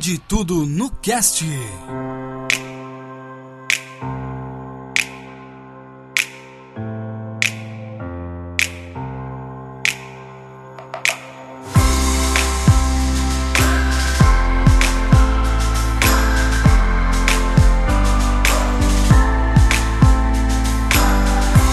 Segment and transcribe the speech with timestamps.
[0.00, 1.44] Pode tudo no cast.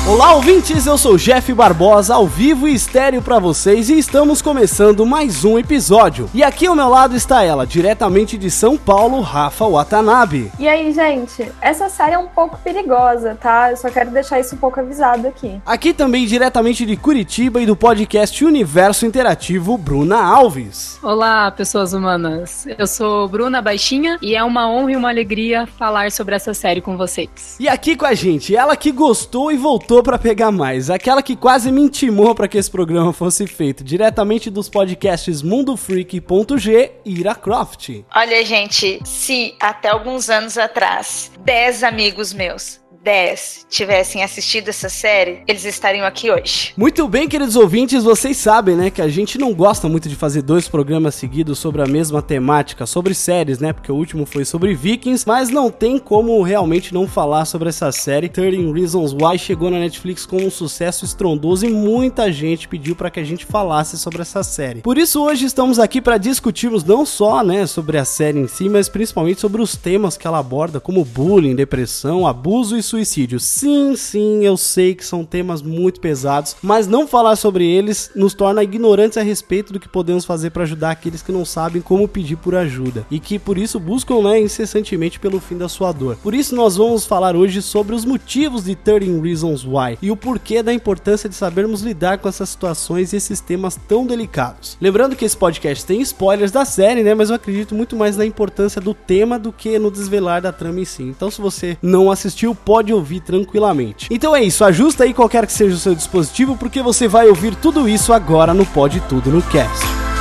[0.08, 0.86] Olá, ouvintes!
[0.88, 5.44] Eu sou o Jeff Barbosa, ao vivo e estéreo pra vocês, e estamos começando mais
[5.44, 6.30] um episódio.
[6.34, 10.50] E aqui ao meu lado está ela, diretamente de São Paulo, Rafa Watanabe.
[10.58, 13.72] E aí, gente, essa série é um pouco perigosa, tá?
[13.72, 15.60] Eu só quero deixar isso um pouco avisado aqui.
[15.66, 21.00] Aqui também diretamente de Curitiba e do podcast Universo Interativo, Bruna Alves.
[21.04, 22.66] Olá, pessoas humanas.
[22.78, 26.80] Eu sou Bruna Baixinha e é uma honra e uma alegria falar sobre essa série
[26.80, 27.58] com vocês.
[27.60, 31.36] E aqui com a gente, ela que gostou e voltou pra pegar mais, aquela que
[31.36, 38.04] quase me intimou pra que esse programa fosse feito, diretamente dos podcasts mundofreak.g, Ira Croft.
[38.16, 45.40] Olha, gente, se até alguns anos atrás, 10 amigos meus, 10, tivessem assistido essa série,
[45.48, 46.74] eles estariam aqui hoje.
[46.76, 50.42] Muito bem, queridos ouvintes, vocês sabem, né, que a gente não gosta muito de fazer
[50.42, 54.76] dois programas seguidos sobre a mesma temática, sobre séries, né, porque o último foi sobre
[54.76, 58.28] Vikings, mas não tem como realmente não falar sobre essa série.
[58.28, 63.10] 13 Reasons Why chegou na Netflix com um sucesso estrondoso e muita gente pediu para
[63.10, 64.82] que a gente falasse sobre essa série.
[64.82, 68.68] Por isso hoje estamos aqui para discutirmos não só, né, sobre a série em si,
[68.68, 72.97] mas principalmente sobre os temas que ela aborda, como bullying, depressão, abuso e suicídio.
[73.40, 78.34] Sim, sim, eu sei que são temas muito pesados, mas não falar sobre eles nos
[78.34, 82.08] torna ignorantes a respeito do que podemos fazer para ajudar aqueles que não sabem como
[82.08, 86.18] pedir por ajuda e que por isso buscam, né, incessantemente pelo fim da sua dor.
[86.18, 90.16] Por isso nós vamos falar hoje sobre os motivos de 13 Reasons Why e o
[90.16, 94.78] porquê da importância de sabermos lidar com essas situações e esses temas tão delicados.
[94.80, 98.26] Lembrando que esse podcast tem spoilers da série, né, mas eu acredito muito mais na
[98.26, 101.04] importância do tema do que no desvelar da trama em si.
[101.04, 104.08] Então se você não assistiu, pode ouvir tranquilamente.
[104.12, 107.56] Então é isso, ajusta aí qualquer que seja o seu dispositivo, porque você vai ouvir
[107.56, 110.17] tudo isso agora no Pode Tudo no Cast.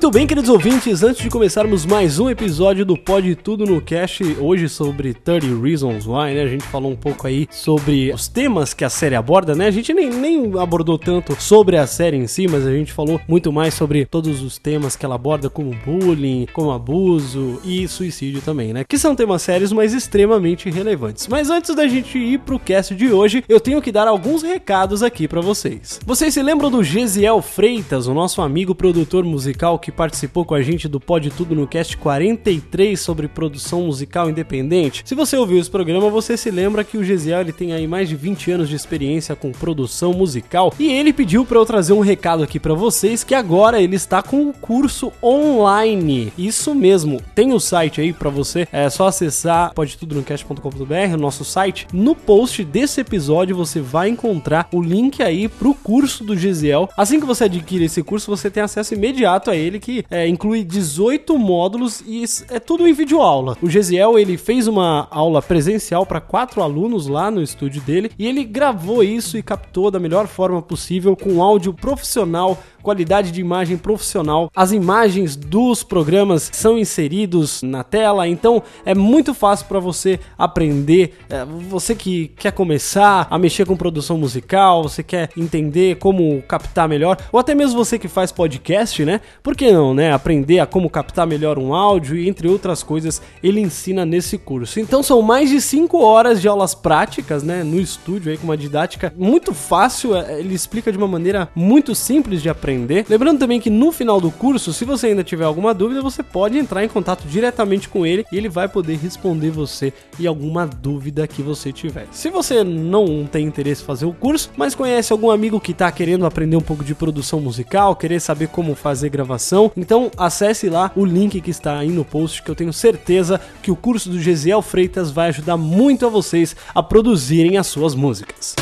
[0.00, 4.24] Muito bem, queridos ouvintes, antes de começarmos mais um episódio do Pode Tudo no Cast,
[4.40, 6.42] hoje sobre 30 Reasons Why, né?
[6.42, 9.66] A gente falou um pouco aí sobre os temas que a série aborda, né?
[9.66, 13.20] A gente nem, nem abordou tanto sobre a série em si, mas a gente falou
[13.28, 18.40] muito mais sobre todos os temas que ela aborda, como bullying, como abuso e suicídio
[18.40, 18.84] também, né?
[18.88, 21.28] Que são temas sérios, mas extremamente relevantes.
[21.28, 25.02] Mas antes da gente ir pro cast de hoje, eu tenho que dar alguns recados
[25.02, 26.00] aqui pra vocês.
[26.06, 30.62] Vocês se lembram do Gesiel Freitas, o nosso amigo produtor musical que participou com a
[30.62, 35.02] gente do Pode Tudo no Cast 43 sobre produção musical independente.
[35.04, 38.08] Se você ouviu esse programa, você se lembra que o Gesiel ele tem aí mais
[38.08, 42.00] de 20 anos de experiência com produção musical e ele pediu para eu trazer um
[42.00, 46.32] recado aqui para vocês que agora ele está com um curso online.
[46.38, 51.86] Isso mesmo, tem o site aí para você, é só acessar podetudonocast.com.br, o nosso site.
[51.92, 56.88] No post desse episódio você vai encontrar o link aí pro curso do Gesiel.
[56.96, 60.62] Assim que você adquire esse curso, você tem acesso imediato a ele que é, inclui
[60.62, 63.56] 18 módulos e é tudo em videoaula.
[63.60, 68.26] O Gesiel ele fez uma aula presencial para quatro alunos lá no estúdio dele e
[68.26, 73.76] ele gravou isso e captou da melhor forma possível com áudio profissional qualidade de imagem
[73.76, 74.50] profissional.
[74.54, 81.14] As imagens dos programas são inseridos na tela, então é muito fácil para você aprender.
[81.28, 86.88] É, você que quer começar a mexer com produção musical, você quer entender como captar
[86.88, 89.20] melhor, ou até mesmo você que faz podcast, né?
[89.42, 90.12] Por que não, né?
[90.12, 94.80] Aprender a como captar melhor um áudio e entre outras coisas ele ensina nesse curso.
[94.80, 97.62] Então são mais de 5 horas de aulas práticas, né?
[97.62, 100.16] No estúdio aí com uma didática muito fácil.
[100.16, 103.04] é, Ele explica de uma maneira muito simples de aprender aprender.
[103.08, 106.58] Lembrando também que no final do curso, se você ainda tiver alguma dúvida, você pode
[106.58, 111.26] entrar em contato diretamente com ele e ele vai poder responder você e alguma dúvida
[111.26, 112.06] que você tiver.
[112.12, 115.90] Se você não tem interesse em fazer o curso, mas conhece algum amigo que está
[115.90, 120.92] querendo aprender um pouco de produção musical, querer saber como fazer gravação, então acesse lá
[120.94, 124.20] o link que está aí no post que eu tenho certeza que o curso do
[124.20, 128.54] Gesiel Freitas vai ajudar muito a vocês a produzirem as suas músicas.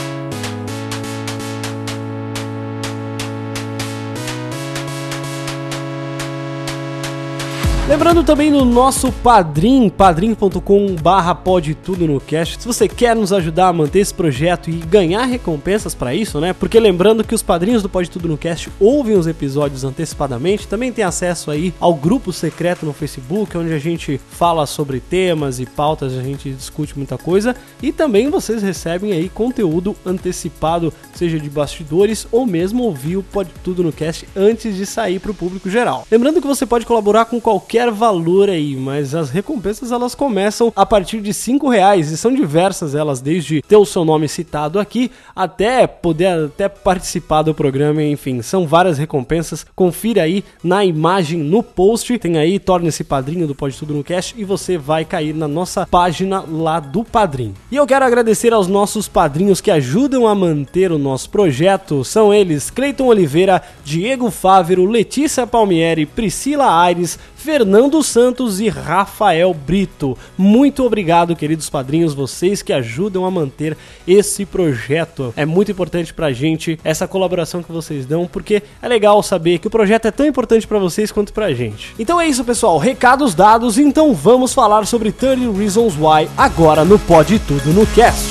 [7.88, 10.94] Lembrando também no nosso Padrim, padrim.com
[11.42, 12.60] pode tudo no cast.
[12.60, 16.52] Se você quer nos ajudar a manter esse projeto e ganhar recompensas para isso, né?
[16.52, 20.92] Porque lembrando que os padrinhos do Pode Tudo no Cast ouvem os episódios antecipadamente, também
[20.92, 25.64] tem acesso aí ao grupo secreto no Facebook, onde a gente fala sobre temas e
[25.64, 27.56] pautas, a gente discute muita coisa.
[27.82, 33.50] E também vocês recebem aí conteúdo antecipado, seja de bastidores ou mesmo ouvir o Pode
[33.64, 36.06] Tudo no Cast antes de sair para o público geral.
[36.10, 40.84] Lembrando que você pode colaborar com qualquer valor aí, mas as recompensas elas começam a
[40.84, 45.10] partir de cinco reais e são diversas elas, desde ter o seu nome citado aqui
[45.34, 49.64] até poder até participar do programa, enfim, são várias recompensas.
[49.74, 54.34] Confira aí na imagem no post, tem aí torne-se padrinho do Pode Tudo no Cast
[54.36, 57.54] e você vai cair na nossa página lá do Padrim.
[57.70, 62.04] E eu quero agradecer aos nossos padrinhos que ajudam a manter o nosso projeto.
[62.04, 70.18] São eles Cleiton Oliveira, Diego Fávero, Letícia Palmieri, Priscila Aires, Fernando Santos e Rafael Brito.
[70.36, 73.76] Muito obrigado, queridos padrinhos, vocês que ajudam a manter
[74.06, 75.32] esse projeto.
[75.36, 79.68] É muito importante pra gente essa colaboração que vocês dão, porque é legal saber que
[79.68, 81.94] o projeto é tão importante para vocês quanto pra gente.
[81.96, 82.76] Então é isso, pessoal.
[82.76, 88.28] Recados dados, então vamos falar sobre 30 Reasons Why agora no Pode Tudo no Cast.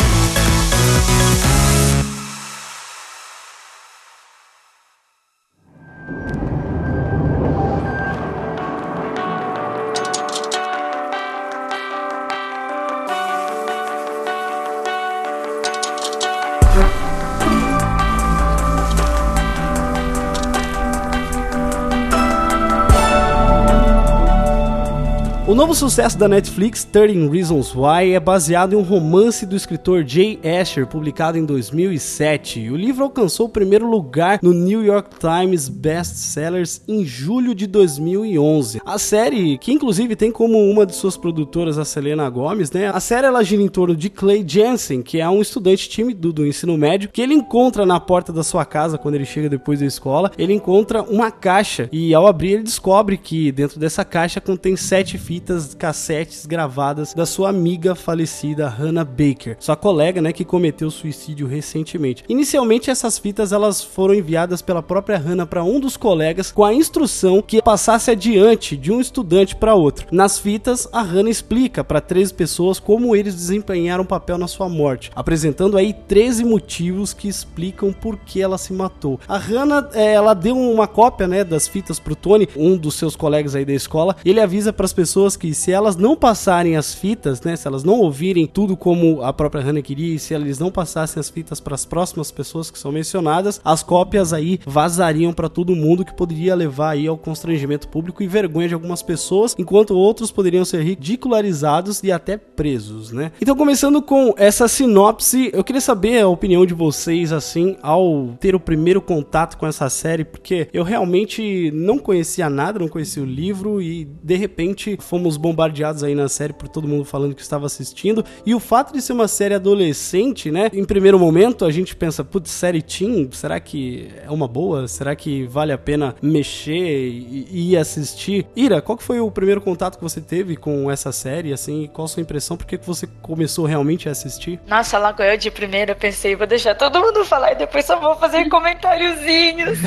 [25.48, 30.04] O novo sucesso da Netflix, 13 Reasons Why, é baseado em um romance do escritor
[30.06, 32.70] Jay Asher, publicado em 2007.
[32.70, 37.66] O livro alcançou o primeiro lugar no New York Times Best Sellers em julho de
[37.66, 38.82] 2011.
[38.86, 42.90] A série, que inclusive tem como uma de suas produtoras a Selena Gomez, né?
[42.94, 46.46] A série ela gira em torno de Clay Jensen, que é um estudante tímido do
[46.46, 49.86] ensino médio, que ele encontra na porta da sua casa quando ele chega depois da
[49.86, 50.30] escola.
[50.38, 55.18] Ele encontra uma caixa e ao abrir ele descobre que dentro dessa caixa contém sete
[55.38, 61.46] fitas cassetes gravadas da sua amiga falecida Hannah Baker, sua colega, né, que cometeu suicídio
[61.46, 62.24] recentemente.
[62.28, 66.74] Inicialmente essas fitas elas foram enviadas pela própria Hannah para um dos colegas com a
[66.74, 70.08] instrução que passasse adiante de um estudante para outro.
[70.12, 75.12] Nas fitas, a Hannah explica para 13 pessoas como eles desempenharam papel na sua morte,
[75.16, 79.20] apresentando aí 13 motivos que explicam por que ela se matou.
[79.28, 83.16] A Hannah, é, ela deu uma cópia, né, das fitas pro Tony, um dos seus
[83.16, 86.76] colegas aí da escola, e ele avisa para as pessoas que se elas não passarem
[86.78, 90.34] as fitas, né, se elas não ouvirem tudo como a própria Hannah queria, e se
[90.34, 94.60] eles não passassem as fitas para as próximas pessoas que são mencionadas, as cópias aí
[94.66, 99.02] vazariam para todo mundo que poderia levar aí ao constrangimento público e vergonha de algumas
[99.02, 103.32] pessoas, enquanto outros poderiam ser ridicularizados e até presos, né?
[103.42, 108.56] Então, começando com essa sinopse, eu queria saber a opinião de vocês assim ao ter
[108.56, 113.26] o primeiro contato com essa série, porque eu realmente não conhecia nada, não conhecia o
[113.26, 117.66] livro e de repente fomos bombardeados aí na série por todo mundo falando que estava
[117.66, 118.24] assistindo.
[118.46, 120.70] E o fato de ser uma série adolescente, né?
[120.72, 124.88] Em primeiro momento a gente pensa, putz, série teen, será que é uma boa?
[124.88, 128.46] Será que vale a pena mexer e, e ir assistir?
[128.56, 131.90] Ira, qual que foi o primeiro contato que você teve com essa série, assim?
[131.92, 132.56] Qual a sua impressão?
[132.56, 134.60] Por que que você começou realmente a assistir?
[134.68, 138.16] Nossa, logo eu de primeira pensei, vou deixar todo mundo falar e depois só vou
[138.18, 139.80] fazer comentáriozinhos.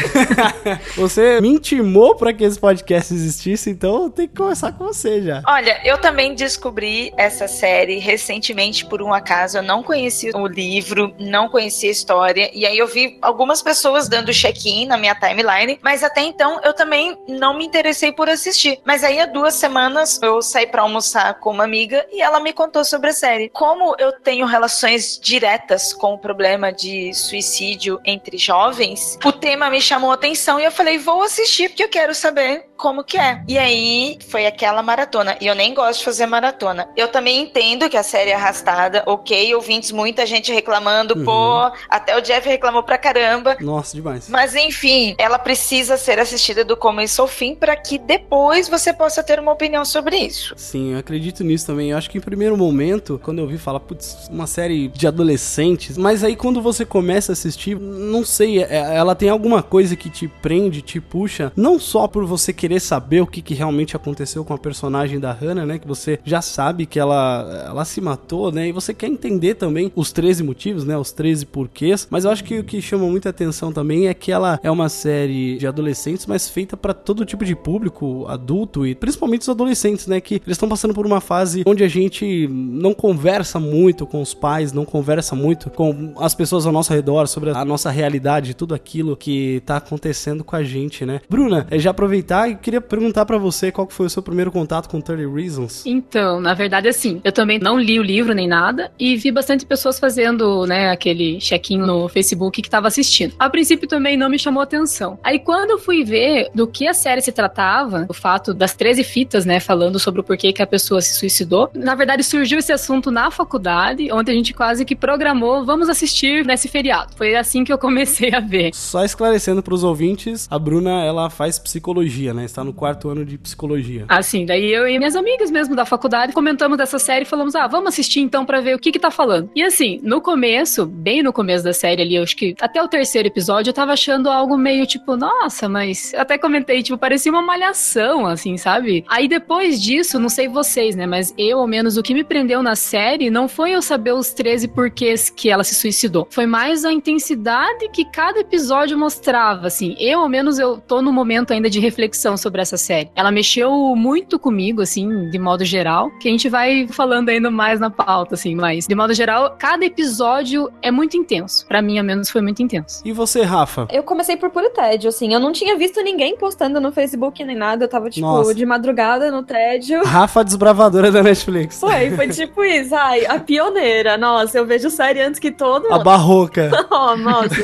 [0.97, 5.20] Você me intimou para que esse podcast existisse, então eu tenho que começar com você
[5.47, 9.59] Olha, eu também descobri essa série recentemente por um acaso.
[9.59, 12.51] Eu não conhecia o livro, não conhecia a história.
[12.53, 16.73] E aí eu vi algumas pessoas dando check-in na minha timeline, mas até então eu
[16.73, 18.81] também não me interessei por assistir.
[18.85, 22.53] Mas aí há duas semanas eu saí para almoçar com uma amiga e ela me
[22.53, 23.49] contou sobre a série.
[23.51, 29.81] Como eu tenho relações diretas com o problema de suicídio entre jovens, o tema me
[29.81, 33.43] chamou a atenção e eu falei, vou assistir porque eu quero saber como que é.
[33.47, 35.10] E aí foi aquela maratona.
[35.41, 36.89] E eu nem gosto de fazer maratona.
[36.97, 41.25] Eu também entendo que a série é arrastada, ok, ouvintes, muita gente reclamando, Uhum.
[41.25, 43.57] pô, até o Jeff reclamou pra caramba.
[43.61, 44.29] Nossa, demais.
[44.29, 49.23] Mas enfim, ela precisa ser assistida do começo ao fim para que depois você possa
[49.23, 50.55] ter uma opinião sobre isso.
[50.57, 51.91] Sim, eu acredito nisso também.
[51.91, 55.97] Eu acho que em primeiro momento, quando eu vi falar, putz, uma série de adolescentes,
[55.97, 60.11] mas aí quando você começa a assistir, não sei, é- ela tem alguma coisa que
[60.11, 64.45] te prende, te puxa, não só por você querer saber o que, que realmente aconteceu
[64.45, 68.53] com a personagem da Hannah, né, que você já sabe que ela, ela se matou,
[68.53, 72.31] né, e você quer entender também os 13 motivos, né, os 13 porquês, mas eu
[72.31, 75.67] acho que o que chama muita atenção também é que ela é uma série de
[75.67, 80.35] adolescentes, mas feita para todo tipo de público, adulto e principalmente os adolescentes, né, que
[80.35, 84.73] eles estão passando por uma fase onde a gente não conversa muito com os pais,
[84.73, 89.17] não conversa muito com as pessoas ao nosso redor sobre a nossa realidade, tudo aquilo
[89.17, 91.21] que tá acontecendo com a gente, né?
[91.29, 94.89] Bruna, eh, já aproveitar e queria perguntar pra você qual foi o seu primeiro contato
[94.91, 95.85] com 30 Reasons.
[95.87, 99.65] Então, na verdade, assim, eu também não li o livro nem nada e vi bastante
[99.65, 103.35] pessoas fazendo, né, aquele check-in no Facebook que tava assistindo.
[103.39, 105.19] A princípio também não me chamou atenção.
[105.23, 109.05] Aí quando eu fui ver do que a série se tratava, o fato das 13
[109.05, 112.73] fitas, né, falando sobre o porquê que a pessoa se suicidou, na verdade surgiu esse
[112.73, 117.13] assunto na faculdade, onde a gente quase que programou, vamos assistir nesse feriado.
[117.17, 118.71] Foi assim que eu comecei a ver.
[118.75, 122.45] Só esclarecendo pros ouvintes, a Bruna, ela faz psicologia, né?
[122.45, 124.05] Está no quarto ano de psicologia.
[124.09, 127.67] Assim, daí eu e minhas amigas mesmo da faculdade comentamos dessa série e falamos: ah,
[127.67, 129.51] vamos assistir então pra ver o que que tá falando.
[129.55, 132.89] E assim, no começo, bem no começo da série ali, eu acho que até o
[132.89, 137.43] terceiro episódio eu tava achando algo meio tipo, nossa, mas até comentei, tipo, parecia uma
[137.43, 139.05] malhação, assim, sabe?
[139.09, 142.63] Aí depois disso, não sei vocês, né, mas eu, ao menos, o que me prendeu
[142.63, 146.27] na série não foi eu saber os 13 porquês que ela se suicidou.
[146.31, 149.97] Foi mais a intensidade que cada episódio mostrava, assim.
[149.99, 153.11] Eu, ao menos, eu tô no momento ainda de reflexão sobre essa série.
[153.15, 157.81] Ela mexeu muito comigo, assim, de modo geral, que a gente vai falando ainda mais
[157.81, 161.67] na pauta, assim, mas de modo geral, cada episódio é muito intenso.
[161.67, 163.03] Pra mim, ao menos, foi muito intenso.
[163.05, 163.87] E você, Rafa?
[163.91, 165.33] Eu comecei por puro tédio, assim.
[165.33, 167.85] Eu não tinha visto ninguém postando no Facebook nem nada.
[167.85, 168.55] Eu tava, tipo, Nossa.
[168.55, 170.03] de madrugada no tédio.
[170.05, 171.79] Rafa, desbravadora da Netflix.
[171.81, 172.95] Foi, foi tipo isso.
[172.95, 174.17] Ai, a pioneira.
[174.19, 176.05] Nossa, eu vejo série antes que todo A mundo.
[176.05, 176.71] barroca.
[176.93, 177.55] Oh, nossa.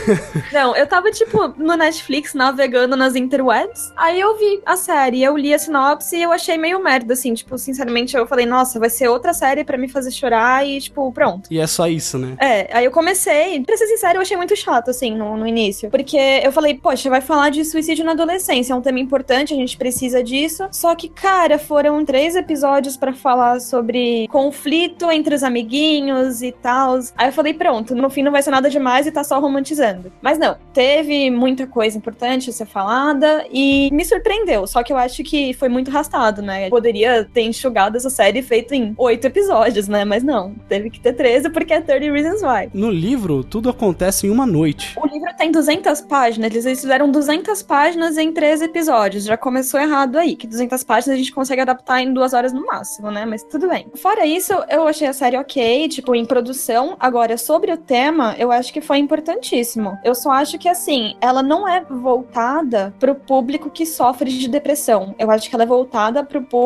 [0.53, 3.93] Não, eu tava, tipo, no Netflix, navegando nas interwebs.
[3.97, 7.35] Aí eu vi a série, eu li a sinopse e eu achei meio merda, assim.
[7.35, 11.11] Tipo, sinceramente, eu falei, nossa, vai ser outra série pra me fazer chorar e, tipo,
[11.12, 11.49] pronto.
[11.50, 12.37] E é só isso, né?
[12.38, 13.61] É, aí eu comecei.
[13.64, 15.90] Pra ser sincero, eu achei muito chato, assim, no, no início.
[15.90, 18.73] Porque eu falei, poxa, vai falar de suicídio na adolescência.
[18.73, 20.69] É um tema importante, a gente precisa disso.
[20.71, 26.99] Só que, cara, foram três episódios pra falar sobre conflito entre os amiguinhos e tal.
[27.16, 30.12] Aí eu falei, pronto, no fim não vai ser nada demais e tá só romantizando.
[30.23, 34.66] Mas não, teve muita coisa importante a ser falada e me surpreendeu.
[34.66, 36.69] Só que eu acho que foi muito arrastado, né?
[36.76, 40.04] Poderia ter enxugado essa série feito em oito episódios, né?
[40.04, 42.68] Mas não, teve que ter 13 porque é 30 Reasons Why.
[42.75, 44.95] No livro, tudo acontece em uma noite.
[45.02, 49.25] O livro tem 200 páginas, eles fizeram 200 páginas em 13 episódios.
[49.25, 52.66] Já começou errado aí, que 200 páginas a gente consegue adaptar em duas horas no
[52.66, 53.25] máximo, né?
[53.25, 53.87] Mas tudo bem.
[53.95, 56.95] Fora isso, eu achei a série ok, tipo, em produção.
[57.00, 59.97] Agora, sobre o tema, eu acho que foi importantíssimo.
[60.04, 65.14] Eu só acho que, assim, ela não é voltada pro público que sofre de depressão.
[65.18, 66.66] Eu acho que ela é voltada pro público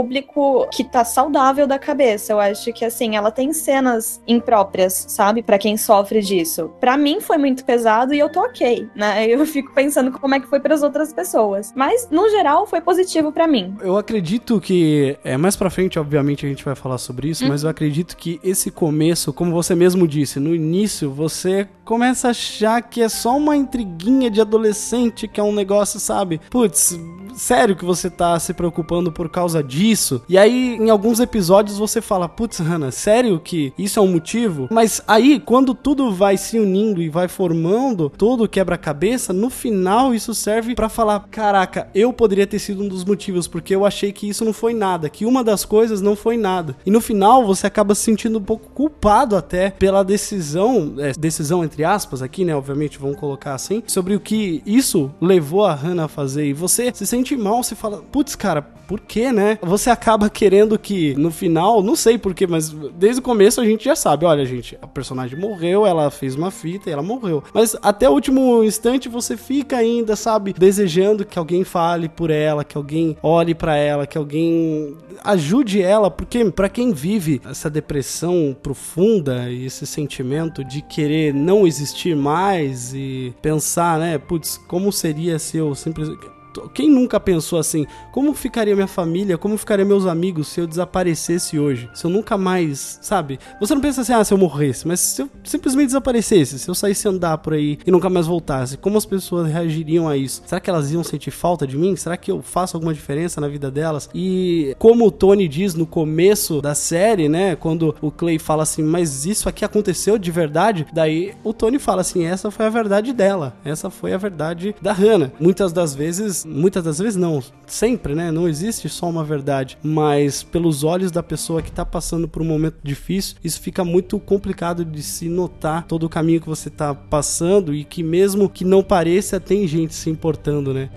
[0.72, 2.32] que tá saudável da cabeça.
[2.32, 5.42] Eu acho que, assim, ela tem cenas impróprias, sabe?
[5.42, 6.70] Pra quem sofre disso.
[6.80, 9.26] Pra mim foi muito pesado e eu tô ok, né?
[9.30, 11.72] Eu fico pensando como é que foi pras outras pessoas.
[11.74, 13.74] Mas, no geral, foi positivo pra mim.
[13.80, 15.16] Eu acredito que.
[15.24, 18.40] É, mais pra frente, obviamente, a gente vai falar sobre isso, mas eu acredito que
[18.42, 23.36] esse começo, como você mesmo disse, no início você começa a achar que é só
[23.36, 26.40] uma intriguinha de adolescente, que é um negócio, sabe?
[26.48, 26.96] Putz,
[27.34, 30.22] sério que você tá se preocupando por causa disso?
[30.28, 34.68] E aí, em alguns episódios, você fala, putz, Hannah, sério que isso é um motivo?
[34.70, 40.14] Mas aí, quando tudo vai se unindo e vai formando todo o quebra-cabeça, no final
[40.14, 44.12] isso serve pra falar, caraca, eu poderia ter sido um dos motivos, porque eu achei
[44.12, 46.76] que isso não foi nada, que uma das coisas não foi nada.
[46.86, 51.64] E no final você acaba se sentindo um pouco culpado até pela decisão, é, decisão
[51.64, 56.04] entre aspas aqui, né, obviamente, vamos colocar assim, sobre o que isso levou a Hannah
[56.04, 56.46] a fazer.
[56.46, 59.56] E você se sente mal, você fala, putz, cara, por que, né?
[59.62, 63.84] Você acaba querendo que no final, não sei porquê, mas desde o começo a gente
[63.84, 67.40] já sabe, olha, gente, a personagem morreu, ela fez uma fita e ela morreu.
[67.54, 72.64] Mas até o último instante você fica ainda, sabe, desejando que alguém fale por ela,
[72.64, 78.56] que alguém olhe pra ela, que alguém ajude ela, porque pra quem vive essa depressão
[78.60, 85.38] profunda e esse sentimento de querer não existir mais e pensar, né, putz, como seria
[85.38, 86.39] se eu simplesmente
[86.74, 87.86] quem nunca pensou assim?
[88.12, 89.38] Como ficaria minha família?
[89.38, 91.88] Como ficaria meus amigos se eu desaparecesse hoje?
[91.94, 93.38] Se eu nunca mais, sabe?
[93.60, 96.74] Você não pensa assim, ah, se eu morresse, mas se eu simplesmente desaparecesse, se eu
[96.74, 100.42] saísse andar por aí e nunca mais voltasse, como as pessoas reagiriam a isso?
[100.46, 101.96] Será que elas iam sentir falta de mim?
[101.96, 104.08] Será que eu faço alguma diferença na vida delas?
[104.14, 108.82] E como o Tony diz no começo da série, né, quando o Clay fala assim,
[108.82, 110.86] mas isso aqui aconteceu de verdade?
[110.92, 114.92] Daí o Tony fala assim, essa foi a verdade dela, essa foi a verdade da
[114.92, 115.32] Hannah.
[115.38, 118.30] Muitas das vezes muitas das vezes não, sempre, né?
[118.30, 122.44] Não existe só uma verdade, mas pelos olhos da pessoa que tá passando por um
[122.44, 126.94] momento difícil, isso fica muito complicado de se notar todo o caminho que você tá
[126.94, 130.90] passando e que mesmo que não pareça, tem gente se importando, né?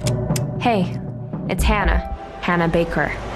[0.63, 0.85] Hey,
[1.49, 2.13] it's Hannah.
[2.41, 3.32] Hannah Baker.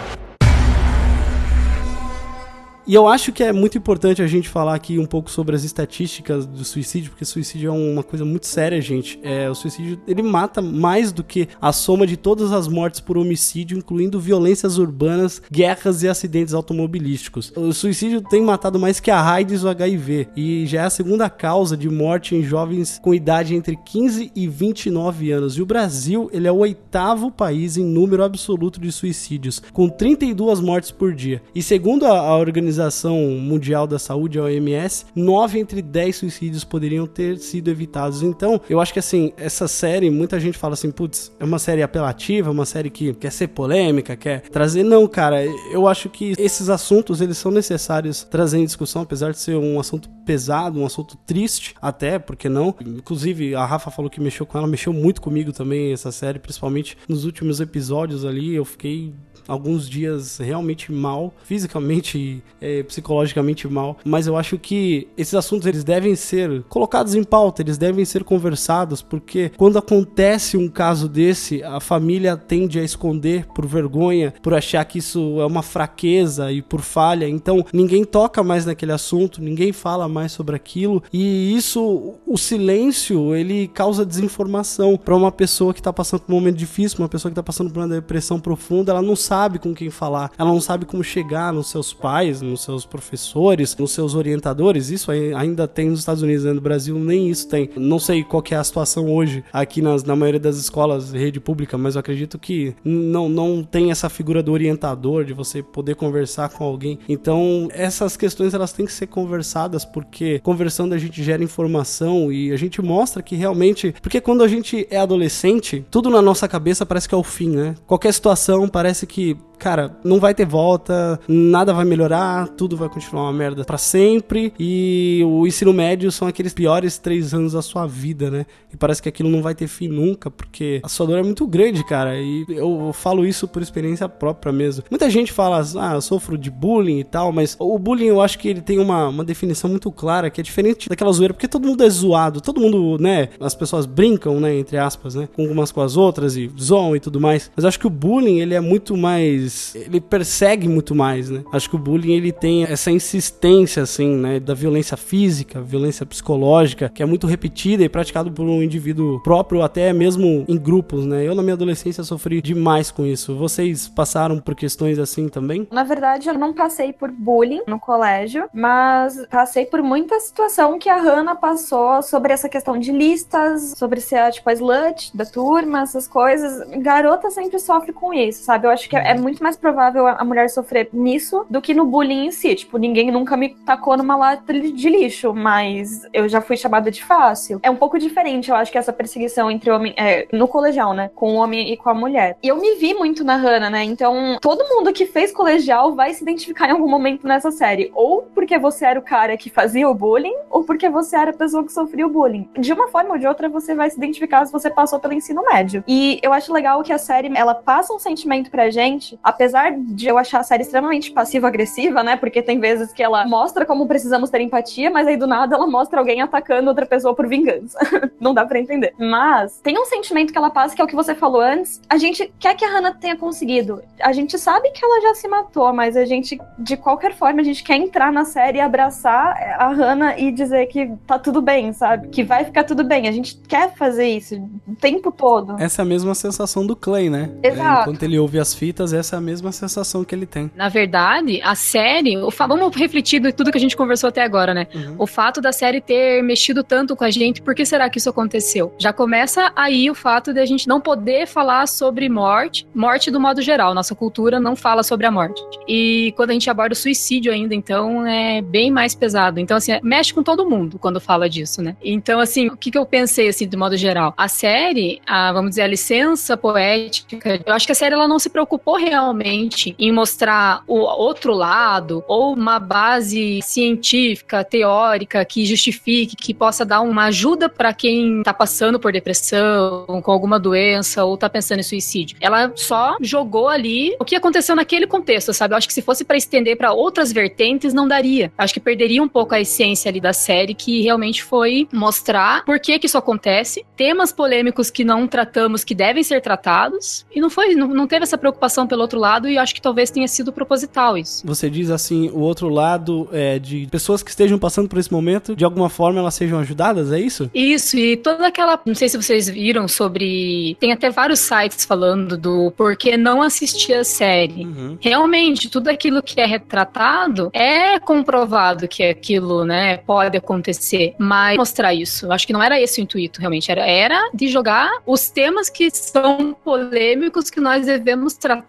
[2.88, 5.66] E eu acho que é muito importante a gente falar aqui um pouco sobre as
[5.66, 9.20] estatísticas do suicídio, porque suicídio é uma coisa muito séria, gente.
[9.22, 13.18] É, o suicídio, ele mata mais do que a soma de todas as mortes por
[13.18, 17.52] homicídio, incluindo violências urbanas, guerras e acidentes automobilísticos.
[17.58, 20.90] O suicídio tem matado mais que a AIDS e o HIV, e já é a
[20.90, 25.58] segunda causa de morte em jovens com idade entre 15 e 29 anos.
[25.58, 30.62] E o Brasil, ele é o oitavo país em número absoluto de suicídios, com 32
[30.62, 31.42] mortes por dia.
[31.54, 36.64] E segundo a, a organização Organização Mundial da Saúde, a OMS, 9 entre 10 suicídios
[36.64, 38.22] poderiam ter sido evitados.
[38.22, 41.82] Então, eu acho que assim, essa série, muita gente fala assim, putz, é uma série
[41.82, 44.84] apelativa, uma série que quer ser polêmica, quer trazer.
[44.84, 49.40] Não, cara, eu acho que esses assuntos, eles são necessários trazer em discussão, apesar de
[49.40, 52.76] ser um assunto pesado, um assunto triste, até, porque não?
[52.86, 56.98] Inclusive, a Rafa falou que mexeu com ela, mexeu muito comigo também essa série, principalmente
[57.08, 59.14] nos últimos episódios ali, eu fiquei
[59.48, 65.84] alguns dias realmente mal, fisicamente é, psicologicamente mal, mas eu acho que esses assuntos eles
[65.84, 71.64] devem ser colocados em pauta, eles devem ser conversados, porque quando acontece um caso desse,
[71.64, 76.62] a família tende a esconder por vergonha, por achar que isso é uma fraqueza e
[76.62, 82.16] por falha, então ninguém toca mais naquele assunto, ninguém fala mais sobre aquilo, e isso,
[82.26, 84.98] o silêncio, ele causa desinformação.
[84.98, 87.72] Para uma pessoa que tá passando por um momento difícil, uma pessoa que tá passando
[87.72, 91.04] por uma depressão profunda, ela não sabe sabe com quem falar, ela não sabe como
[91.04, 94.90] chegar nos seus pais, nos seus professores, nos seus orientadores.
[94.90, 96.54] Isso ainda tem nos Estados Unidos, né?
[96.54, 97.70] no Brasil nem isso tem.
[97.76, 101.78] Não sei qual é a situação hoje aqui nas, na maioria das escolas rede pública,
[101.78, 106.50] mas eu acredito que não, não tem essa figura do orientador, de você poder conversar
[106.50, 106.98] com alguém.
[107.08, 112.52] Então, essas questões elas têm que ser conversadas, porque conversando a gente gera informação e
[112.52, 113.94] a gente mostra que realmente.
[114.02, 117.50] Porque quando a gente é adolescente, tudo na nossa cabeça parece que é o fim,
[117.50, 117.76] né?
[117.86, 119.27] Qualquer situação parece que
[119.58, 124.54] cara, não vai ter volta, nada vai melhorar, tudo vai continuar uma merda para sempre.
[124.60, 128.46] E o ensino médio são aqueles piores três anos da sua vida, né?
[128.72, 131.46] E parece que aquilo não vai ter fim nunca, porque a sua dor é muito
[131.48, 132.18] grande, cara.
[132.18, 134.84] E eu falo isso por experiência própria mesmo.
[134.90, 138.38] Muita gente fala, ah, eu sofro de bullying e tal, mas o bullying eu acho
[138.40, 141.68] que ele tem uma, uma definição muito clara, que é diferente daquela zoeira, porque todo
[141.68, 143.30] mundo é zoado, todo mundo, né?
[143.40, 144.58] As pessoas brincam, né?
[144.58, 145.28] Entre aspas, né?
[145.36, 147.52] Com umas com as outras e zoam e tudo mais.
[147.56, 149.76] Mas eu acho que o bullying, ele é muito mais mais.
[149.76, 151.44] Ele persegue muito mais, né?
[151.52, 154.40] Acho que o bullying ele tem essa insistência, assim, né?
[154.40, 159.62] Da violência física, violência psicológica, que é muito repetida e praticado por um indivíduo próprio,
[159.62, 161.28] até mesmo em grupos, né?
[161.28, 163.36] Eu, na minha adolescência, sofri demais com isso.
[163.36, 165.68] Vocês passaram por questões assim também?
[165.72, 170.90] Na verdade, eu não passei por bullying no colégio, mas passei por muita situação que
[170.90, 175.82] a Hannah passou sobre essa questão de listas, sobre ser, tipo, a slut da turma,
[175.82, 176.68] essas coisas.
[176.80, 178.68] Garota sempre sofre com isso, sabe?
[178.68, 182.28] Eu acho que é muito mais provável a mulher sofrer nisso do que no bullying
[182.28, 182.56] em si.
[182.56, 187.04] Tipo, ninguém nunca me tacou numa lata de lixo, mas eu já fui chamada de
[187.04, 187.60] fácil.
[187.64, 189.94] É um pouco diferente, eu acho que essa perseguição entre homem.
[189.98, 191.10] É, no colegial, né?
[191.16, 192.38] Com o homem e com a mulher.
[192.42, 193.84] E eu me vi muito na Hannah, né?
[193.84, 197.92] Então, todo mundo que fez colegial vai se identificar em algum momento nessa série.
[197.94, 201.34] Ou porque você era o cara que fazia o bullying, ou porque você era a
[201.34, 202.50] pessoa que sofria o bullying.
[202.58, 205.44] De uma forma ou de outra, você vai se identificar se você passou pelo ensino
[205.44, 205.84] médio.
[205.88, 208.87] E eu acho legal que a série, ela passa um sentimento pra gente
[209.24, 212.16] apesar de eu achar a série extremamente passiva-agressiva, né?
[212.16, 215.68] Porque tem vezes que ela mostra como precisamos ter empatia, mas aí do nada ela
[215.68, 217.78] mostra alguém atacando outra pessoa por vingança.
[218.20, 218.94] Não dá para entender.
[218.98, 221.82] Mas tem um sentimento que ela passa, que é o que você falou antes.
[221.90, 223.82] A gente quer que a Hannah tenha conseguido.
[224.02, 227.44] A gente sabe que ela já se matou, mas a gente, de qualquer forma, a
[227.44, 231.74] gente quer entrar na série e abraçar a Hannah e dizer que tá tudo bem,
[231.74, 232.08] sabe?
[232.10, 233.08] Que vai ficar tudo bem.
[233.08, 234.36] A gente quer fazer isso
[234.68, 235.56] o tempo todo.
[235.60, 237.32] Essa é a mesma sensação do Clay, né?
[237.44, 237.80] Exato.
[237.80, 240.52] É, enquanto ele ouve as fitas, essa é a mesma sensação que ele tem.
[240.56, 244.24] Na verdade, a série o fa- vamos refletir em tudo que a gente conversou até
[244.24, 244.68] agora, né?
[244.98, 248.10] O fato da série ter mexido tanto com a gente, por que será que isso
[248.10, 248.74] aconteceu?
[248.78, 253.20] Já começa aí o fato de a gente não poder falar sobre morte, morte do
[253.20, 253.74] modo geral.
[253.74, 255.42] Nossa cultura não fala sobre a morte.
[255.68, 259.40] E quando a gente aborda o suicídio ainda, então é bem mais pesado.
[259.40, 261.76] Então, assim, mexe com todo mundo quando fala disso, né?
[261.84, 264.14] Então, assim, o que, que eu pensei, assim, do modo geral?
[264.18, 268.20] A série, a, vamos dizer, a licença poética, eu acho que a série ela não
[268.20, 268.30] se
[268.68, 276.34] preocupou realmente em mostrar o outro lado ou uma base científica, teórica que justifique, que
[276.34, 281.30] possa dar uma ajuda para quem tá passando por depressão, com alguma doença ou tá
[281.30, 282.18] pensando em suicídio.
[282.20, 285.54] Ela só jogou ali o que aconteceu naquele contexto, sabe?
[285.54, 288.32] Eu acho que se fosse para estender para outras vertentes não daria.
[288.38, 292.60] Acho que perderia um pouco a essência ali da série que realmente foi mostrar por
[292.60, 297.30] que que isso acontece, temas polêmicos que não tratamos que devem ser tratados e não
[297.30, 300.32] foi, não, não teve essa preocupação pelo outro lado e acho que talvez tenha sido
[300.32, 301.26] proposital isso.
[301.26, 305.36] Você diz assim, o outro lado é de pessoas que estejam passando por esse momento,
[305.36, 307.30] de alguma forma elas sejam ajudadas, é isso?
[307.34, 308.60] Isso, e toda aquela.
[308.66, 310.56] Não sei se vocês viram sobre.
[310.60, 314.48] Tem até vários sites falando do porquê não assistir a série.
[314.80, 320.96] Realmente, tudo aquilo que é retratado é comprovado que aquilo, né, pode acontecer.
[320.98, 322.06] Mas mostrar isso.
[322.06, 323.52] Eu acho que não era esse o intuito, realmente.
[323.52, 328.47] Era, era de jogar os temas que são polêmicos que nós devemos tratar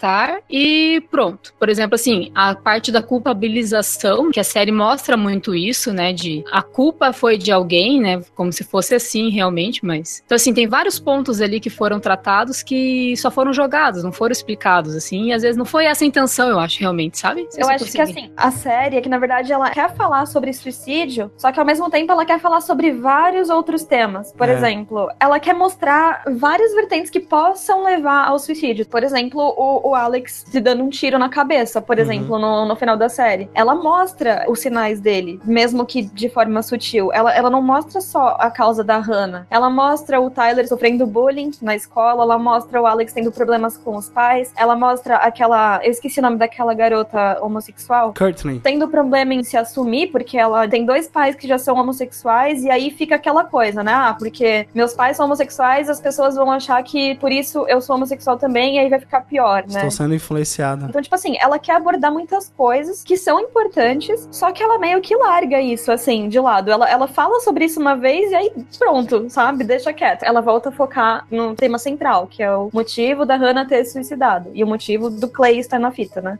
[0.49, 1.53] e pronto.
[1.59, 6.13] Por exemplo, assim, a parte da culpabilização, que a série mostra muito isso, né?
[6.13, 8.21] De a culpa foi de alguém, né?
[8.35, 10.23] Como se fosse assim, realmente, mas.
[10.25, 14.33] Então, assim, tem vários pontos ali que foram tratados que só foram jogados, não foram
[14.33, 17.47] explicados, assim, e às vezes não foi essa a intenção, eu acho, realmente, sabe?
[17.51, 20.27] Sei Eu se acho que assim, a série é que na verdade ela quer falar
[20.27, 24.33] sobre suicídio, só que ao mesmo tempo ela quer falar sobre vários outros temas.
[24.33, 24.53] Por É.
[24.53, 28.87] exemplo, ela quer mostrar várias vertentes que possam levar ao suicídio.
[28.87, 32.03] Por exemplo, o, o Alex se dando um tiro na cabeça, por Uhum.
[32.03, 33.49] exemplo, no, no final da série.
[33.55, 37.13] Ela mostra os sinais dele, mesmo que de forma sutil.
[37.13, 39.47] Ela, ela não mostra só a causa da Hannah.
[39.51, 43.97] Ela mostra o Tyler sofrendo bullying na escola, ela mostra o Alex tendo problemas com
[43.97, 45.81] os pais, ela mostra aquela.
[45.83, 48.61] Eu esqueci o nome daquela garota homossexual Courtney.
[48.63, 52.71] tendo problema em se assumir, porque ela tem dois pais que já são homossexuais, e
[52.71, 53.93] aí fica aquela coisa, né?
[53.93, 57.97] Ah, porque meus pais são homossexuais, as pessoas vão achar que por isso eu sou
[57.97, 59.78] homossexual também, e aí vai ficar pior, né?
[59.79, 60.87] Estou sendo influenciada.
[60.89, 65.01] Então, tipo assim, ela quer abordar muitas coisas que são importantes, só que ela meio
[65.01, 66.71] que larga isso, assim, de lado.
[66.71, 69.65] Ela, ela fala sobre isso uma vez e aí pronto, sabe?
[69.65, 70.23] Deixa quieto.
[70.23, 73.93] Ela volta a focar no tema central, que é o motivo da Hannah ter se
[73.93, 74.51] suicidado.
[74.55, 76.39] E o motivo do Clay estar na fita, né?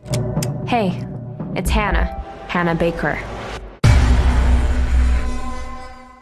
[0.71, 0.93] Hey,
[1.57, 2.17] it's Hannah.
[2.47, 3.38] Hannah Baker.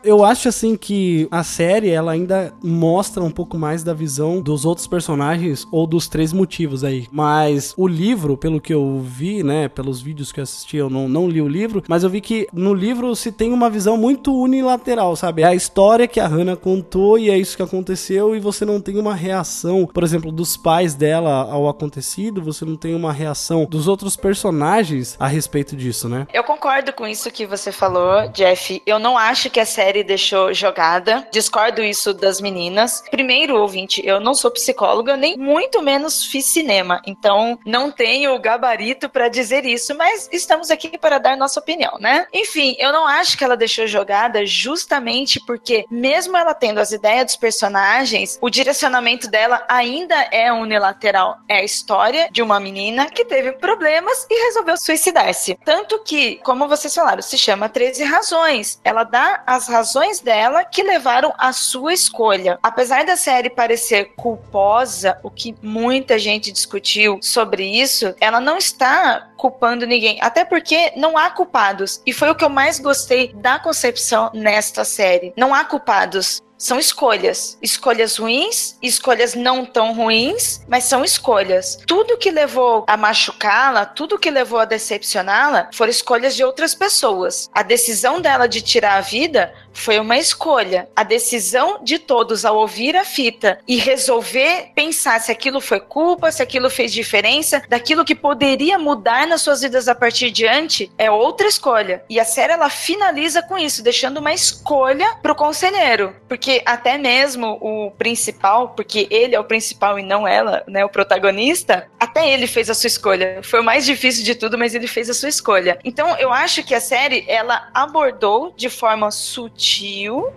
[0.07, 4.63] Eu acho assim que a série ela ainda mostra um pouco mais da visão dos
[4.63, 7.09] outros personagens ou dos três motivos aí.
[7.11, 11.09] Mas o livro, pelo que eu vi, né, pelos vídeos que eu assisti, eu não,
[11.09, 14.33] não li o livro, mas eu vi que no livro se tem uma visão muito
[14.33, 15.41] unilateral, sabe?
[15.41, 18.79] É a história que a Hannah contou e é isso que aconteceu e você não
[18.79, 23.65] tem uma reação, por exemplo, dos pais dela ao acontecido, você não tem uma reação
[23.65, 26.27] dos outros personagens a respeito disso, né?
[26.33, 28.81] Eu concordo com isso que você falou, Jeff.
[28.85, 31.27] Eu não acho que a série deixou jogada.
[31.31, 33.03] Discordo isso das meninas.
[33.09, 37.01] Primeiro, ouvinte, eu não sou psicóloga, nem muito menos fiz cinema.
[37.05, 41.97] Então, não tenho o gabarito pra dizer isso, mas estamos aqui para dar nossa opinião,
[41.99, 42.27] né?
[42.33, 47.25] Enfim, eu não acho que ela deixou jogada justamente porque, mesmo ela tendo as ideias
[47.25, 51.37] dos personagens, o direcionamento dela ainda é unilateral.
[51.47, 55.57] É a história de uma menina que teve problemas e resolveu suicidar-se.
[55.63, 58.79] Tanto que, como vocês falaram, se chama 13 razões.
[58.83, 59.76] Ela dá as razões
[60.23, 62.59] dela que levaram à sua escolha.
[62.61, 69.29] Apesar da série parecer culposa, o que muita gente discutiu sobre isso, ela não está
[69.37, 70.17] culpando ninguém.
[70.21, 72.01] Até porque não há culpados.
[72.05, 75.33] E foi o que eu mais gostei da concepção nesta série.
[75.37, 76.41] Não há culpados.
[76.57, 77.55] São escolhas.
[77.61, 81.77] Escolhas ruins, escolhas não tão ruins, mas são escolhas.
[81.85, 87.47] Tudo que levou a machucá-la, tudo que levou a decepcioná-la, foram escolhas de outras pessoas.
[87.53, 90.89] A decisão dela de tirar a vida foi uma escolha.
[90.95, 96.31] A decisão de todos ao ouvir a fita e resolver pensar se aquilo foi culpa,
[96.31, 100.91] se aquilo fez diferença, daquilo que poderia mudar nas suas vidas a partir de diante,
[100.97, 102.03] é outra escolha.
[102.09, 106.15] E a série ela finaliza com isso, deixando uma escolha pro conselheiro.
[106.27, 110.89] Porque até mesmo o principal, porque ele é o principal e não ela, né, o
[110.89, 113.41] protagonista, até ele fez a sua escolha.
[113.43, 115.79] Foi o mais difícil de tudo, mas ele fez a sua escolha.
[115.83, 119.66] Então, eu acho que a série ela abordou de forma sutil.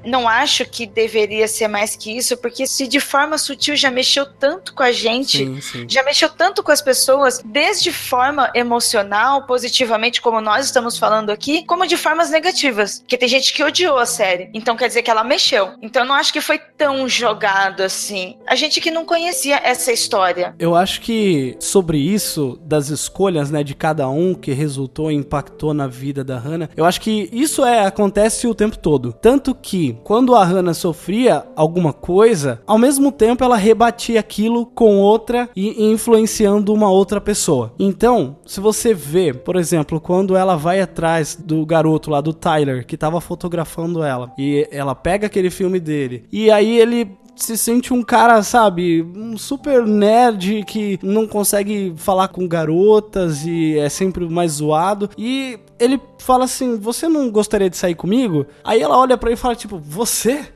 [0.05, 4.27] Não acho que deveria ser mais que isso, porque se de forma sutil já mexeu
[4.27, 5.87] tanto com a gente, Sim, sim.
[5.89, 11.65] já mexeu tanto com as pessoas, desde forma emocional, positivamente, como nós estamos falando aqui,
[11.67, 13.01] como de formas negativas.
[13.01, 14.51] Porque tem gente que odiou a série.
[14.55, 15.71] Então quer dizer que ela mexeu.
[15.83, 18.37] Então não acho que foi tão jogado assim.
[18.47, 20.55] A gente que não conhecia essa história.
[20.59, 25.75] Eu acho que sobre isso, das escolhas, né, de cada um que resultou e impactou
[25.75, 29.10] na vida da Hannah, eu acho que isso é acontece o tempo todo.
[29.13, 34.99] Tanto que quando a Hannah sofria alguma coisa, ao mesmo tempo ela rebatia aquilo com
[34.99, 37.73] outra e influenciando uma outra pessoa.
[37.79, 42.87] Então, se você vê, por exemplo, quando ela vai atrás do garoto lá do Tyler
[42.87, 47.93] que tava fotografando ela e ela pega aquele filme dele e aí ele se sente
[47.93, 54.29] um cara, sabe, um super nerd que não consegue falar com garotas e é sempre
[54.29, 55.11] mais zoado.
[55.17, 58.47] E ele fala assim: Você não gostaria de sair comigo?
[58.65, 60.47] Aí ela olha pra ele e fala: Tipo, você?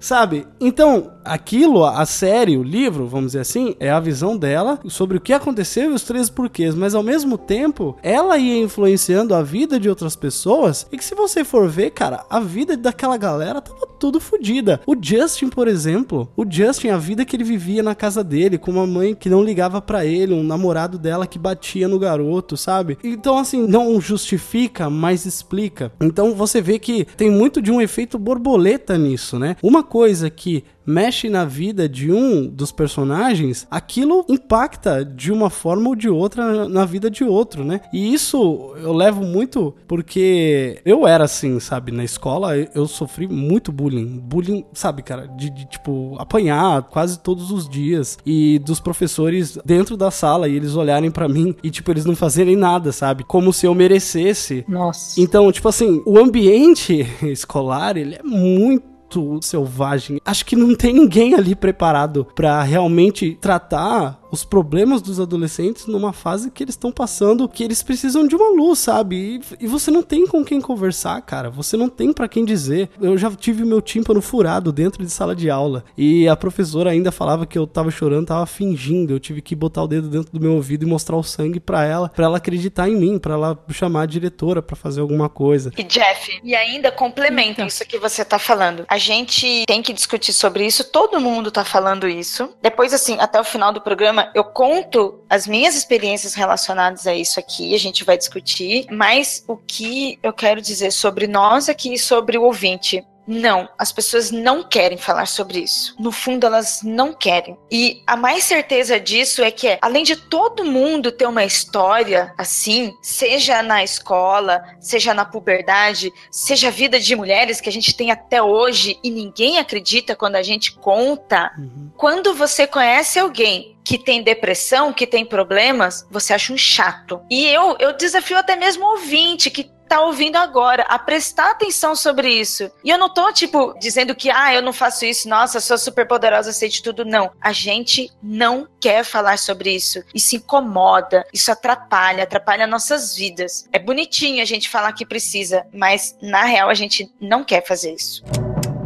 [0.00, 0.46] Sabe?
[0.60, 5.20] Então, aquilo, a série, o livro, vamos dizer assim, é a visão dela sobre o
[5.20, 9.78] que aconteceu e os três porquês, mas ao mesmo tempo, ela ia influenciando a vida
[9.80, 13.86] de outras pessoas e que se você for ver, cara, a vida daquela galera tava
[13.98, 14.80] tudo fodida.
[14.86, 18.70] O Justin, por exemplo, o Justin, a vida que ele vivia na casa dele, com
[18.70, 22.98] uma mãe que não ligava pra ele, um namorado dela que batia no garoto, sabe?
[23.02, 25.92] Então, assim, não justifica, mas explica.
[26.00, 29.56] Então, você vê que tem muito de um efeito borboleta nisso, né?
[29.62, 35.88] Uma coisa que mexe na vida de um dos personagens, aquilo impacta de uma forma
[35.88, 37.80] ou de outra na vida de outro, né?
[37.92, 41.92] E isso eu levo muito porque eu era assim, sabe?
[41.92, 44.18] Na escola eu sofri muito bullying.
[44.18, 45.26] Bullying, sabe, cara?
[45.26, 48.18] De, de, tipo, apanhar quase todos os dias.
[48.24, 52.16] E dos professores dentro da sala e eles olharem para mim e, tipo, eles não
[52.16, 53.24] fazerem nada, sabe?
[53.24, 54.64] Como se eu merecesse.
[54.68, 55.20] Nossa.
[55.20, 58.93] Então, tipo assim, o ambiente escolar, ele é muito
[59.42, 60.20] selvagem.
[60.24, 66.12] Acho que não tem ninguém ali preparado para realmente tratar os problemas dos adolescentes numa
[66.12, 69.40] fase que eles estão passando, que eles precisam de uma luz, sabe?
[69.60, 71.48] E, e, você não tem com quem conversar, cara.
[71.50, 72.90] Você não tem para quem dizer.
[73.00, 77.12] Eu já tive meu tímpano furado dentro de sala de aula e a professora ainda
[77.12, 79.12] falava que eu tava chorando, tava fingindo.
[79.12, 81.84] Eu tive que botar o dedo dentro do meu ouvido e mostrar o sangue para
[81.84, 85.70] ela, para ela acreditar em mim, para ela chamar a diretora para fazer alguma coisa.
[85.78, 87.66] E Jeff, e ainda complementa então.
[87.66, 88.84] isso que você tá falando.
[88.88, 92.50] A gente tem que discutir sobre isso, todo mundo tá falando isso.
[92.60, 97.40] Depois assim, até o final do programa eu conto as minhas experiências relacionadas a isso
[97.40, 101.98] aqui, a gente vai discutir, mas o que eu quero dizer sobre nós aqui e
[101.98, 103.04] sobre o ouvinte.
[103.26, 105.94] Não, as pessoas não querem falar sobre isso.
[105.98, 107.56] No fundo, elas não querem.
[107.70, 112.92] E a mais certeza disso é que, além de todo mundo ter uma história assim,
[113.02, 118.10] seja na escola, seja na puberdade, seja a vida de mulheres que a gente tem
[118.10, 121.90] até hoje e ninguém acredita quando a gente conta, uhum.
[121.96, 127.20] quando você conhece alguém que tem depressão, que tem problemas, você acha um chato.
[127.30, 131.94] E eu, eu desafio até mesmo o ouvinte que tá ouvindo agora a prestar atenção
[131.94, 132.70] sobre isso.
[132.82, 136.06] E eu não tô, tipo, dizendo que, ah, eu não faço isso, nossa, sou super
[136.06, 137.04] poderosa, sei de tudo.
[137.04, 137.30] Não.
[137.40, 140.02] A gente não quer falar sobre isso.
[140.14, 143.68] Isso incomoda, isso atrapalha, atrapalha nossas vidas.
[143.72, 147.94] É bonitinho a gente falar que precisa, mas na real a gente não quer fazer
[147.94, 148.22] isso.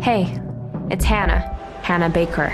[0.04, 0.26] Hey,
[0.92, 1.56] it's Hannah.
[1.82, 2.52] Hannah Baker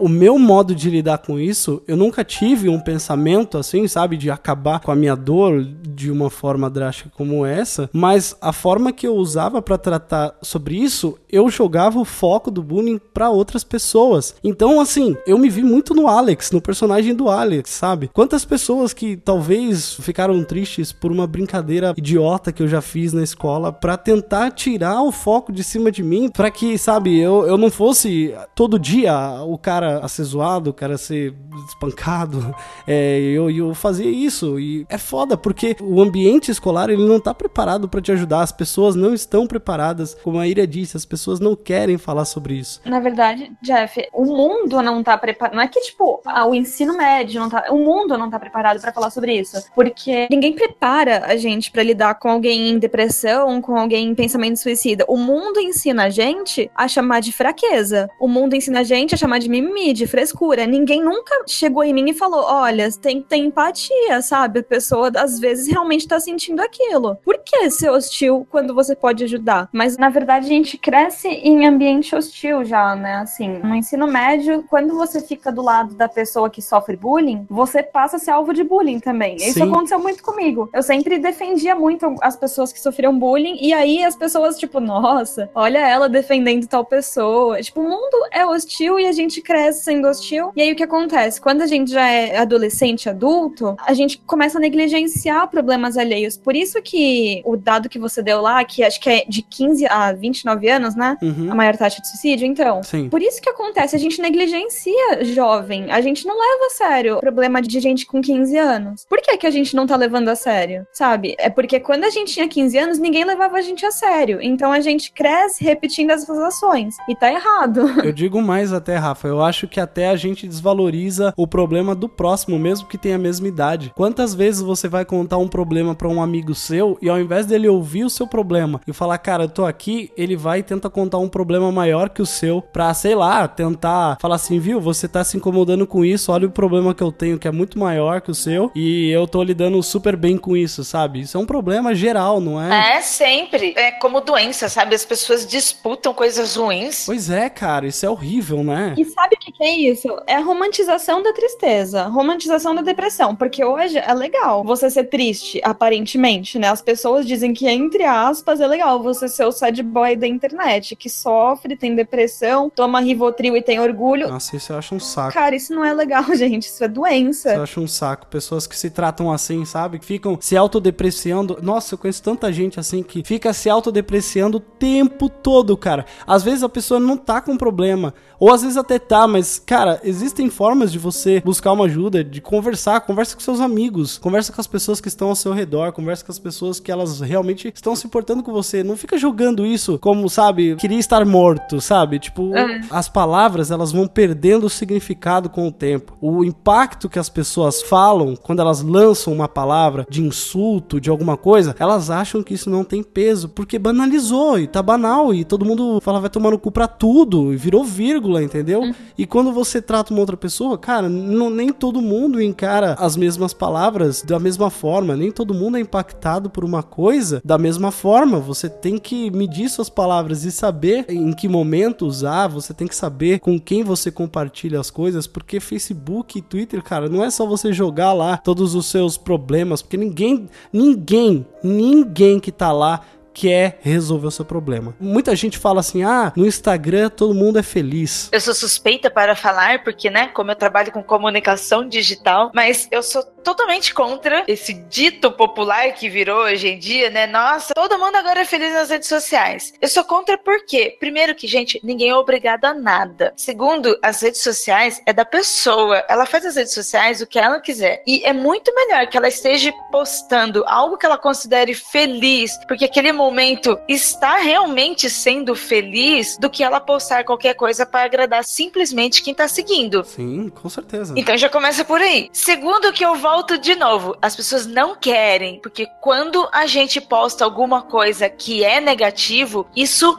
[0.00, 4.30] o meu modo de lidar com isso, eu nunca tive um pensamento assim, sabe, de
[4.30, 9.06] acabar com a minha dor de uma forma drástica como essa, mas a forma que
[9.06, 14.34] eu usava para tratar sobre isso, eu jogava o foco do bullying para outras pessoas.
[14.42, 18.10] Então, assim, eu me vi muito no Alex, no personagem do Alex, sabe?
[18.12, 23.22] Quantas pessoas que talvez ficaram tristes por uma brincadeira idiota que eu já fiz na
[23.22, 27.58] escola para tentar tirar o foco de cima de mim, para que, sabe, eu, eu
[27.58, 29.12] não fosse todo dia
[29.44, 31.34] o cara a ser zoado, o cara a ser
[31.68, 32.54] espancado.
[32.86, 34.58] É, eu, eu fazia isso.
[34.58, 38.40] E é foda, porque o ambiente escolar ele não tá preparado para te ajudar.
[38.40, 40.16] As pessoas não estão preparadas.
[40.24, 42.80] Como a Ira disse, as pessoas não querem falar sobre isso.
[42.84, 45.54] Na verdade, Jeff, o mundo não tá preparado.
[45.54, 47.66] Não é que, tipo, o ensino médio não tá.
[47.70, 49.62] O mundo não tá preparado para falar sobre isso.
[49.74, 54.58] Porque ninguém prepara a gente para lidar com alguém em depressão, com alguém em pensamento
[54.58, 55.04] suicida.
[55.08, 58.08] O mundo ensina a gente a chamar de fraqueza.
[58.20, 60.66] O mundo ensina a gente a chamar de mimimi de frescura.
[60.66, 64.60] Ninguém nunca chegou em mim e falou: olha, tem que ter empatia, sabe?
[64.60, 67.16] A pessoa às vezes realmente tá sentindo aquilo.
[67.24, 69.68] Por que ser hostil quando você pode ajudar?
[69.72, 73.16] Mas na verdade a gente cresce em ambiente hostil já, né?
[73.16, 77.82] Assim, no ensino médio, quando você fica do lado da pessoa que sofre bullying, você
[77.82, 79.36] passa a ser alvo de bullying também.
[79.36, 79.62] Isso Sim.
[79.62, 80.68] aconteceu muito comigo.
[80.72, 85.50] Eu sempre defendia muito as pessoas que sofriam bullying, e aí as pessoas, tipo, nossa,
[85.54, 87.60] olha ela defendendo tal pessoa.
[87.62, 90.52] Tipo, o mundo é hostil e a gente cresce sendo hostil.
[90.56, 91.40] E aí o que acontece?
[91.40, 96.36] Quando a gente já é adolescente, adulto, a gente começa a negligenciar problemas alheios.
[96.36, 99.86] Por isso que o dado que você deu lá, que acho que é de 15
[99.86, 101.16] a 29 anos, né?
[101.22, 101.50] Uhum.
[101.50, 102.82] A maior taxa de suicídio, então.
[102.82, 103.08] Sim.
[103.08, 105.90] Por isso que acontece, a gente negligencia jovem.
[105.90, 109.06] A gente não leva a sério o problema de gente com 15 anos.
[109.08, 110.86] Por que, que a gente não tá levando a sério?
[110.92, 111.34] Sabe?
[111.38, 114.38] É porque quando a gente tinha 15 anos, ninguém levava a gente a sério.
[114.40, 116.96] Então a gente cresce repetindo essas ações.
[117.08, 117.88] E tá errado.
[118.04, 122.08] Eu digo mais até, Rafa, eu acho que até a gente desvaloriza o problema do
[122.08, 123.92] próximo, mesmo que tenha a mesma idade.
[123.96, 127.68] Quantas vezes você vai contar um problema pra um amigo seu e ao invés dele
[127.68, 131.18] ouvir o seu problema e falar, cara, eu tô aqui, ele vai e tenta contar
[131.18, 135.24] um problema maior que o seu pra, sei lá, tentar falar assim, viu, você tá
[135.24, 138.30] se incomodando com isso, olha o problema que eu tenho que é muito maior que
[138.30, 141.20] o seu e eu tô lidando super bem com isso, sabe?
[141.20, 142.96] Isso é um problema geral, não é?
[142.96, 143.74] É, sempre.
[143.76, 144.94] É como doença, sabe?
[144.94, 147.06] As pessoas disputam coisas ruins.
[147.06, 148.94] Pois é, cara, isso é horrível, né?
[148.96, 150.08] E sabe que, que é isso?
[150.26, 153.34] É a romantização da tristeza, romantização da depressão.
[153.34, 156.68] Porque hoje é legal você ser triste, aparentemente, né?
[156.68, 160.94] As pessoas dizem que, entre aspas, é legal você ser o sad boy da internet,
[160.94, 164.28] que sofre, tem depressão, toma Rivotril e tem orgulho.
[164.28, 165.32] Nossa, isso eu acho um saco.
[165.32, 166.64] Cara, isso não é legal, gente.
[166.64, 167.54] Isso é doença.
[167.54, 168.26] Eu acho um saco.
[168.26, 169.98] Pessoas que se tratam assim, sabe?
[169.98, 171.58] Que ficam se autodepreciando.
[171.62, 176.04] Nossa, eu conheço tanta gente assim que fica se autodepreciando o tempo todo, cara.
[176.26, 178.12] Às vezes a pessoa não tá com problema.
[178.38, 182.40] Ou às vezes até tá, mas, cara, existem formas de você buscar uma ajuda, de
[182.40, 183.00] conversar.
[183.00, 184.18] Conversa com seus amigos.
[184.18, 185.92] Conversa com as pessoas que estão ao seu redor.
[185.92, 188.82] Conversa com as pessoas que elas realmente estão se importando com você.
[188.82, 192.18] Não fica jogando isso como, sabe, queria estar morto, sabe?
[192.18, 192.80] Tipo, É.
[192.90, 196.14] as palavras elas vão perdendo o significado com o tempo.
[196.20, 201.36] O impacto que as pessoas falam quando elas lançam uma palavra de insulto, de alguma
[201.36, 205.64] coisa, elas acham que isso não tem peso, porque banalizou e tá banal e todo
[205.64, 208.82] mundo fala vai tomar no cu pra tudo e virou vírgula, entendeu?
[209.20, 213.52] E quando você trata uma outra pessoa, cara, não- nem todo mundo encara as mesmas
[213.52, 218.40] palavras da mesma forma, nem todo mundo é impactado por uma coisa da mesma forma.
[218.40, 222.96] Você tem que medir suas palavras e saber em que momento usar, você tem que
[222.96, 227.44] saber com quem você compartilha as coisas, porque Facebook e Twitter, cara, não é só
[227.44, 233.02] você jogar lá todos os seus problemas, porque ninguém, ninguém, ninguém que tá lá
[233.32, 234.94] quer resolver o seu problema.
[235.00, 238.28] Muita gente fala assim: "Ah, no Instagram todo mundo é feliz".
[238.32, 243.02] Eu sou suspeita para falar, porque, né, como eu trabalho com comunicação digital, mas eu
[243.02, 247.26] sou totalmente contra esse dito popular que virou hoje em dia, né?
[247.26, 249.72] Nossa, todo mundo agora é feliz nas redes sociais.
[249.80, 253.32] Eu sou contra porque, primeiro que, gente, ninguém é obrigado a nada.
[253.36, 256.04] Segundo, as redes sociais é da pessoa.
[256.08, 258.02] Ela faz as redes sociais o que ela quiser.
[258.06, 263.12] E é muito melhor que ela esteja postando algo que ela considere feliz, porque aquele
[263.20, 269.34] momento está realmente sendo feliz, do que ela postar qualquer coisa para agradar simplesmente quem
[269.34, 270.04] tá seguindo.
[270.04, 271.14] Sim, com certeza.
[271.16, 272.28] Então já começa por aí.
[272.32, 277.44] Segundo que eu volto de novo, as pessoas não querem, porque quando a gente posta
[277.44, 280.18] alguma coisa que é negativo, isso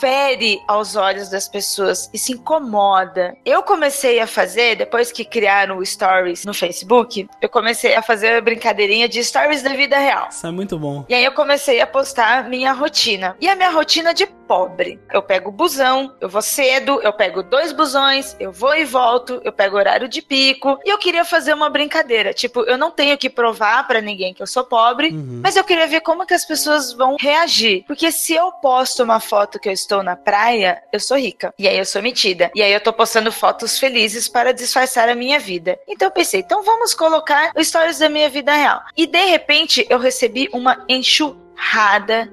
[0.00, 3.36] fere aos olhos das pessoas e se incomoda.
[3.44, 8.36] Eu comecei a fazer, depois que criaram o Stories no Facebook, eu comecei a fazer
[8.36, 10.28] a brincadeirinha de Stories da vida real.
[10.30, 11.04] Isso é muito bom.
[11.08, 13.36] E aí eu comecei a postar minha rotina.
[13.40, 14.98] E a minha rotina de pobre.
[15.12, 19.40] Eu pego o busão, eu vou cedo, eu pego dois busões, eu vou e volto,
[19.44, 20.78] eu pego horário de pico.
[20.84, 22.32] E eu queria fazer uma brincadeira.
[22.32, 25.86] Tipo, eu não tenho que provar pra ninguém que eu sou pobre, mas eu queria
[25.86, 27.84] ver como que as pessoas vão reagir.
[27.86, 31.52] Porque se eu posto uma foto que eu estou na praia, eu sou rica.
[31.58, 32.50] E aí eu sou metida.
[32.54, 35.78] E aí eu tô postando fotos felizes para disfarçar a minha vida.
[35.86, 38.80] Então eu pensei, então vamos colocar o stories da minha vida real.
[38.96, 41.47] E de repente eu recebi uma enxurrada,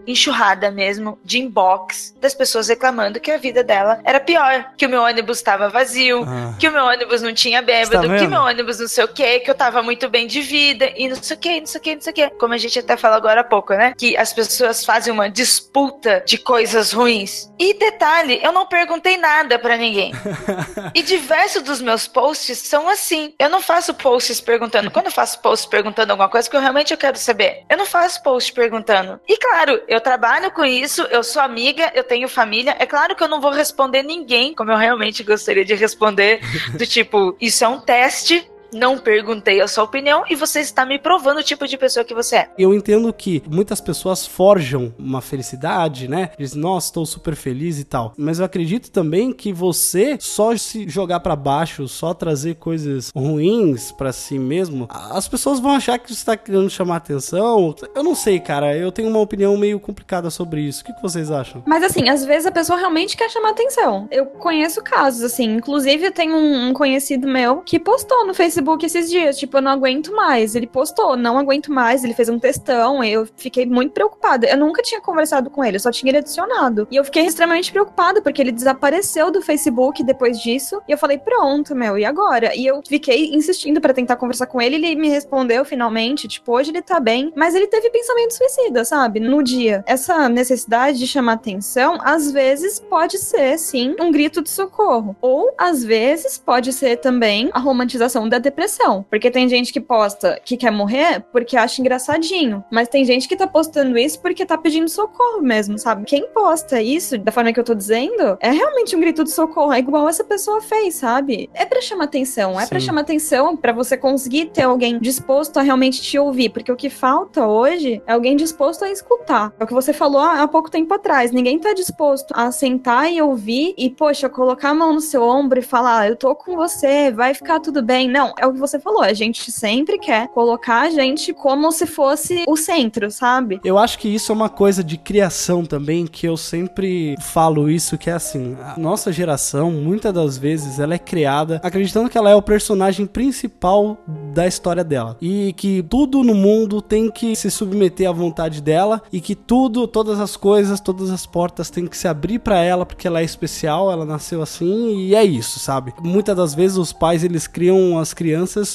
[0.08, 4.90] enxurrada mesmo, de inbox das pessoas reclamando que a vida dela era pior, que o
[4.90, 6.54] meu ônibus estava vazio, Ah.
[6.60, 9.40] que o meu ônibus não tinha bêbado, tá que meu ônibus não sei o que,
[9.40, 11.84] que eu tava muito bem de vida e não sei o que, não sei o
[11.84, 12.30] que, não sei o que.
[12.32, 13.94] Como a gente até falou agora há pouco, né?
[13.98, 17.50] Que as pessoas fazem uma disputa de coisas ruins.
[17.60, 20.14] E detalhe, eu não perguntei nada pra ninguém.
[20.94, 23.34] E diversos dos meus posts são assim.
[23.40, 24.90] Eu não faço posts perguntando.
[24.92, 27.86] Quando eu faço posts perguntando alguma coisa que eu realmente eu quero saber, eu não
[27.86, 29.15] faço post perguntando.
[29.28, 32.76] E claro, eu trabalho com isso, eu sou amiga, eu tenho família.
[32.80, 36.40] É claro que eu não vou responder ninguém como eu realmente gostaria de responder,
[36.78, 41.00] do tipo, isso é um teste, não perguntei a sua opinião e você está me
[41.00, 42.50] provando o tipo de pessoa que você é.
[42.58, 46.32] Eu entendo que muitas pessoas forjam uma felicidade, né?
[46.38, 48.14] Dizem, nossa, estou super feliz e tal.
[48.18, 53.92] Mas eu acredito também que você só se jogar para baixo, só trazer coisas ruins
[53.92, 57.74] para si mesmo, as pessoas vão achar que você está querendo chamar atenção.
[57.94, 58.76] Eu não sei, cara.
[58.76, 60.82] Eu tenho uma opinião meio complicada sobre isso.
[60.82, 61.64] O que, vocês acham?
[61.66, 64.08] Mas assim, às vezes a pessoa realmente quer chamar atenção.
[64.12, 65.56] Eu conheço casos, assim.
[65.56, 69.62] Inclusive, eu tenho um, um conhecido meu que postou no Facebook esses dias, tipo, eu
[69.62, 70.56] não aguento mais.
[70.56, 74.48] Ele postou, não aguento mais, ele fez um textão, eu fiquei muito preocupada.
[74.48, 76.88] Eu nunca tinha conversado com ele, eu só tinha ele adicionado.
[76.92, 80.82] E eu fiquei extremamente preocupada, porque ele desapareceu do Facebook depois disso.
[80.88, 82.56] E eu falei, pronto, meu, e agora?
[82.56, 86.72] E eu fiquei insistindo para tentar conversar com ele, ele me respondeu finalmente, tipo, hoje
[86.72, 89.20] ele tá bem, mas ele teve pensamento suicida, sabe?
[89.20, 89.84] No dia.
[89.86, 95.16] Essa necessidade de chamar atenção, às vezes pode ser, sim, um grito de socorro.
[95.22, 99.06] Ou, às vezes, pode ser também a romantização da depressão.
[99.10, 102.64] Porque tem gente que posta que quer morrer porque acha engraçadinho.
[102.72, 106.06] Mas tem gente que tá postando isso porque tá pedindo socorro mesmo, sabe?
[106.06, 109.74] Quem posta isso, da forma que eu tô dizendo, é realmente um grito de socorro.
[109.74, 111.50] É igual essa pessoa fez, sabe?
[111.54, 112.60] É para chamar atenção.
[112.60, 116.50] É para chamar atenção para você conseguir ter alguém disposto a realmente te ouvir.
[116.50, 119.54] Porque o que falta hoje é alguém disposto a escutar.
[119.60, 121.32] É o que você falou há pouco tempo atrás.
[121.32, 125.60] Ninguém tá disposto a sentar e ouvir e, poxa, colocar a mão no seu ombro
[125.60, 128.10] e falar: "Ah, eu tô com você, vai ficar tudo bem.
[128.10, 129.02] Não, é o que você falou.
[129.02, 133.60] A gente sempre quer colocar a gente como se fosse o centro, sabe?
[133.64, 137.98] Eu acho que isso é uma coisa de criação também, que eu sempre falo isso,
[137.98, 142.30] que é assim, a nossa geração, muitas das vezes, ela é criada acreditando que ela
[142.30, 143.98] é o personagem principal
[144.34, 145.18] da história dela.
[145.22, 149.88] E que tudo no mundo tem que se submeter à vontade dela e que tudo,
[149.88, 153.24] todas as coisas, todas as portas têm que se abrir pra ela porque ela é
[153.24, 155.94] especial, ela nasceu assim e é isso, sabe?
[156.02, 158.25] Muitas das vezes os pais eles criam as crianças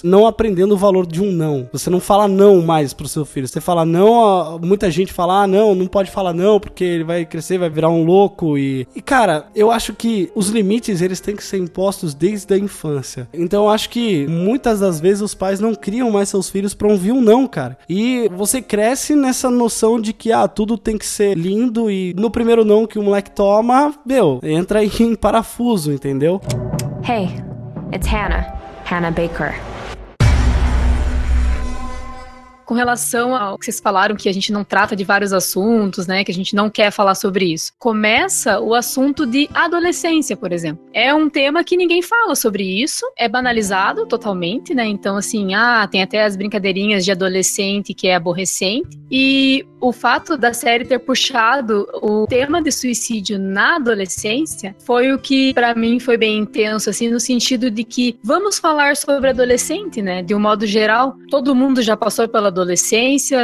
[0.04, 1.68] não aprendendo o valor de um não.
[1.72, 3.48] Você não fala não mais pro seu filho.
[3.48, 7.24] Você fala não, muita gente fala, ah, não, não pode falar não, porque ele vai
[7.24, 8.86] crescer, vai virar um louco e...
[8.94, 13.28] E, cara, eu acho que os limites, eles têm que ser impostos desde a infância.
[13.32, 16.88] Então, eu acho que muitas das vezes os pais não criam mais seus filhos pra
[16.88, 17.78] ouvir um não, cara.
[17.88, 22.30] E você cresce nessa noção de que, ah, tudo tem que ser lindo e no
[22.30, 26.40] primeiro não que o moleque toma, meu, entra em parafuso, entendeu?
[27.06, 27.28] Hey,
[27.92, 28.59] it's Hannah.
[28.90, 29.54] Hannah Baker.
[32.70, 36.22] Com relação ao que vocês falaram, que a gente não trata de vários assuntos, né?
[36.22, 37.72] Que a gente não quer falar sobre isso.
[37.76, 40.86] Começa o assunto de adolescência, por exemplo.
[40.92, 44.86] É um tema que ninguém fala sobre isso, é banalizado totalmente, né?
[44.86, 49.00] Então, assim, ah, tem até as brincadeirinhas de adolescente que é aborrecente.
[49.10, 55.18] E o fato da série ter puxado o tema de suicídio na adolescência foi o
[55.18, 60.02] que, para mim, foi bem intenso, assim, no sentido de que vamos falar sobre adolescente,
[60.02, 60.22] né?
[60.22, 62.59] De um modo geral, todo mundo já passou pela adolescência,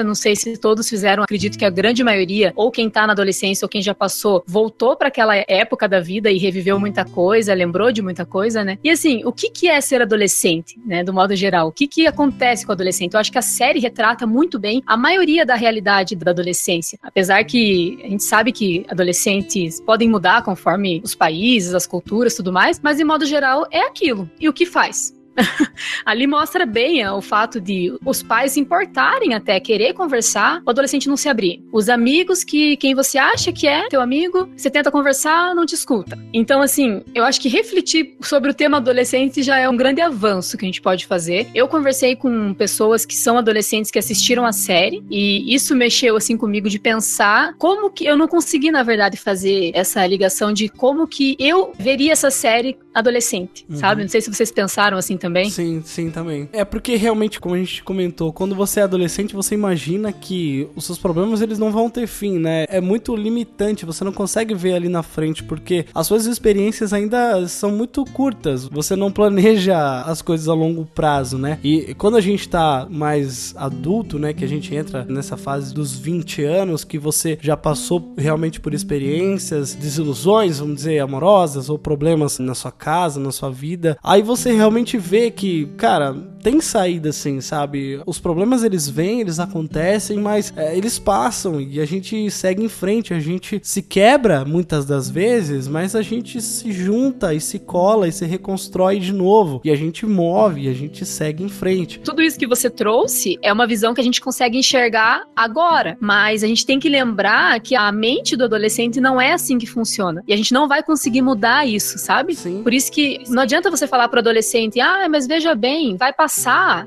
[0.04, 3.64] não sei se todos fizeram, acredito que a grande maioria, ou quem tá na adolescência
[3.64, 7.92] ou quem já passou, voltou para aquela época da vida e reviveu muita coisa, lembrou
[7.92, 8.78] de muita coisa, né?
[8.82, 11.68] E assim, o que que é ser adolescente, né, do modo geral?
[11.68, 13.14] O que que acontece com o adolescente?
[13.14, 16.98] Eu acho que a série retrata muito bem a maioria da realidade da adolescência.
[17.02, 22.52] Apesar que a gente sabe que adolescentes podem mudar conforme os países, as culturas, tudo
[22.52, 24.28] mais, mas de modo geral é aquilo.
[24.40, 25.14] E o que faz?
[26.04, 31.08] Ali mostra bem é, o fato de os pais importarem até querer conversar, o adolescente
[31.08, 31.62] não se abrir.
[31.72, 35.74] Os amigos que quem você acha que é teu amigo, você tenta conversar, não te
[35.74, 36.18] escuta.
[36.32, 40.56] Então, assim, eu acho que refletir sobre o tema adolescente já é um grande avanço
[40.56, 41.48] que a gente pode fazer.
[41.54, 46.36] Eu conversei com pessoas que são adolescentes que assistiram a série e isso mexeu assim
[46.36, 51.06] comigo de pensar como que eu não consegui, na verdade, fazer essa ligação de como
[51.06, 53.76] que eu veria essa série adolescente, Uhum.
[53.76, 54.02] sabe?
[54.02, 55.25] Não sei se vocês pensaram assim também.
[55.50, 56.48] Sim, sim, também.
[56.52, 60.84] É porque realmente, como a gente comentou, quando você é adolescente, você imagina que os
[60.84, 62.64] seus problemas eles não vão ter fim, né?
[62.68, 67.46] É muito limitante, você não consegue ver ali na frente, porque as suas experiências ainda
[67.48, 68.64] são muito curtas.
[68.64, 71.58] Você não planeja as coisas a longo prazo, né?
[71.62, 75.96] E quando a gente tá mais adulto, né, que a gente entra nessa fase dos
[75.98, 82.38] 20 anos, que você já passou realmente por experiências, desilusões, vamos dizer, amorosas ou problemas
[82.38, 86.14] na sua casa, na sua vida, aí você realmente vê que, cara,
[86.46, 88.00] tem saída assim, sabe?
[88.06, 92.68] Os problemas eles vêm, eles acontecem, mas é, eles passam e a gente segue em
[92.68, 97.58] frente, a gente se quebra muitas das vezes, mas a gente se junta e se
[97.58, 101.48] cola e se reconstrói de novo e a gente move e a gente segue em
[101.48, 101.98] frente.
[101.98, 106.44] Tudo isso que você trouxe é uma visão que a gente consegue enxergar agora, mas
[106.44, 110.22] a gente tem que lembrar que a mente do adolescente não é assim que funciona
[110.28, 112.36] e a gente não vai conseguir mudar isso, sabe?
[112.36, 112.62] Sim.
[112.62, 116.35] Por isso que não adianta você falar pro adolescente, ah, mas veja bem, vai passar.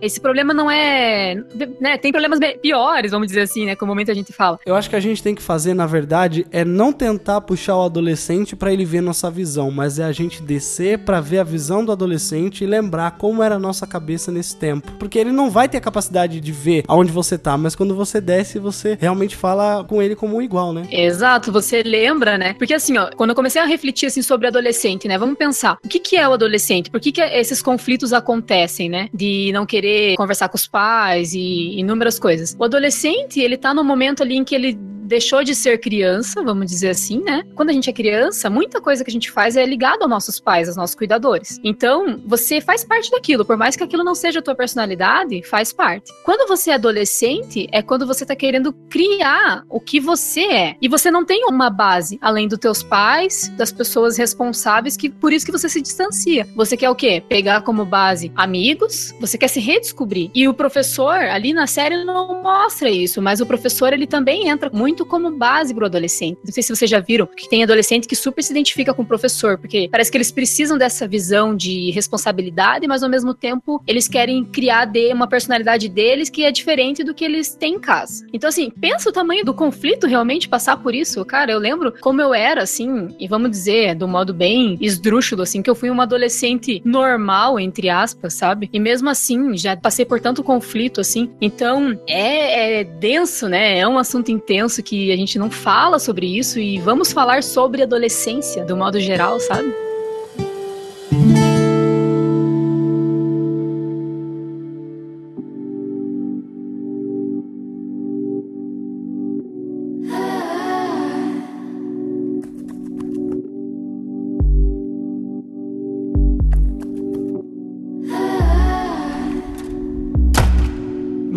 [0.01, 1.35] Esse problema não é,
[1.79, 1.97] né?
[1.97, 3.75] Tem problemas piores, vamos dizer assim, né?
[3.75, 4.59] Que o momento a gente fala.
[4.65, 7.85] Eu acho que a gente tem que fazer, na verdade, é não tentar puxar o
[7.85, 11.83] adolescente pra ele ver nossa visão, mas é a gente descer pra ver a visão
[11.83, 14.91] do adolescente e lembrar como era a nossa cabeça nesse tempo.
[14.99, 18.19] Porque ele não vai ter a capacidade de ver aonde você tá, mas quando você
[18.21, 20.87] desce, você realmente fala com ele como um igual, né?
[20.91, 22.53] Exato, você lembra, né?
[22.53, 25.17] Porque assim, ó, quando eu comecei a refletir assim sobre adolescente, né?
[25.17, 26.89] Vamos pensar, o que que é o adolescente?
[26.89, 29.09] Por que que esses conflitos acontecem, né?
[29.13, 32.55] De não querer conversar com os pais e inúmeras coisas.
[32.57, 34.77] O adolescente, ele tá no momento ali em que ele
[35.09, 37.43] deixou de ser criança, vamos dizer assim, né?
[37.55, 40.39] Quando a gente é criança, muita coisa que a gente faz é ligado aos nossos
[40.39, 41.59] pais, aos nossos cuidadores.
[41.63, 45.73] Então, você faz parte daquilo, por mais que aquilo não seja a tua personalidade, faz
[45.73, 46.13] parte.
[46.23, 50.75] Quando você é adolescente, é quando você tá querendo criar o que você é.
[50.79, 55.33] E você não tem uma base além dos teus pais, das pessoas responsáveis, que por
[55.33, 56.47] isso que você se distancia.
[56.55, 57.23] Você quer o quê?
[57.27, 60.29] Pegar como base amigos, você quer se redescobrir.
[60.35, 64.69] E o professor, ali na série, não mostra isso, mas o professor, ele também entra
[64.71, 66.39] muito como base pro adolescente.
[66.43, 69.05] Não sei se vocês já viram que tem adolescente que super se identifica com o
[69.05, 74.07] professor, porque parece que eles precisam dessa visão de responsabilidade, mas ao mesmo tempo eles
[74.07, 78.25] querem criar de uma personalidade deles que é diferente do que eles têm em casa.
[78.33, 81.23] Então, assim, pensa o tamanho do conflito realmente passar por isso.
[81.25, 85.61] Cara, eu lembro como eu era, assim, e vamos dizer, do modo bem esdrúxulo, assim,
[85.61, 88.69] que eu fui uma adolescente normal, entre aspas, sabe?
[88.73, 91.29] E mesmo assim, já passei por tanto conflito, assim.
[91.39, 93.77] Então, é, é denso, né?
[93.77, 97.83] É um assunto intenso que a gente não fala sobre isso e vamos falar sobre
[97.83, 99.88] adolescência, do modo geral, sabe?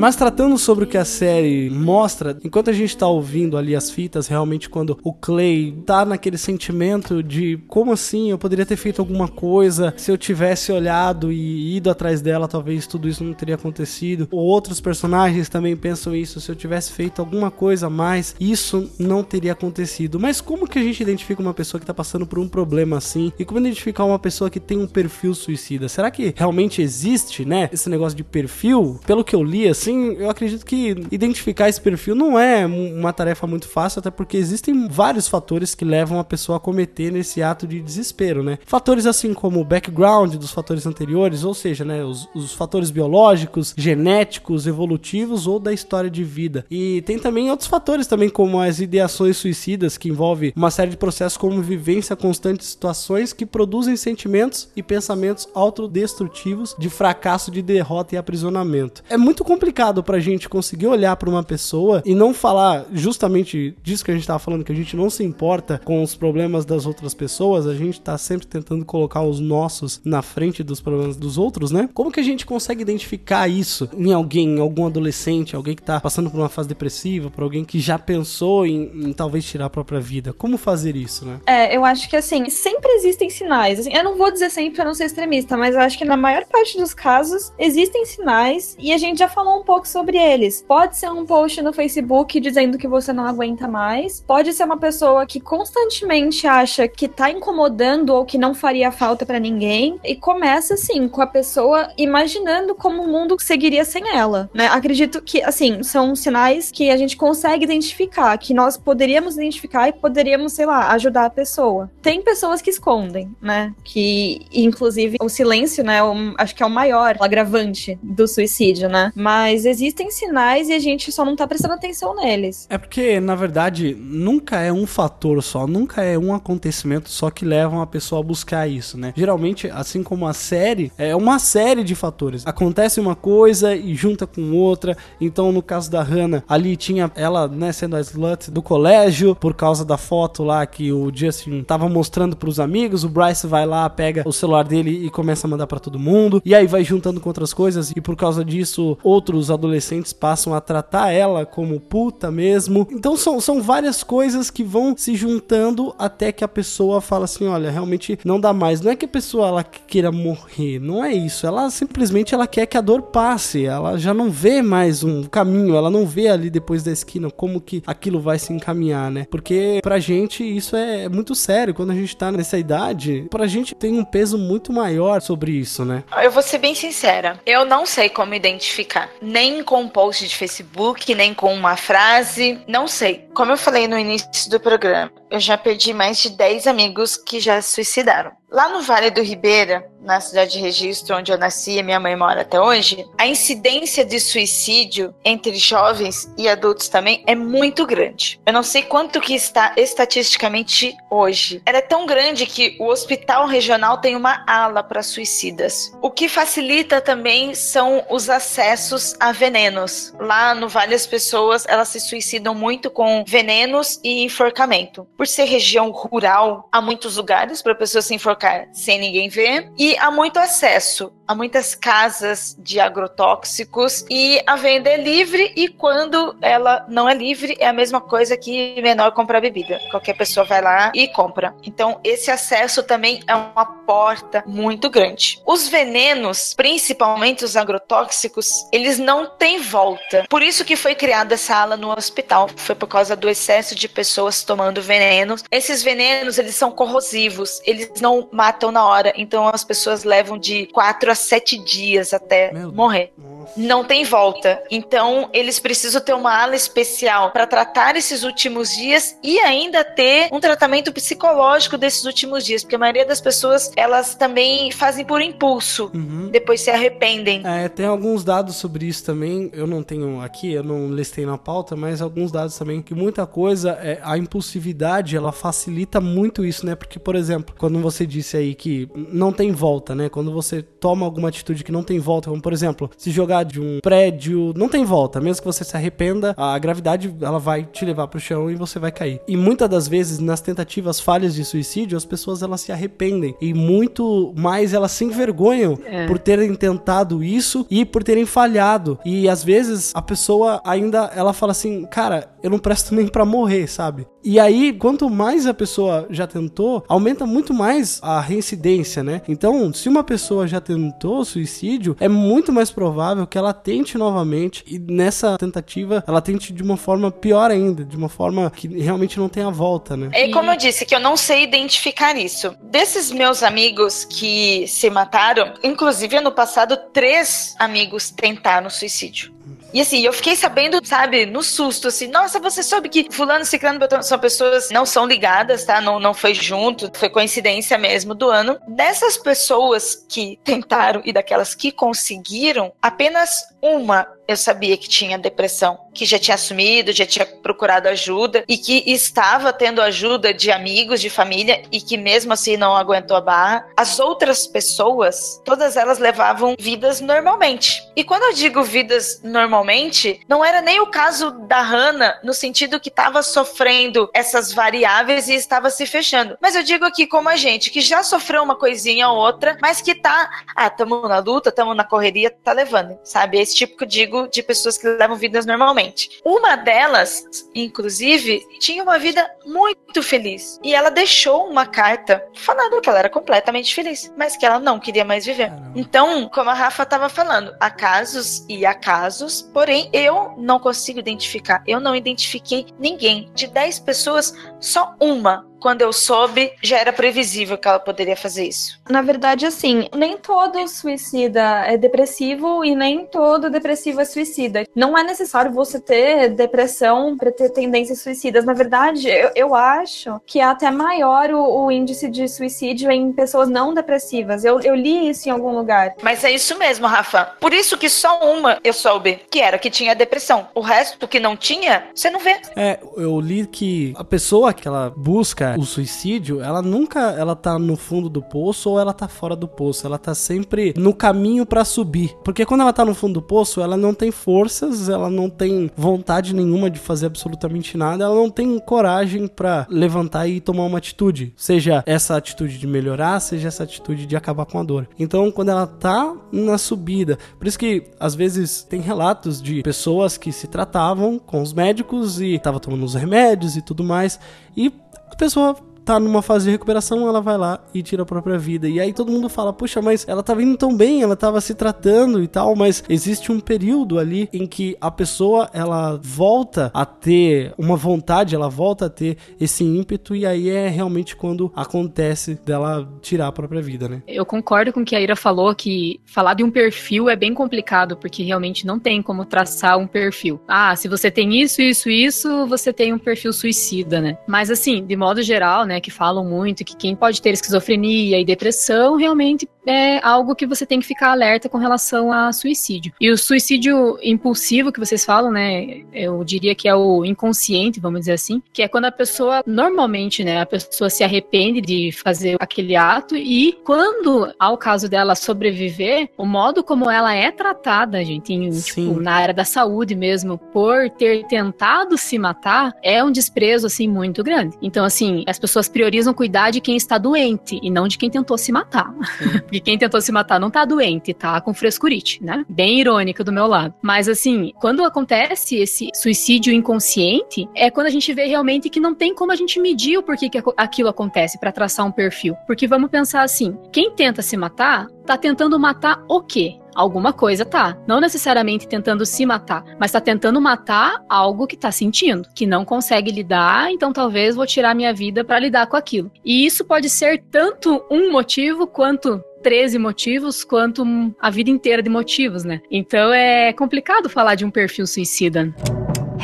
[0.03, 3.89] Mas tratando sobre o que a série mostra, enquanto a gente tá ouvindo ali as
[3.89, 9.01] fitas, realmente quando o Clay tá naquele sentimento de como assim eu poderia ter feito
[9.01, 13.55] alguma coisa, se eu tivesse olhado e ido atrás dela, talvez tudo isso não teria
[13.55, 14.27] acontecido.
[14.33, 18.91] Ou outros personagens também pensam isso, se eu tivesse feito alguma coisa a mais, isso
[18.99, 20.19] não teria acontecido.
[20.19, 23.33] Mas como que a gente identifica uma pessoa que tá passando por um problema assim?
[23.39, 25.89] E como identificar uma pessoa que tem um perfil suicida?
[25.89, 28.99] Será que realmente existe, né, esse negócio de perfil?
[29.07, 33.13] Pelo que eu li assim, eu acredito que identificar esse perfil não é um- uma
[33.13, 37.43] tarefa muito fácil, até porque existem vários fatores que levam a pessoa a cometer nesse
[37.43, 38.59] ato de desespero, né?
[38.67, 43.75] Fatores assim como o background dos fatores anteriores, ou seja, né, os, os fatores biológicos,
[43.77, 46.65] genéticos, evolutivos ou da história de vida.
[46.71, 50.97] E tem também outros fatores também como as ideações suicidas, que envolve uma série de
[50.97, 57.63] processos como vivência constante de situações que produzem sentimentos e pensamentos autodestrutivos de fracasso, de
[57.63, 59.03] derrota e aprisionamento.
[59.09, 64.05] É muito complicado pra gente conseguir olhar pra uma pessoa e não falar justamente disso
[64.05, 66.87] que a gente tava falando, que a gente não se importa com os problemas das
[66.87, 71.39] outras pessoas, a gente tá sempre tentando colocar os nossos na frente dos problemas dos
[71.39, 71.89] outros, né?
[71.93, 76.01] Como que a gente consegue identificar isso em alguém, em algum adolescente, alguém que tá
[76.01, 79.71] passando por uma fase depressiva, por alguém que já pensou em, em talvez tirar a
[79.71, 80.33] própria vida?
[80.33, 81.41] Como fazer isso, né?
[81.47, 83.81] É, eu acho que assim, sempre existem sinais.
[83.81, 86.17] Assim, eu não vou dizer sempre pra não ser extremista, mas eu acho que na
[86.17, 90.65] maior parte dos casos existem sinais e a gente já falou um pouco sobre eles.
[90.67, 94.77] Pode ser um post no Facebook dizendo que você não aguenta mais, pode ser uma
[94.77, 100.15] pessoa que constantemente acha que tá incomodando ou que não faria falta pra ninguém e
[100.15, 104.67] começa assim com a pessoa imaginando como o mundo seguiria sem ela, né?
[104.69, 109.93] Acredito que assim, são sinais que a gente consegue identificar, que nós poderíamos identificar e
[109.93, 111.91] poderíamos, sei lá, ajudar a pessoa.
[112.01, 113.73] Tem pessoas que escondem, né?
[113.83, 119.13] Que inclusive o silêncio, né, o- acho que é o maior agravante do suicídio, né?
[119.15, 122.67] Mas mas existem sinais e a gente só não tá prestando atenção neles.
[122.69, 127.45] É porque, na verdade, nunca é um fator só, nunca é um acontecimento só que
[127.45, 129.13] leva uma pessoa a buscar isso, né?
[129.17, 132.45] Geralmente, assim como a série, é uma série de fatores.
[132.45, 134.97] Acontece uma coisa e junta com outra.
[135.21, 139.55] Então, no caso da Hannah, ali tinha ela, né, sendo a slut do colégio, por
[139.55, 143.05] causa da foto lá que o Justin tava mostrando pros amigos.
[143.05, 146.43] O Bryce vai lá, pega o celular dele e começa a mandar para todo mundo.
[146.45, 147.93] E aí vai juntando com outras coisas.
[147.95, 152.87] E por causa disso, outros adolescentes passam a tratar ela como puta mesmo.
[152.91, 157.47] Então, são, são várias coisas que vão se juntando até que a pessoa fala assim:
[157.47, 158.81] olha, realmente não dá mais.
[158.81, 161.47] Não é que a pessoa ela queira morrer, não é isso.
[161.47, 163.65] Ela simplesmente ela quer que a dor passe.
[163.65, 167.61] Ela já não vê mais um caminho, ela não vê ali depois da esquina como
[167.61, 169.27] que aquilo vai se encaminhar, né?
[169.31, 171.75] Porque pra gente isso é muito sério.
[171.75, 175.85] Quando a gente tá nessa idade, pra gente tem um peso muito maior sobre isso,
[175.85, 176.05] né?
[176.23, 177.41] Eu vou ser bem sincera.
[177.45, 179.11] Eu não sei como identificar.
[179.21, 182.61] Nem com um post de Facebook, nem com uma frase.
[182.69, 183.27] Não sei.
[183.35, 187.41] Como eu falei no início do programa, eu já perdi mais de 10 amigos que
[187.41, 188.33] já se suicidaram.
[188.53, 192.15] Lá no Vale do Ribeira, na cidade de Registro, onde eu nasci e minha mãe
[192.15, 198.39] mora até hoje, a incidência de suicídio entre jovens e adultos também é muito grande.
[198.45, 201.63] Eu não sei quanto que está estatisticamente hoje.
[201.65, 205.91] Ela é tão grande que o hospital regional tem uma ala para suicidas.
[206.03, 210.13] O que facilita também são os acessos a venenos.
[210.21, 215.07] Lá no Vale as pessoas, elas se suicidam muito com venenos e enforcamento.
[215.23, 219.71] Por ser região rural, há muitos lugares para pessoas se enforcar sem ninguém ver.
[219.79, 225.67] E há muito acesso a muitas casas de agrotóxicos e a venda é livre e
[225.67, 229.81] quando ela não é livre é a mesma coisa que menor comprar bebida.
[229.91, 231.55] Qualquer pessoa vai lá e compra.
[231.63, 235.41] Então esse acesso também é uma porta muito grande.
[235.47, 240.27] Os venenos, principalmente os agrotóxicos, eles não têm volta.
[240.29, 242.51] Por isso que foi criada essa ala no hospital.
[242.57, 245.43] Foi por causa do excesso de pessoas tomando venenos.
[245.51, 247.61] Esses venenos, eles são corrosivos.
[247.65, 249.15] Eles não matam na hora.
[249.17, 253.13] Então as pessoas levam de 4 a 7 dias até Meu morrer.
[253.57, 254.63] Não tem volta.
[254.71, 260.29] Então eles precisam ter uma ala especial para tratar esses últimos dias e ainda ter
[260.33, 265.21] um tratamento psicológico desses últimos dias, porque a maioria das pessoas elas também fazem por
[265.21, 266.29] impulso, Uhum.
[266.31, 267.43] depois se arrependem.
[267.45, 269.51] É, tem alguns dados sobre isso também.
[269.53, 273.27] Eu não tenho aqui, eu não listei na pauta, mas alguns dados também que muita
[273.27, 276.75] coisa, é, a impulsividade, ela facilita muito isso, né?
[276.75, 280.09] Porque, por exemplo, quando você disse aí que não tem volta, né?
[280.09, 283.61] Quando você toma alguma atitude que não tem volta, como por exemplo, se jogar de
[283.61, 287.85] um prédio, não tem volta, mesmo que você se arrependa, a gravidade ela vai te
[287.85, 289.21] levar pro chão e você vai cair.
[289.29, 293.53] E muitas das vezes nas tentativas falhas de suicídio, as pessoas elas se arrependem e
[293.55, 296.07] muito mais elas se envergonham É.
[296.07, 298.99] por terem tentado isso e por terem falhado.
[299.05, 303.25] E às vezes a pessoa ainda ela fala assim, cara, eu não presto nem pra
[303.25, 304.07] morrer, sabe?
[304.25, 309.21] E aí, quanto mais a pessoa já tentou, aumenta muito mais a reincidência, né?
[309.29, 310.92] Então, se uma pessoa já tentou
[311.25, 316.63] suicídio, é muito mais provável que ela tente novamente e nessa tentativa ela tente de
[316.63, 320.11] uma forma pior ainda, de uma forma que realmente não tenha volta, né?
[320.13, 322.55] É como eu disse, que eu não sei identificar isso.
[322.63, 329.33] Desses meus amigos que se mataram, inclusive ano passado, três amigos tentaram suicídio.
[329.73, 333.79] E assim, eu fiquei sabendo, sabe, no susto, assim, nossa, você soube que fulano, ciclano,
[333.79, 335.81] beltrano são pessoas não são ligadas, tá?
[335.81, 338.59] Não, não foi junto, foi coincidência mesmo do ano.
[338.69, 345.79] Dessas pessoas que tentaram e daquelas que conseguiram, apenas uma eu sabia que tinha depressão,
[345.93, 351.01] que já tinha assumido, já tinha procurado ajuda e que estava tendo ajuda de amigos,
[351.01, 353.67] de família e que mesmo assim não aguentou a barra.
[353.77, 357.83] As outras pessoas, todas elas levavam vidas normalmente.
[357.95, 362.81] E quando eu digo vidas normalmente, não era nem o caso da Hannah no sentido
[362.81, 366.39] que estava sofrendo essas variáveis e estava se fechando.
[366.41, 369.83] Mas eu digo aqui como a gente que já sofreu uma coisinha ou outra, mas
[369.83, 373.39] que tá, ah, tamo na luta, tamo na correria, tá levando, sabe?
[373.39, 376.21] Esse tipo que eu digo de pessoas que levam vidas normalmente.
[376.25, 377.25] Uma delas,
[377.55, 380.59] inclusive, tinha uma vida muito feliz.
[380.63, 384.79] E ela deixou uma carta falando que ela era completamente feliz, mas que ela não
[384.79, 385.51] queria mais viver.
[385.51, 385.73] Caramba.
[385.75, 390.99] Então, como a Rafa estava falando, há casos e há casos, porém eu não consigo
[390.99, 391.63] identificar.
[391.67, 393.31] Eu não identifiquei ninguém.
[393.35, 398.45] De 10 pessoas, só uma quando eu soube, já era previsível que ela poderia fazer
[398.49, 398.81] isso.
[398.91, 404.67] Na verdade, assim, nem todo suicida é depressivo e nem todo depressivo é suicida.
[404.75, 408.45] Não é necessário você ter depressão para ter tendências suicidas.
[408.45, 413.13] Na verdade, eu, eu acho que é até maior o, o índice de suicídio em
[413.13, 414.45] pessoas não depressivas.
[414.45, 415.95] Eu, eu li isso em algum lugar.
[416.03, 417.37] Mas é isso mesmo, Rafa.
[417.41, 420.49] Por isso que só uma eu soube, que era que tinha depressão.
[420.55, 422.41] O resto que não tinha, você não vê.
[422.57, 427.59] É, eu li que a pessoa que ela busca o suicídio, ela nunca ela tá
[427.59, 429.87] no fundo do poço ou ela tá fora do poço.
[429.87, 432.15] Ela tá sempre no caminho para subir.
[432.25, 435.71] Porque quando ela tá no fundo do poço, ela não tem forças, ela não tem
[435.77, 440.79] vontade nenhuma de fazer absolutamente nada, ela não tem coragem para levantar e tomar uma
[440.79, 441.33] atitude.
[441.37, 444.89] Seja essa atitude de melhorar, seja essa atitude de acabar com a dor.
[444.99, 450.17] Então, quando ela tá na subida, por isso que às vezes tem relatos de pessoas
[450.17, 454.19] que se tratavam com os médicos e tava tomando os remédios e tudo mais,
[454.57, 454.73] e
[455.13, 458.69] a pessoa tá numa fase de recuperação, ela vai lá e tira a própria vida.
[458.69, 461.55] E aí todo mundo fala, puxa, mas ela tava indo tão bem, ela tava se
[461.55, 466.85] tratando e tal, mas existe um período ali em que a pessoa ela volta a
[466.85, 472.35] ter uma vontade, ela volta a ter esse ímpeto e aí é realmente quando acontece
[472.35, 474.03] dela tirar a própria vida, né?
[474.07, 477.35] Eu concordo com o que a Ira falou, que falar de um perfil é bem
[477.35, 480.41] complicado, porque realmente não tem como traçar um perfil.
[480.47, 484.19] Ah, se você tem isso, isso, isso, você tem um perfil suicida, né?
[484.27, 488.25] Mas assim, de modo geral, né, que falam muito que quem pode ter esquizofrenia e
[488.25, 492.93] depressão realmente é algo que você tem que ficar alerta com relação a suicídio.
[493.01, 498.01] E o suicídio impulsivo que vocês falam, né, eu diria que é o inconsciente, vamos
[498.01, 502.37] dizer assim, que é quando a pessoa, normalmente, né, a pessoa se arrepende de fazer
[502.41, 508.33] aquele ato e quando, ao caso dela sobreviver, o modo como ela é tratada, gente,
[508.33, 513.67] em, tipo, na área da saúde mesmo, por ter tentado se matar, é um desprezo,
[513.67, 514.57] assim, muito grande.
[514.61, 518.39] Então, assim, as pessoas priorizam cuidar de quem está doente e não de quem tentou
[518.39, 518.93] se matar.
[519.43, 522.45] Porque quem tentou se matar não tá doente, tá com frescurite, né?
[522.49, 523.75] Bem irônica do meu lado.
[523.83, 528.95] Mas assim, quando acontece esse suicídio inconsciente, é quando a gente vê realmente que não
[528.95, 532.35] tem como a gente medir o porquê que aquilo acontece para traçar um perfil.
[532.47, 536.62] Porque vamos pensar assim, quem tenta se matar, tá tentando matar o quê?
[536.75, 537.77] Alguma coisa tá.
[537.87, 542.65] Não necessariamente tentando se matar, mas tá tentando matar algo que tá sentindo, que não
[542.65, 546.11] consegue lidar, então talvez vou tirar minha vida para lidar com aquilo.
[546.25, 550.85] E isso pode ser tanto um motivo quanto 13 motivos quanto
[551.21, 552.61] a vida inteira de motivos, né?
[552.71, 555.53] Então é complicado falar de um perfil suicida.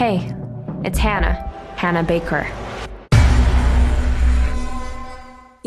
[0.01, 0.20] Hey,
[0.84, 1.36] it's Hannah.
[1.76, 2.67] Hannah Baker.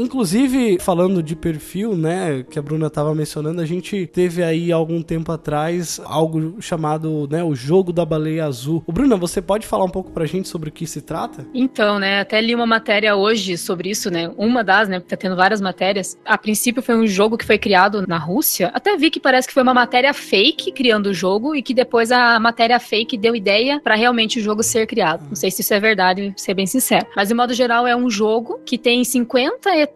[0.02, 5.04] Inclusive, falando de perfil, né, que a Bruna estava mencionando, a gente teve aí algum
[5.04, 8.84] tempo atrás algo chamado, né, o jogo da baleia azul.
[8.88, 11.46] O Bruna, você pode falar um pouco pra gente sobre o que se trata?
[11.54, 15.36] Então, né, até li uma matéria hoje sobre isso, né, uma das, né, tá tendo
[15.36, 16.18] várias matérias.
[16.26, 18.72] A princípio foi um jogo que foi criado na Rússia.
[18.74, 22.12] Até vi que parece que foi uma matéria fake criando o jogo e que depois
[22.12, 25.28] a matéria fake deu ideia para realmente o jogo ser criado.
[25.28, 27.06] Não sei se isso é verdade, ser bem sincero.
[27.16, 29.91] Mas de modo geral é um jogo que tem 50 etapas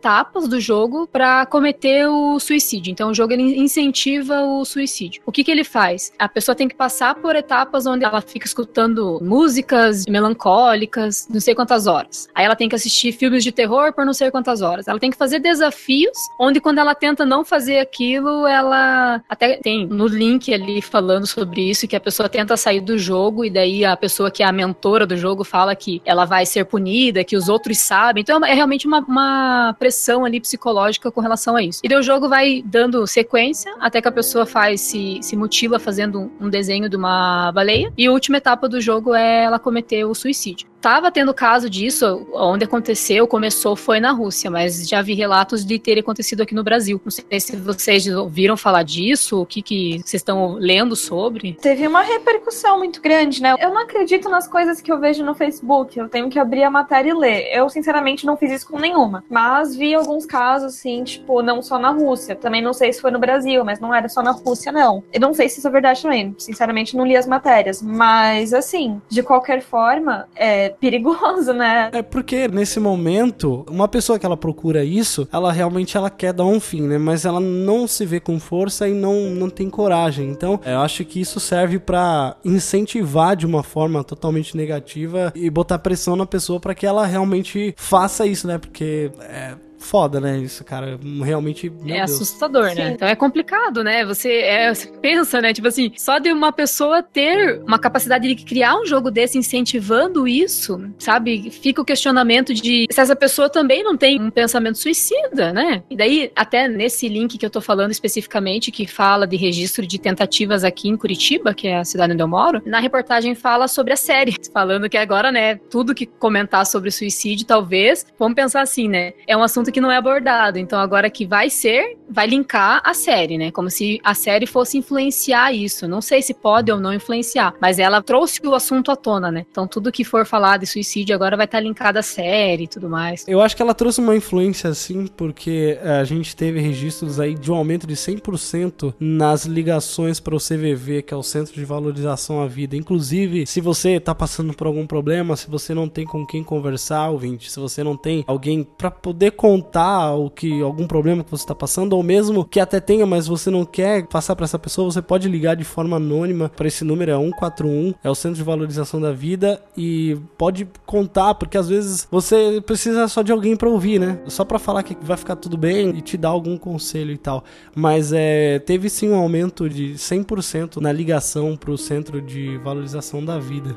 [0.47, 2.91] do jogo para cometer o suicídio.
[2.91, 5.21] Então o jogo ele incentiva o suicídio.
[5.25, 6.11] O que que ele faz?
[6.19, 11.55] A pessoa tem que passar por etapas onde ela fica escutando músicas melancólicas, não sei
[11.55, 12.27] quantas horas.
[12.35, 14.87] Aí ela tem que assistir filmes de terror por não sei quantas horas.
[14.87, 19.87] Ela tem que fazer desafios onde quando ela tenta não fazer aquilo, ela até tem
[19.87, 23.83] no link ali falando sobre isso que a pessoa tenta sair do jogo e daí
[23.83, 27.35] a pessoa que é a mentora do jogo fala que ela vai ser punida, que
[27.35, 28.21] os outros sabem.
[28.21, 31.79] Então é realmente uma, uma pressão ali psicológica com relação a isso.
[31.83, 35.77] E daí o jogo vai dando sequência até que a pessoa faz se, se mutila
[35.77, 37.93] fazendo um desenho de uma baleia.
[37.95, 42.27] E a última etapa do jogo é ela cometer o suicídio estava tendo caso disso,
[42.31, 46.63] onde aconteceu, começou, foi na Rússia, mas já vi relatos de ter acontecido aqui no
[46.63, 47.01] Brasil.
[47.03, 51.57] Não sei se vocês ouviram falar disso, o que, que vocês estão lendo sobre.
[51.59, 53.55] Teve uma repercussão muito grande, né?
[53.59, 56.69] Eu não acredito nas coisas que eu vejo no Facebook, eu tenho que abrir a
[56.69, 57.49] matéria e ler.
[57.51, 59.23] Eu, sinceramente, não fiz isso com nenhuma.
[59.27, 62.35] Mas vi alguns casos, assim, tipo, não só na Rússia.
[62.35, 65.01] Também não sei se foi no Brasil, mas não era só na Rússia, não.
[65.13, 66.35] Eu não sei se isso é verdade também.
[66.37, 67.81] Sinceramente, não li as matérias.
[67.81, 71.89] Mas, assim, de qualquer forma, é, perigoso, né?
[71.93, 76.45] É porque nesse momento, uma pessoa que ela procura isso, ela realmente ela quer dar
[76.45, 76.97] um fim, né?
[76.97, 80.29] Mas ela não se vê com força e não, não tem coragem.
[80.29, 85.79] Então, eu acho que isso serve para incentivar de uma forma totalmente negativa e botar
[85.79, 88.57] pressão na pessoa para que ela realmente faça isso, né?
[88.57, 90.37] Porque é, foda, né?
[90.37, 91.69] Isso, cara, realmente.
[91.69, 92.11] Meu é Deus.
[92.11, 92.87] assustador, né?
[92.87, 92.93] Sim.
[92.93, 94.05] Então é complicado, né?
[94.05, 95.53] Você, é, você pensa, né?
[95.53, 100.27] Tipo assim, só de uma pessoa ter uma capacidade de criar um jogo desse incentivando
[100.27, 101.49] isso, sabe?
[101.51, 105.83] Fica o questionamento de se essa pessoa também não tem um pensamento suicida, né?
[105.89, 109.99] E daí, até nesse link que eu tô falando especificamente, que fala de registro de
[109.99, 113.93] tentativas aqui em Curitiba, que é a cidade onde eu moro, na reportagem fala sobre
[113.93, 118.87] a série, falando que agora, né, tudo que comentar sobre suicídio, talvez, vamos pensar assim,
[118.87, 119.13] né?
[119.27, 122.93] É um assunto que não é abordado, então agora que vai ser, vai linkar a
[122.93, 123.51] série, né?
[123.51, 125.87] Como se a série fosse influenciar isso.
[125.87, 129.45] Não sei se pode ou não influenciar, mas ela trouxe o assunto à tona, né?
[129.49, 132.89] Então tudo que for falar de suicídio agora vai estar linkado à série e tudo
[132.89, 133.25] mais.
[133.27, 137.35] Eu acho que ela trouxe uma influência assim, porque eh, a gente teve registros aí
[137.35, 141.65] de um aumento de 100% nas ligações para o CVV, que é o Centro de
[141.65, 142.75] Valorização à Vida.
[142.75, 147.09] Inclusive, se você tá passando por algum problema, se você não tem com quem conversar,
[147.09, 151.45] ouvinte, se você não tem alguém para poder contar o que algum problema que você
[151.45, 154.91] tá passando, ou mesmo que até tenha, mas você não quer passar para essa pessoa,
[154.91, 158.43] você pode ligar de forma anônima para esse número é 141, é o Centro de
[158.43, 163.69] Valorização da Vida e pode contar, porque às vezes você precisa só de alguém para
[163.69, 164.19] ouvir, né?
[164.27, 167.43] Só para falar que vai ficar tudo bem e te dar algum conselho e tal.
[167.73, 173.39] Mas é, teve sim um aumento de 100% na ligação pro Centro de Valorização da
[173.39, 173.75] Vida.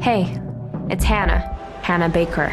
[0.00, 0.26] Hey,
[0.90, 1.52] it's Hannah.
[1.82, 2.52] Hannah Baker.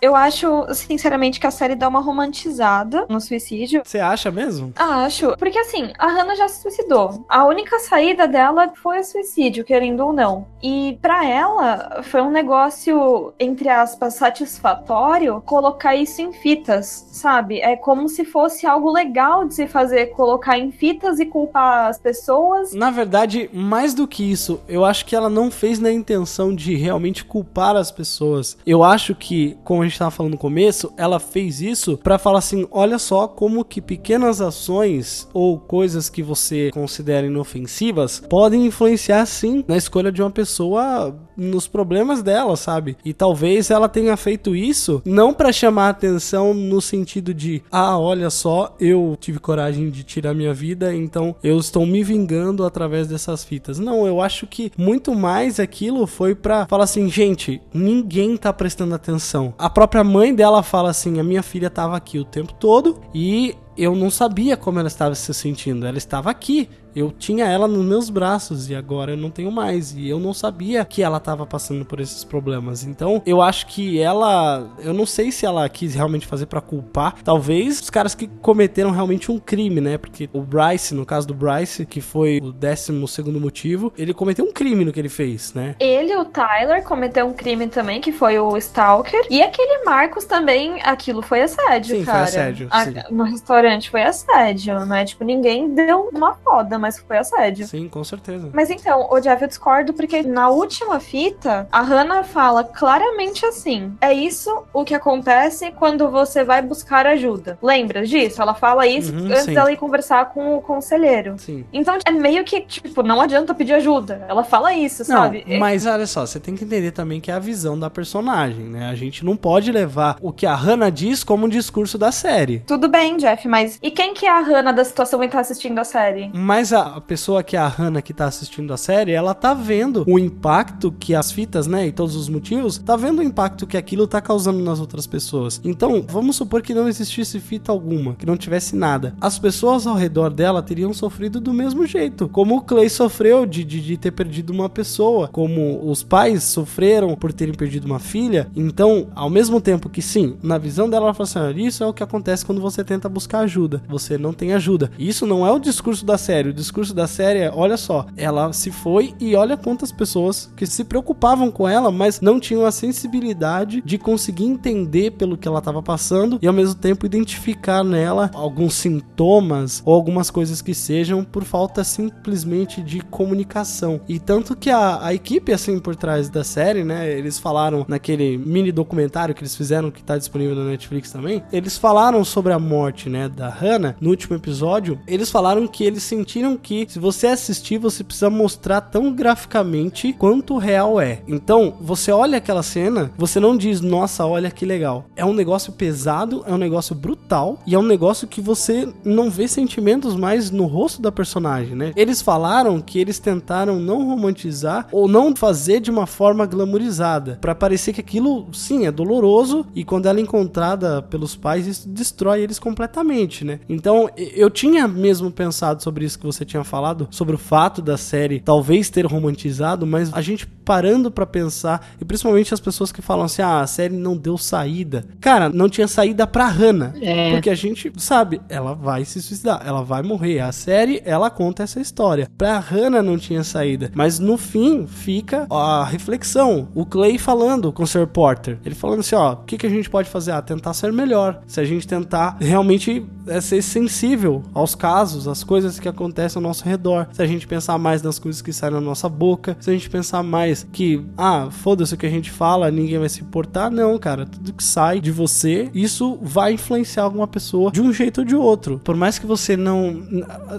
[0.00, 3.82] Eu acho, sinceramente, que a série dá uma romantizada no suicídio.
[3.84, 4.72] Você acha mesmo?
[4.76, 5.36] Acho.
[5.36, 7.24] Porque assim, a Hannah já se suicidou.
[7.28, 10.46] A única saída dela foi o suicídio, querendo ou não.
[10.62, 17.60] E pra ela, foi um negócio, entre aspas, satisfatório colocar isso em fitas, sabe?
[17.60, 21.98] É como se fosse algo legal de se fazer, colocar em fitas e culpar as
[21.98, 22.72] pessoas.
[22.72, 26.76] Na verdade, mais do que isso, eu acho que ela não fez na intenção de
[26.76, 28.56] realmente culpar as pessoas.
[28.66, 32.66] Eu acho que, como gente tava falando no começo, ela fez isso pra falar assim:
[32.70, 39.64] olha só como que pequenas ações ou coisas que você considera inofensivas podem influenciar sim
[39.66, 42.96] na escolha de uma pessoa nos problemas dela, sabe?
[43.04, 48.28] E talvez ela tenha feito isso não pra chamar atenção no sentido de, ah, olha
[48.28, 53.44] só, eu tive coragem de tirar minha vida, então eu estou me vingando através dessas
[53.44, 53.78] fitas.
[53.78, 58.94] Não, eu acho que muito mais aquilo foi pra falar assim, gente, ninguém tá prestando
[58.94, 59.54] atenção.
[59.56, 63.54] A própria mãe dela fala assim: a minha filha tava aqui o tempo todo e
[63.76, 65.86] eu não sabia como ela estava se sentindo.
[65.86, 66.68] Ela estava aqui.
[66.98, 69.92] Eu tinha ela nos meus braços e agora eu não tenho mais.
[69.94, 72.84] E eu não sabia que ela estava passando por esses problemas.
[72.84, 74.68] Então, eu acho que ela.
[74.80, 77.14] Eu não sei se ela quis realmente fazer para culpar.
[77.22, 79.96] Talvez os caras que cometeram realmente um crime, né?
[79.96, 84.44] Porque o Bryce, no caso do Bryce, que foi o décimo segundo motivo, ele cometeu
[84.44, 85.76] um crime no que ele fez, né?
[85.78, 89.26] Ele, o Tyler, cometeu um crime também, que foi o Stalker.
[89.30, 92.24] E aquele Marcos também, aquilo foi assédio, Sim, foi cara.
[92.24, 92.88] assédio, A-.
[93.10, 95.04] No restaurante foi assédio, né?
[95.04, 97.66] Tipo, ninguém deu uma foda, mas foi assédio.
[97.66, 98.48] Sim, com certeza.
[98.52, 103.92] Mas então, o Jeff eu discordo porque na última fita, a Hannah fala claramente assim:
[104.00, 107.58] é isso o que acontece quando você vai buscar ajuda.
[107.62, 108.40] Lembra disso?
[108.40, 109.54] Ela fala isso Uhum, antes sim.
[109.54, 111.34] dela ir conversar com o conselheiro.
[111.38, 111.64] Sim.
[111.72, 114.24] Então é meio que, tipo, não adianta pedir ajuda.
[114.28, 115.44] Ela fala isso, Não, sabe?
[115.58, 118.88] mas olha só, você tem que entender também que é a visão da personagem, né?
[118.88, 122.60] A gente não pode levar o que a Hannah diz como um discurso da série.
[122.66, 125.78] Tudo bem, Jeff, mas e quem que é a Hannah da situação e tá assistindo
[125.78, 126.30] a série?
[126.34, 129.54] Mas a a pessoa que é a Hannah que tá assistindo a série, ela tá
[129.54, 133.66] vendo o impacto que as fitas, né, e todos os motivos, tá vendo o impacto
[133.66, 135.60] que aquilo tá causando nas outras pessoas.
[135.64, 139.14] Então, vamos supor que não existisse fita alguma, que não tivesse nada.
[139.20, 143.62] As pessoas ao redor dela teriam sofrido do mesmo jeito, como o Clay sofreu de,
[143.64, 148.50] de, de ter perdido uma pessoa, como os pais sofreram por terem perdido uma filha.
[148.56, 151.86] Então, ao mesmo tempo que sim, na visão dela, ela fala assim: "Olha, isso é
[151.86, 153.82] o que acontece quando você tenta buscar ajuda.
[153.88, 154.90] Você não tem ajuda.
[154.98, 156.52] Isso não é o discurso da série.
[156.58, 160.84] Discurso da série é: olha só, ela se foi e olha quantas pessoas que se
[160.84, 165.82] preocupavam com ela, mas não tinham a sensibilidade de conseguir entender pelo que ela estava
[165.82, 171.44] passando e ao mesmo tempo identificar nela alguns sintomas ou algumas coisas que sejam por
[171.44, 174.00] falta simplesmente de comunicação.
[174.08, 178.36] E tanto que a, a equipe, assim, por trás da série, né, eles falaram naquele
[178.36, 182.58] mini documentário que eles fizeram, que tá disponível na Netflix também, eles falaram sobre a
[182.58, 184.98] morte, né, da Hannah no último episódio.
[185.06, 190.56] Eles falaram que eles sentiram que se você assistir, você precisa mostrar tão graficamente quanto
[190.58, 191.22] real é.
[191.26, 195.06] Então, você olha aquela cena, você não diz, nossa, olha que legal.
[195.16, 199.30] É um negócio pesado, é um negócio brutal e é um negócio que você não
[199.30, 201.92] vê sentimentos mais no rosto da personagem, né?
[201.96, 207.54] Eles falaram que eles tentaram não romantizar ou não fazer de uma forma glamourizada, para
[207.54, 212.42] parecer que aquilo, sim, é doloroso e quando ela é encontrada pelos pais, isso destrói
[212.42, 213.60] eles completamente, né?
[213.68, 217.96] Então, eu tinha mesmo pensado sobre isso que você tinha falado, sobre o fato da
[217.96, 223.00] série talvez ter romantizado, mas a gente parando para pensar, e principalmente as pessoas que
[223.00, 225.04] falam assim: "Ah, a série não deu saída".
[225.20, 227.32] Cara, não tinha saída para Hannah, É.
[227.32, 230.40] porque a gente sabe, ela vai se suicidar, ela vai morrer.
[230.40, 232.28] A série, ela conta essa história.
[232.36, 237.82] Pra Hannah não tinha saída, mas no fim fica a reflexão, o Clay falando com
[237.82, 238.58] o Sir Porter.
[238.64, 240.32] Ele falando assim, ó, o que, que a gente pode fazer?
[240.32, 241.40] Ah, tentar ser melhor.
[241.46, 246.42] Se a gente tentar realmente é, ser sensível aos casos, às coisas que acontecem ao
[246.42, 247.08] nosso redor.
[247.12, 249.88] Se a gente pensar mais nas coisas que saem na nossa boca, se a gente
[249.88, 253.70] pensar mais que, ah, foda-se o que a gente fala, ninguém vai se importar.
[253.70, 258.18] Não, cara, tudo que sai de você, isso vai influenciar alguma pessoa de um jeito
[258.18, 258.80] ou de outro.
[258.84, 260.02] Por mais que você não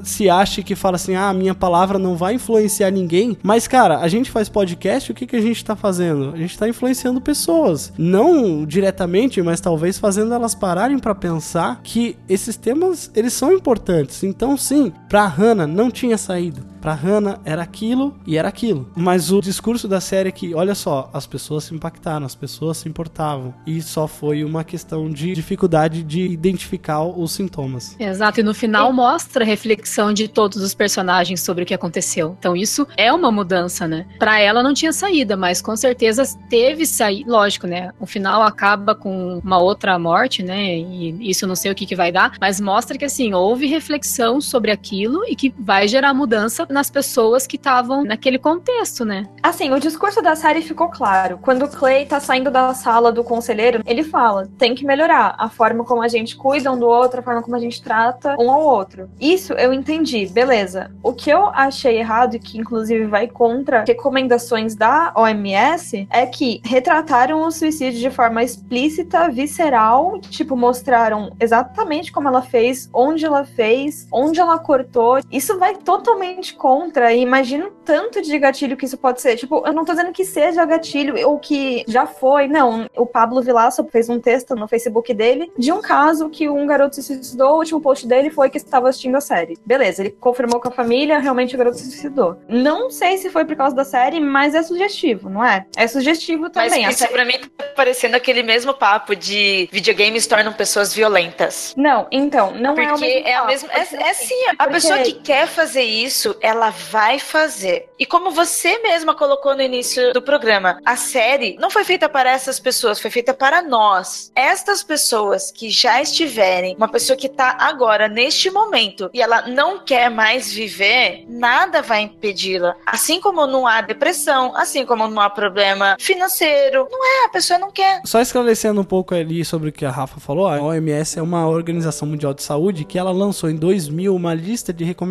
[0.03, 4.07] se ache que fala assim, ah, minha palavra não vai influenciar ninguém, mas cara, a
[4.07, 6.32] gente faz podcast, o que, que a gente tá fazendo?
[6.34, 7.93] A gente tá influenciando pessoas.
[7.97, 14.24] Não diretamente, mas talvez fazendo elas pararem pra pensar que esses temas, eles são importantes.
[14.24, 16.62] Então, sim, pra Hannah não tinha saída.
[16.82, 18.89] Pra Hannah era aquilo e era aquilo.
[18.95, 22.78] Mas o discurso da série é que, olha só, as pessoas se impactaram, as pessoas
[22.78, 23.53] se importavam.
[23.66, 27.95] E só foi uma questão de dificuldade de identificar os sintomas.
[27.99, 32.36] Exato, e no final mostra a reflexão de todos os personagens sobre o que aconteceu.
[32.39, 34.05] Então isso é uma mudança, né?
[34.18, 37.30] Pra ela não tinha saída, mas com certeza teve saída.
[37.30, 37.91] Lógico, né?
[37.99, 40.78] O final acaba com uma outra morte, né?
[40.78, 43.66] E isso eu não sei o que, que vai dar, mas mostra que assim, houve
[43.66, 49.27] reflexão sobre aquilo e que vai gerar mudança nas pessoas que estavam naquele contexto, né?
[49.41, 51.39] Assim, o discurso da série ficou claro.
[51.41, 55.49] Quando o Clay tá saindo da sala do conselheiro, ele fala: tem que melhorar a
[55.49, 58.51] forma como a gente cuida um do outro, a forma como a gente trata um
[58.51, 59.09] ao outro.
[59.19, 60.91] Isso eu entendi, beleza.
[61.03, 66.61] O que eu achei errado, e que inclusive vai contra recomendações da OMS, é que
[66.63, 73.45] retrataram o suicídio de forma explícita, visceral, tipo, mostraram exatamente como ela fez, onde ela
[73.45, 75.19] fez, onde ela cortou.
[75.39, 77.13] Isso vai totalmente contra.
[77.13, 79.37] E imagina o tanto de gatilho que isso pode ser.
[79.37, 82.47] Tipo, eu não tô dizendo que seja gatilho ou que já foi.
[82.49, 86.67] Não, o Pablo Vilaça fez um texto no Facebook dele de um caso que um
[86.67, 87.53] garoto se suicidou.
[87.53, 89.57] O último post dele foi que estava assistindo a série.
[89.65, 92.37] Beleza, ele confirmou com a família, realmente o garoto se suicidou.
[92.49, 95.65] Não sei se foi por causa da série, mas é sugestivo, não é?
[95.77, 96.83] É sugestivo também.
[96.83, 101.73] Mas isso série- pra mim tá parecendo aquele mesmo papo de videogames tornam pessoas violentas.
[101.77, 103.69] Não, então, não é o Porque mesmo é, a papo, mesma.
[103.71, 107.88] É, porque, é assim, assim, a porque- pessoa que quer fazer isso, ela vai fazer.
[107.99, 112.32] E como você mesma colocou no início do programa, a série não foi feita para
[112.32, 114.32] essas pessoas, foi feita para nós.
[114.36, 119.77] Estas pessoas que já estiverem, uma pessoa que tá agora, neste momento, e ela não
[119.77, 122.75] quer mais viver, nada vai impedi-la.
[122.84, 127.59] Assim como não há depressão, assim como não há problema financeiro, não é, a pessoa
[127.59, 128.01] não quer.
[128.03, 131.47] Só esclarecendo um pouco ali sobre o que a Rafa falou, a OMS é uma
[131.47, 135.09] organização mundial de saúde que ela lançou em 2000 uma lista de recomendações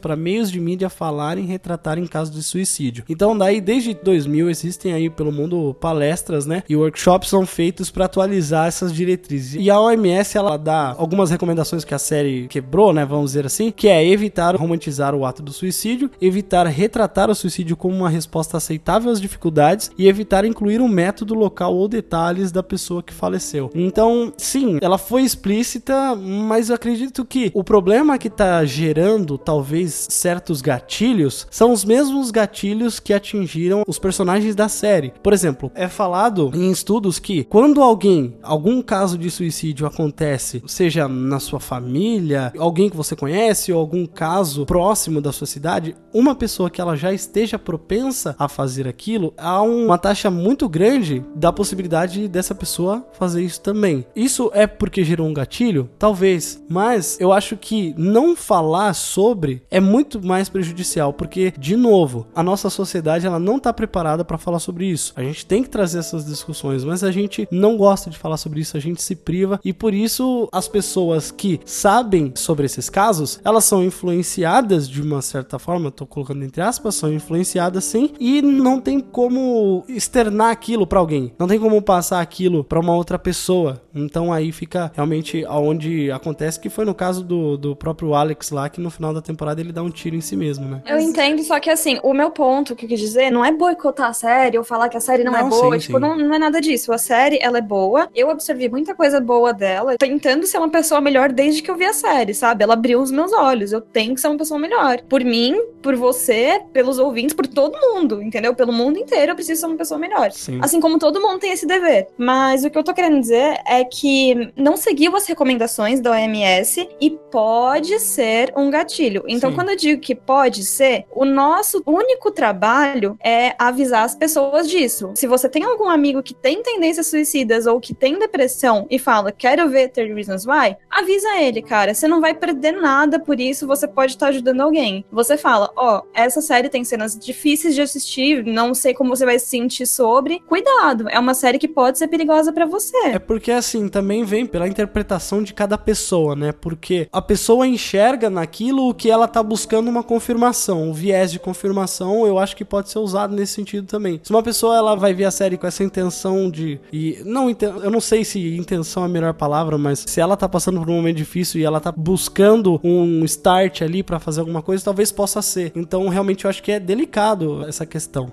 [0.00, 3.04] para meios de mídia falarem e retratarem casos de suicídio.
[3.08, 8.04] Então, daí desde 2000 existem aí pelo mundo palestras, né, e workshops são feitos para
[8.04, 9.60] atualizar essas diretrizes.
[9.60, 13.70] E a OMS ela dá algumas recomendações que a série quebrou, né, vamos dizer assim,
[13.70, 18.56] que é evitar romantizar o ato do suicídio, evitar retratar o suicídio como uma resposta
[18.56, 23.70] aceitável às dificuldades e evitar incluir um método local ou detalhes da pessoa que faleceu.
[23.74, 30.06] Então, sim, ela foi explícita, mas eu acredito que o problema que tá gerando talvez
[30.10, 35.12] certos gatilhos são os mesmos gatilhos que atingiram os personagens da série.
[35.22, 41.08] Por exemplo, é falado em estudos que quando alguém, algum caso de suicídio acontece, seja
[41.08, 46.34] na sua família, alguém que você conhece ou algum caso próximo da sua cidade, uma
[46.34, 51.52] pessoa que ela já esteja propensa a fazer aquilo, há uma taxa muito grande da
[51.52, 54.04] possibilidade dessa pessoa fazer isso também.
[54.14, 55.88] Isso é porque gerou um gatilho?
[55.98, 59.21] Talvez, mas eu acho que não falar sobre
[59.70, 64.38] é muito mais prejudicial, porque de novo, a nossa sociedade ela não tá preparada para
[64.38, 65.12] falar sobre isso.
[65.16, 68.60] A gente tem que trazer essas discussões, mas a gente não gosta de falar sobre
[68.60, 73.40] isso, a gente se priva e por isso as pessoas que sabem sobre esses casos,
[73.44, 78.42] elas são influenciadas de uma certa forma, tô colocando entre aspas, são influenciadas sim e
[78.42, 81.32] não tem como externar aquilo para alguém.
[81.38, 83.82] Não tem como passar aquilo para uma outra pessoa.
[83.94, 88.68] Então aí fica realmente aonde acontece que foi no caso do, do próprio Alex lá
[88.68, 90.82] que no final da temporada ele dá um tiro em si mesmo, né?
[90.86, 94.10] Eu entendo, só que assim, o meu ponto que eu quis dizer não é boicotar
[94.10, 95.74] a série ou falar que a série não, é Não, boa.
[95.74, 96.00] sim, tipo, sim.
[96.00, 96.92] Não, não é nada disso.
[96.92, 98.08] A série, ela é boa.
[98.14, 101.84] Eu absorvi muita coisa boa dela, tentando ser uma pessoa melhor desde que eu vi
[101.84, 102.62] a série, sabe?
[102.64, 103.72] Ela abriu os meus olhos.
[103.72, 105.00] Eu tenho que ser uma pessoa melhor.
[105.08, 108.54] Por mim, por você, pelos ouvintes, por todo mundo, entendeu?
[108.54, 110.30] Pelo mundo inteiro, eu preciso ser uma pessoa melhor.
[110.32, 110.58] Sim.
[110.62, 112.08] Assim como todo mundo tem esse dever.
[112.16, 116.88] Mas o que eu tô querendo dizer é que não seguiu as recomendações da OMS
[117.00, 119.01] e pode ser um gatilho.
[119.26, 119.56] Então, Sim.
[119.56, 125.12] quando eu digo que pode ser, o nosso único trabalho é avisar as pessoas disso.
[125.14, 129.32] Se você tem algum amigo que tem tendências suicidas ou que tem depressão e fala,
[129.32, 131.94] quero ver 30 Reasons Why, avisa ele, cara.
[131.94, 135.04] Você não vai perder nada por isso, você pode estar ajudando alguém.
[135.10, 139.38] Você fala, ó, essa série tem cenas difíceis de assistir, não sei como você vai
[139.38, 140.40] se sentir sobre.
[140.40, 142.96] Cuidado, é uma série que pode ser perigosa pra você.
[143.06, 146.52] É porque assim, também vem pela interpretação de cada pessoa, né?
[146.52, 150.90] Porque a pessoa enxerga naquilo que ela tá buscando uma confirmação.
[150.90, 154.20] O viés de confirmação, eu acho que pode ser usado nesse sentido também.
[154.22, 157.90] Se uma pessoa ela vai ver a série com essa intenção de e não eu
[157.90, 160.94] não sei se intenção é a melhor palavra, mas se ela tá passando por um
[160.96, 165.42] momento difícil e ela tá buscando um start ali pra fazer alguma coisa, talvez possa
[165.42, 165.72] ser.
[165.74, 168.32] Então, realmente eu acho que é delicado essa questão.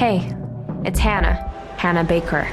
[0.00, 0.22] Hey,
[0.86, 1.46] it's Hannah.
[1.78, 2.46] Hannah Baker.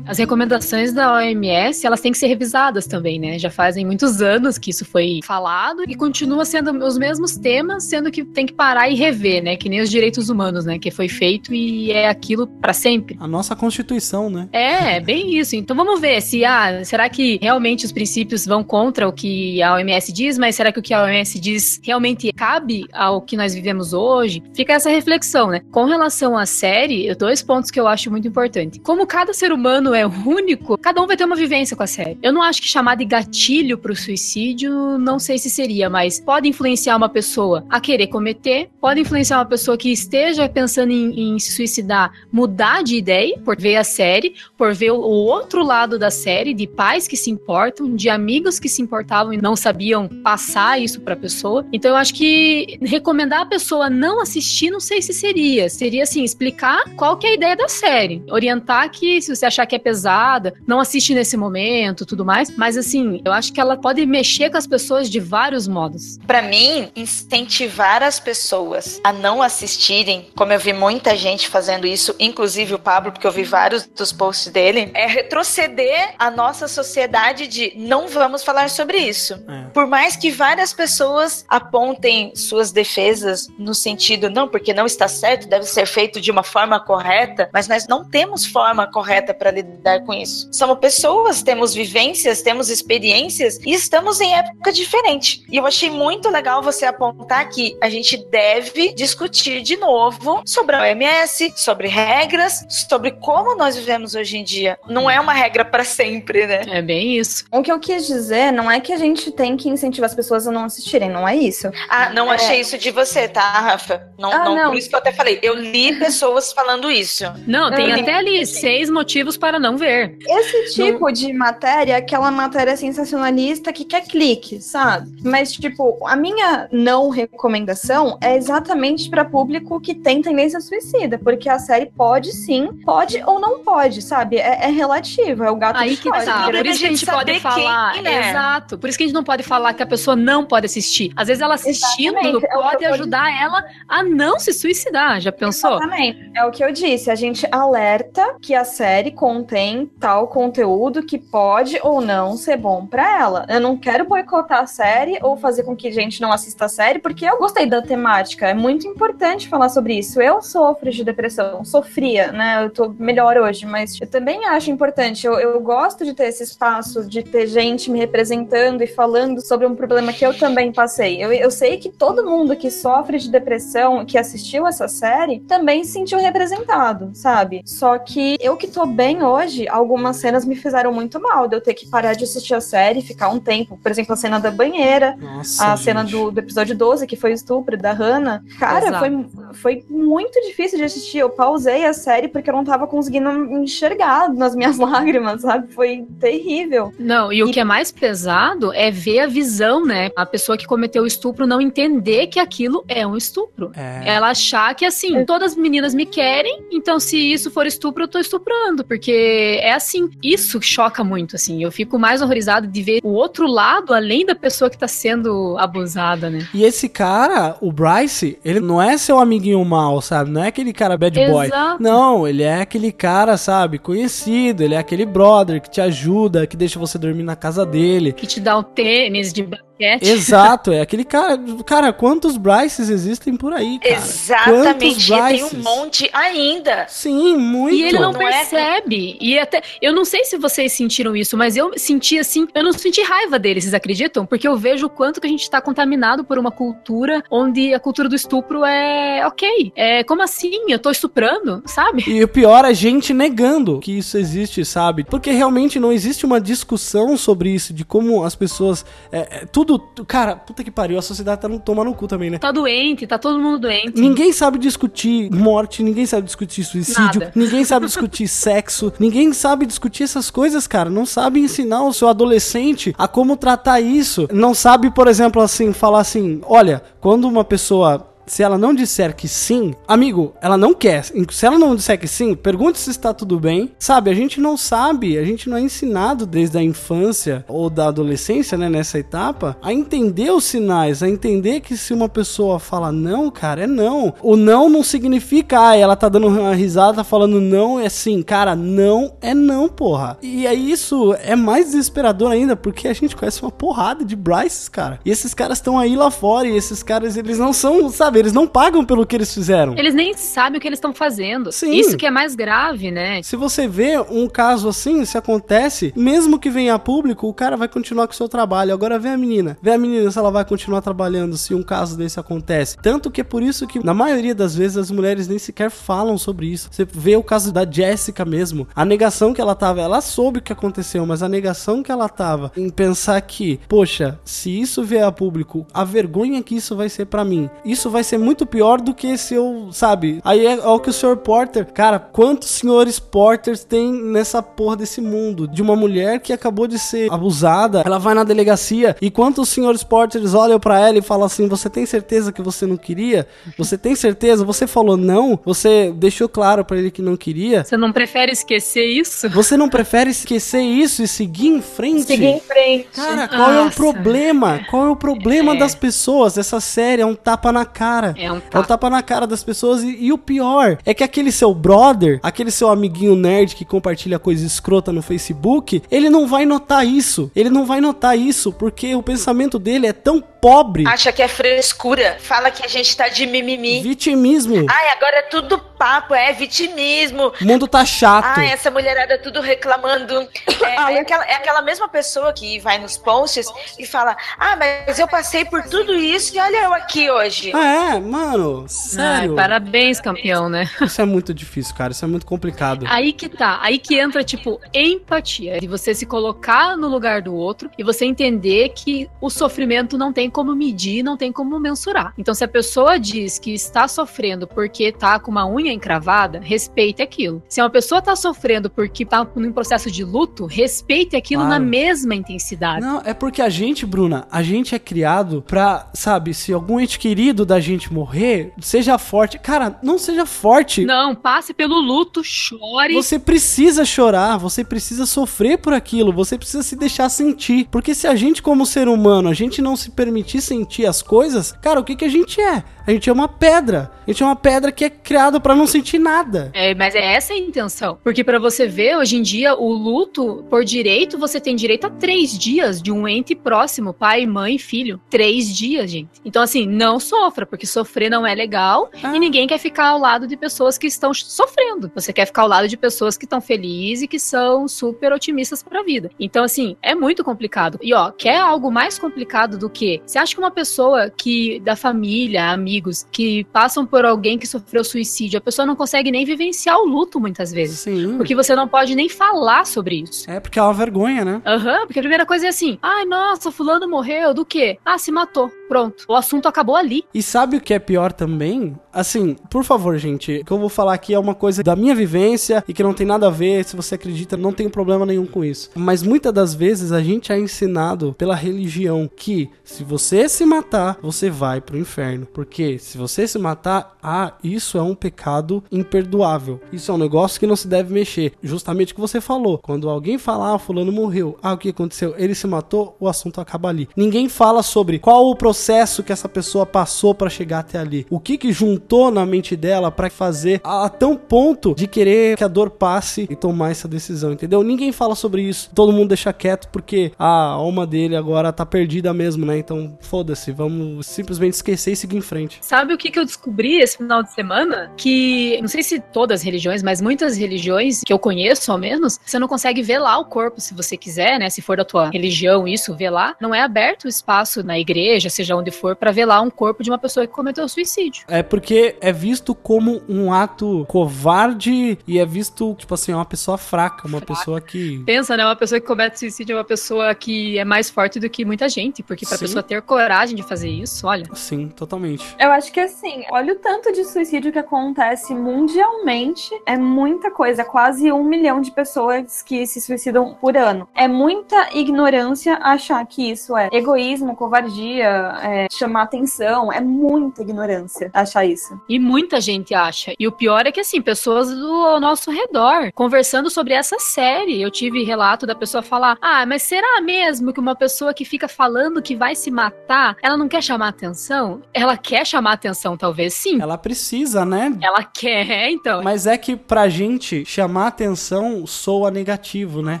[0.06, 3.38] As recomendações da OMS, elas têm que ser revisadas também, né?
[3.38, 8.10] Já fazem muitos anos que isso foi falado e continua sendo os mesmos temas, sendo
[8.10, 9.56] que tem que parar e rever, né?
[9.56, 10.78] Que nem os direitos humanos, né?
[10.78, 13.16] Que foi feito e é aquilo pra sempre.
[13.18, 14.48] A nossa Constituição, né?
[14.52, 15.56] É, bem isso.
[15.56, 19.74] Então vamos ver se, ah, será que realmente os princípios vão contra o que a
[19.74, 23.54] OMS diz, mas será que o que a OMS diz realmente cabe ao que nós
[23.54, 24.42] vivemos hoje?
[24.54, 25.62] Fica essa reflexão, né?
[25.72, 28.78] Com relação à série, dois pontos que eu acho muito importante.
[28.80, 32.18] Como cada ser humano é único, cada um vai ter uma vivência com a série.
[32.22, 36.48] Eu não acho que chamar de gatilho pro suicídio, não sei se seria, mas pode
[36.48, 41.38] influenciar uma pessoa a querer cometer, pode influenciar uma pessoa que esteja pensando em, em
[41.38, 46.10] se suicidar, mudar de ideia por ver a série, por ver o, outro lado da
[46.10, 50.80] série, de pais que se importam, de amigos que se importavam e não sabiam passar
[50.80, 51.66] isso pra pessoa.
[51.72, 55.68] Então eu acho que recomendar a pessoa não assistir, não sei se seria.
[55.68, 58.22] Seria assim, explicar qual que é a ideia da série.
[58.30, 62.56] Orientar que se você achar que é pesada, não assiste nesse momento, tudo mais.
[62.56, 66.18] Mas assim, eu acho que ela pode mexer com as pessoas de vários modos.
[66.26, 72.14] Pra mim, incentivar as pessoas a não assistirem, como eu vi muita gente fazendo isso,
[72.18, 77.46] inclusive o Pablo, porque eu vi vários dos posts dele, é retroceder a nossa sociedade
[77.46, 79.34] de não vamos falar sobre isso.
[79.46, 79.64] É.
[79.74, 85.46] Por mais que várias pessoas apontem suas defesas no sentido, não, porque não está certo,
[85.46, 89.73] deve ser feito de uma forma correta, mas nós não temos forma correta para lidar
[90.04, 90.48] com isso.
[90.52, 95.44] Somos pessoas, temos vivências, temos experiências e estamos em época diferente.
[95.50, 100.76] E eu achei muito legal você apontar que a gente deve discutir de novo sobre
[100.76, 104.78] a OMS, sobre regras, sobre como nós vivemos hoje em dia.
[104.88, 106.62] Não é uma regra para sempre, né?
[106.68, 107.44] É bem isso.
[107.50, 110.46] O que eu quis dizer não é que a gente tem que incentivar as pessoas
[110.46, 111.70] a não assistirem, não é isso.
[111.88, 112.36] Ah, não É.
[112.36, 114.08] achei isso de você, tá, Rafa?
[114.18, 114.70] Não, Ah, não, não.
[114.70, 115.38] por isso que eu até falei.
[115.42, 117.24] Eu li pessoas falando isso.
[117.46, 120.18] Não, tem Eu- até ali seis motivos para não ver.
[120.28, 125.10] Esse tipo de matéria é aquela matéria sensacionalista que quer clique, sabe?
[125.22, 131.48] Mas, tipo, a minha não recomendação é exatamente para público que tem tendência suicida, porque
[131.48, 134.36] a série pode sim, pode ou não pode, sabe?
[134.36, 136.44] É, é relativo, é o gato Aí que tá.
[136.44, 137.92] Por isso que a gente pode falar.
[137.92, 138.30] quem, né?
[138.30, 138.78] Exato.
[138.78, 141.12] Por isso que a gente não pode falar que a pessoa não pode assistir.
[141.16, 145.20] Às vezes ela assistindo Exatamente, é pode tô ajudar ela a não se suicidar.
[145.20, 145.76] Já pensou?
[145.76, 146.30] Exatamente.
[146.36, 147.10] É o que eu disse.
[147.10, 149.10] A gente alerta que a série
[149.54, 153.46] contém tal conteúdo que pode ou não ser bom pra ela.
[153.48, 156.68] Eu não quero boicotar a série ou fazer com que a gente não assista a
[156.68, 158.48] série, porque eu gostei da temática.
[158.48, 160.20] É muito importante falar sobre isso.
[160.20, 162.64] Eu sofro de depressão, sofria, né?
[162.64, 165.24] Eu tô melhor hoje, mas eu também acho importante.
[165.24, 169.68] Eu, eu gosto de ter esse espaço, de ter gente me representando e falando sobre
[169.68, 171.22] um problema que eu também passei.
[171.22, 175.84] Eu, eu sei que todo mundo que sofre de depressão, que assistiu essa série, também
[175.84, 177.62] se sentiu representado, sabe?
[177.64, 181.56] Só que eu que tô bem hoje, hoje, algumas cenas me fizeram muito mal, de
[181.56, 183.78] eu ter que parar de assistir a série, ficar um tempo.
[183.80, 187.30] Por exemplo, a cena da banheira, Nossa, a cena do, do episódio 12, que foi
[187.30, 188.42] o estupro da Hannah.
[188.58, 188.98] Cara, Exato.
[188.98, 191.18] foi, foi muito difícil de assistir.
[191.18, 195.72] Eu pausei a série porque eu não tava conseguindo enxergar nas minhas lágrimas, sabe?
[195.72, 196.92] Foi terrível.
[196.98, 200.10] Não, e o que é mais pesado é ver a visão, né?
[200.16, 203.72] A pessoa que cometeu o estupro não entender que aquilo é um estupro.
[203.76, 204.14] É.
[204.14, 208.08] Ela achar que assim, todas as meninas me querem, então se isso for estupro, eu
[208.08, 210.10] tô estuprando, porque é assim.
[210.22, 211.62] Isso choca muito, assim.
[211.62, 215.56] Eu fico mais horrorizado de ver o outro lado, além da pessoa que tá sendo
[215.58, 216.46] abusada, né?
[216.52, 220.30] E esse cara, o Bryce, ele não é seu amiguinho mal, sabe?
[220.30, 221.46] Não é aquele cara bad boy.
[221.46, 221.82] Exato.
[221.82, 224.62] Não, ele é aquele cara, sabe, conhecido.
[224.62, 228.12] Ele é aquele brother que te ajuda, que deixa você dormir na casa dele.
[228.12, 229.46] Que te dá o tênis de
[229.78, 230.08] basquete.
[230.08, 231.38] Exato, é aquele cara.
[231.64, 233.94] Cara, quantos Bryces existem por aí, cara?
[233.94, 236.86] Exatamente, tem um monte ainda.
[236.88, 237.74] Sim, muito.
[237.74, 239.16] E ele não, Não é- percebe.
[239.20, 239.62] E até.
[239.80, 242.46] Eu não sei se vocês sentiram isso, mas eu senti assim.
[242.54, 244.24] Eu não senti raiva dele, vocês acreditam?
[244.26, 247.80] Porque eu vejo o quanto que a gente tá contaminado por uma cultura onde a
[247.80, 249.72] cultura do estupro é ok.
[249.76, 250.52] É como assim?
[250.68, 252.04] Eu tô estuprando, sabe?
[252.06, 255.04] E o pior é a gente negando que isso existe, sabe?
[255.04, 258.84] Porque realmente não existe uma discussão sobre isso, de como as pessoas.
[259.12, 259.46] É, é,
[259.78, 260.04] tudo.
[260.04, 262.38] Cara, puta que pariu, a sociedade tá tomando no cu também, né?
[262.38, 264.00] Tá doente, tá todo mundo doente.
[264.00, 267.32] Ninguém sabe discutir morte, ninguém sabe discutir suicídio, Nada.
[267.34, 270.88] ninguém sabe discutir sexo, ninguém sabe discutir essas coisas, cara.
[270.90, 274.28] Não sabe ensinar o seu adolescente a como tratar isso.
[274.32, 278.10] Não sabe, por exemplo, assim, falar assim: olha, quando uma pessoa.
[278.26, 281.04] Se ela não disser que sim, amigo, ela não quer.
[281.30, 283.72] Se ela não disser que sim, pergunte se está tudo bem.
[283.78, 287.88] Sabe, a gente não sabe, a gente não é ensinado desde a infância ou da
[287.88, 292.90] adolescência, né, nessa etapa, a entender os sinais, a entender que se uma pessoa fala
[292.90, 294.14] não, cara, é não.
[294.22, 298.22] O não não significa, ah, ela tá dando uma risada, tá falando não, é sim.
[298.22, 300.18] Cara, não é não, porra.
[300.22, 304.68] E aí isso é mais desesperador ainda, porque a gente conhece uma porrada de Bryces,
[304.68, 304.98] cara.
[305.04, 308.32] E esses caras estão aí lá fora, e esses caras, eles não são, sabe, eles
[308.32, 309.74] não pagam pelo que eles fizeram.
[309.76, 311.52] Eles nem sabem o que eles estão fazendo.
[311.52, 311.72] Sim.
[311.72, 313.22] Isso que é mais grave, né?
[313.22, 317.56] Se você vê um caso assim, se acontece, mesmo que venha a público, o cara
[317.56, 318.72] vai continuar com o seu trabalho.
[318.72, 319.56] Agora vê a menina.
[319.60, 322.76] Vê a menina se ela vai continuar trabalhando se um caso desse acontece.
[322.80, 326.16] Tanto que é por isso que, na maioria das vezes, as mulheres nem sequer falam
[326.16, 326.68] sobre isso.
[326.70, 328.68] Você vê o caso da Jessica mesmo.
[328.74, 332.08] A negação que ela tava, ela soube o que aconteceu, mas a negação que ela
[332.08, 336.88] tava em pensar que, poxa, se isso vier a público, a vergonha que isso vai
[336.88, 340.20] ser pra mim, isso vai ser muito pior do que se eu, sabe?
[340.24, 341.16] Aí é, é o que o Sr.
[341.16, 345.48] Porter, cara, quantos senhores Porters tem nessa porra desse mundo?
[345.48, 349.82] De uma mulher que acabou de ser abusada, ela vai na delegacia e quantos senhores
[349.82, 353.26] Porters olham pra ela e falam assim: Você tem certeza que você não queria?
[353.58, 354.44] Você tem certeza?
[354.44, 355.38] Você falou não?
[355.44, 357.64] Você deixou claro pra ele que não queria?
[357.64, 359.28] Você não prefere esquecer isso?
[359.30, 362.02] Você não prefere esquecer isso e seguir em frente?
[362.04, 362.88] Seguir em frente.
[362.94, 363.76] Cara, qual é o Nossa.
[363.76, 364.60] problema?
[364.70, 365.58] Qual é o problema É.
[365.58, 366.36] das pessoas?
[366.36, 367.93] Essa série é um tapa na cara.
[368.16, 368.66] É um É um tapa.
[368.66, 369.82] tapa na cara das pessoas.
[369.82, 374.18] E, e o pior é que aquele seu brother, aquele seu amiguinho nerd que compartilha
[374.18, 377.30] coisa escrota no Facebook, ele não vai notar isso.
[377.34, 380.84] Ele não vai notar isso porque o pensamento dele é tão pobre.
[380.86, 382.16] Acha que é frescura.
[382.20, 383.80] Fala que a gente tá de mimimi.
[383.82, 384.66] Vitimismo.
[384.68, 387.30] Ai, agora é tudo papo, é vitimismo.
[387.38, 388.38] O mundo tá chato.
[388.38, 390.26] Ai, essa mulherada tudo reclamando.
[390.64, 393.46] É, é aquela, é aquela mesma pessoa que vai nos posts
[393.78, 397.52] e fala: Ah, mas eu passei por tudo isso e olha eu aqui hoje.
[397.54, 398.64] Ah, é, mano.
[398.66, 399.30] Sério.
[399.30, 400.70] Ai, parabéns, campeão, né?
[400.80, 401.92] Isso é muito difícil, cara.
[401.92, 402.86] Isso é muito complicado.
[402.88, 405.60] Aí que tá, aí que entra, tipo, empatia.
[405.60, 410.14] De você se colocar no lugar do outro e você entender que o sofrimento não
[410.14, 412.14] tem como medir, não tem como mensurar.
[412.16, 417.02] Então, se a pessoa diz que está sofrendo porque tá com uma unha encravada, respeite
[417.02, 417.42] aquilo.
[417.48, 421.54] Se uma pessoa tá sofrendo porque tá num processo de luto, respeite aquilo Claro.
[421.54, 422.80] na mesma intensidade.
[422.80, 426.98] Não, é porque a gente, Bruna, a gente é criado pra, sabe, se algum ente
[426.98, 429.38] querido da gente morrer, seja forte.
[429.38, 430.84] Cara, não seja forte.
[430.84, 432.94] Não, passe pelo luto, chore.
[432.94, 437.68] Você precisa chorar, você precisa sofrer por aquilo, você precisa se deixar sentir.
[437.70, 441.52] Porque se a gente, como ser humano, a gente não se permitir sentir as coisas,
[441.52, 442.62] cara, o que, que a gente é?
[442.86, 443.90] A gente é uma pedra.
[444.06, 446.50] A gente é uma pedra que é criada pra não sentir nada.
[446.52, 447.98] É, mas é essa a intenção.
[448.02, 451.90] Porque pra você ver, hoje em dia, o luto, por direito, você tem direito a
[451.90, 455.00] três dias de um ente próximo, pai, mãe, filho.
[455.08, 456.10] Três dias, gente.
[456.24, 459.14] Então, assim, não sofra, porque sofrer não é legal Ah.
[459.14, 461.90] e ninguém quer ficar ao lado de pessoas que estão sofrendo.
[461.94, 465.62] Você quer ficar ao lado de pessoas que estão felizes e que são super otimistas
[465.62, 466.10] pra vida.
[466.18, 467.78] Então, assim, é muito complicado.
[467.80, 470.02] E, ó, quer algo mais complicado do que?
[470.04, 474.82] Você acha que uma pessoa que, da família, amigos, que passam por alguém que sofreu
[474.82, 477.80] suicídio, pessoa não consegue nem vivenciar o luto muitas vezes.
[477.80, 478.16] Sim.
[478.16, 480.30] Porque você não pode nem falar sobre isso.
[480.30, 481.42] É porque é uma vergonha, né?
[481.44, 484.78] Aham, porque a primeira coisa é assim: ai, nossa, fulano morreu, do quê?
[484.84, 485.52] Ah, se matou.
[485.74, 486.04] Pronto.
[486.06, 487.04] O assunto acabou ali.
[487.12, 488.76] E sabe o que é pior também?
[488.92, 491.96] Assim, por favor, gente, o que eu vou falar aqui é uma coisa da minha
[491.96, 493.64] vivência e que não tem nada a ver.
[493.64, 495.70] Se você acredita, não tem problema nenhum com isso.
[495.74, 500.96] Mas muitas das vezes a gente é ensinado pela religião que se você se matar,
[501.02, 502.24] você vai pro inferno.
[502.32, 506.60] Porque se você se matar, ah, isso é um pecado imperdoável.
[506.72, 508.34] Isso é um negócio que não se deve mexer.
[508.40, 509.58] Justamente o que você falou.
[509.58, 511.36] Quando alguém fala, ah, fulano morreu.
[511.42, 512.14] Ah, o que aconteceu?
[512.16, 513.88] Ele se matou, o assunto acaba ali.
[513.96, 515.63] Ninguém fala sobre qual o processo
[516.02, 518.06] que essa pessoa passou para chegar até ali.
[518.10, 522.36] O que que juntou na mente dela para fazer a, a tão ponto de querer
[522.36, 524.62] que a dor passe e tomar essa decisão, entendeu?
[524.62, 525.70] Ninguém fala sobre isso.
[525.74, 529.58] Todo mundo deixa quieto porque a alma dele agora tá perdida mesmo, né?
[529.58, 532.58] Então, foda-se, vamos simplesmente esquecer e seguir em frente.
[532.60, 534.92] Sabe o que, que eu descobri esse final de semana?
[534.96, 539.18] Que, não sei se todas as religiões, mas muitas religiões que eu conheço, ao menos,
[539.24, 541.50] você não consegue lá o corpo se você quiser, né?
[541.50, 543.36] Se for da tua religião, isso, lá.
[543.40, 546.82] Não é aberto o espaço na igreja, seja onde for, para ver lá um corpo
[546.82, 548.24] de uma pessoa que cometeu suicídio.
[548.28, 553.58] É porque é visto como um ato covarde e é visto, tipo assim, uma pessoa
[553.58, 554.34] fraca, uma Fraca.
[554.34, 554.98] pessoa que.
[555.04, 555.44] Pensa, né?
[555.44, 558.68] Uma pessoa que comete suicídio é uma pessoa que é mais forte do que muita
[558.68, 559.44] gente, porque pra Sim.
[559.44, 561.24] pessoa ter coragem de fazer isso, olha.
[561.34, 562.24] Sim, totalmente.
[562.38, 566.50] Eu acho que assim, olha o tanto de suicídio que acontece mundialmente.
[566.66, 570.88] É muita coisa, é quase um milhão de pessoas que se suicidam por ano.
[570.94, 576.72] É muita ignorância achar que isso é egoísmo, covardia, é chamar atenção.
[576.72, 578.80] É muita ignorância achar isso.
[578.88, 580.14] E muita gente acha.
[580.18, 584.60] E o pior é que, assim, pessoas do ao nosso redor conversando sobre essa série.
[584.60, 588.48] Eu tive relato da pessoa falar: Ah, mas será mesmo que uma pessoa que fica
[588.48, 591.62] falando que vai se matar, ela não quer chamar atenção?
[591.72, 593.60] Ela quer chamar atenção, talvez sim.
[593.60, 594.76] Ela precisa, né?
[594.80, 596.02] Ela quer, então.
[596.02, 600.00] Mas é que pra gente chamar atenção soa negativo, né?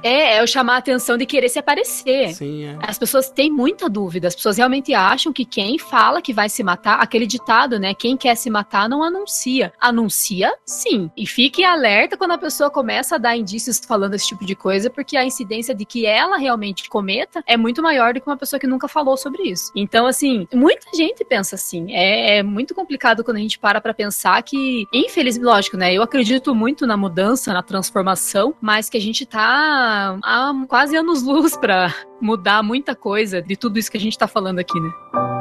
[0.02, 2.34] É, é o chamar a atenção de querer se aparecer.
[2.34, 2.78] Sim, é.
[2.82, 4.28] As pessoas têm muita dúvida.
[4.28, 7.94] As pessoas realmente acham que quem fala que vai se matar, aquele ditado, né?
[7.94, 9.72] Quem quer se matar não anuncia.
[9.80, 11.10] Anuncia, sim.
[11.16, 14.90] E fique alerta quando a pessoa começa a dar indícios falando esse tipo de coisa,
[14.90, 18.58] porque a incidência de que ela realmente cometa é muito maior do que uma pessoa
[18.58, 19.70] que nunca falou sobre isso.
[19.74, 21.92] Então, assim, muita gente pensa assim.
[21.92, 25.92] É, é muito complicado quando a gente para pra pensar que, infelizmente, lógico, né?
[25.92, 31.56] Eu acredito muito na mudança, na transformação, mas que a gente tá há quase anos-luz
[31.56, 35.33] pra mudar muita coisa de tudo isso que a gente tá falando aqui, né?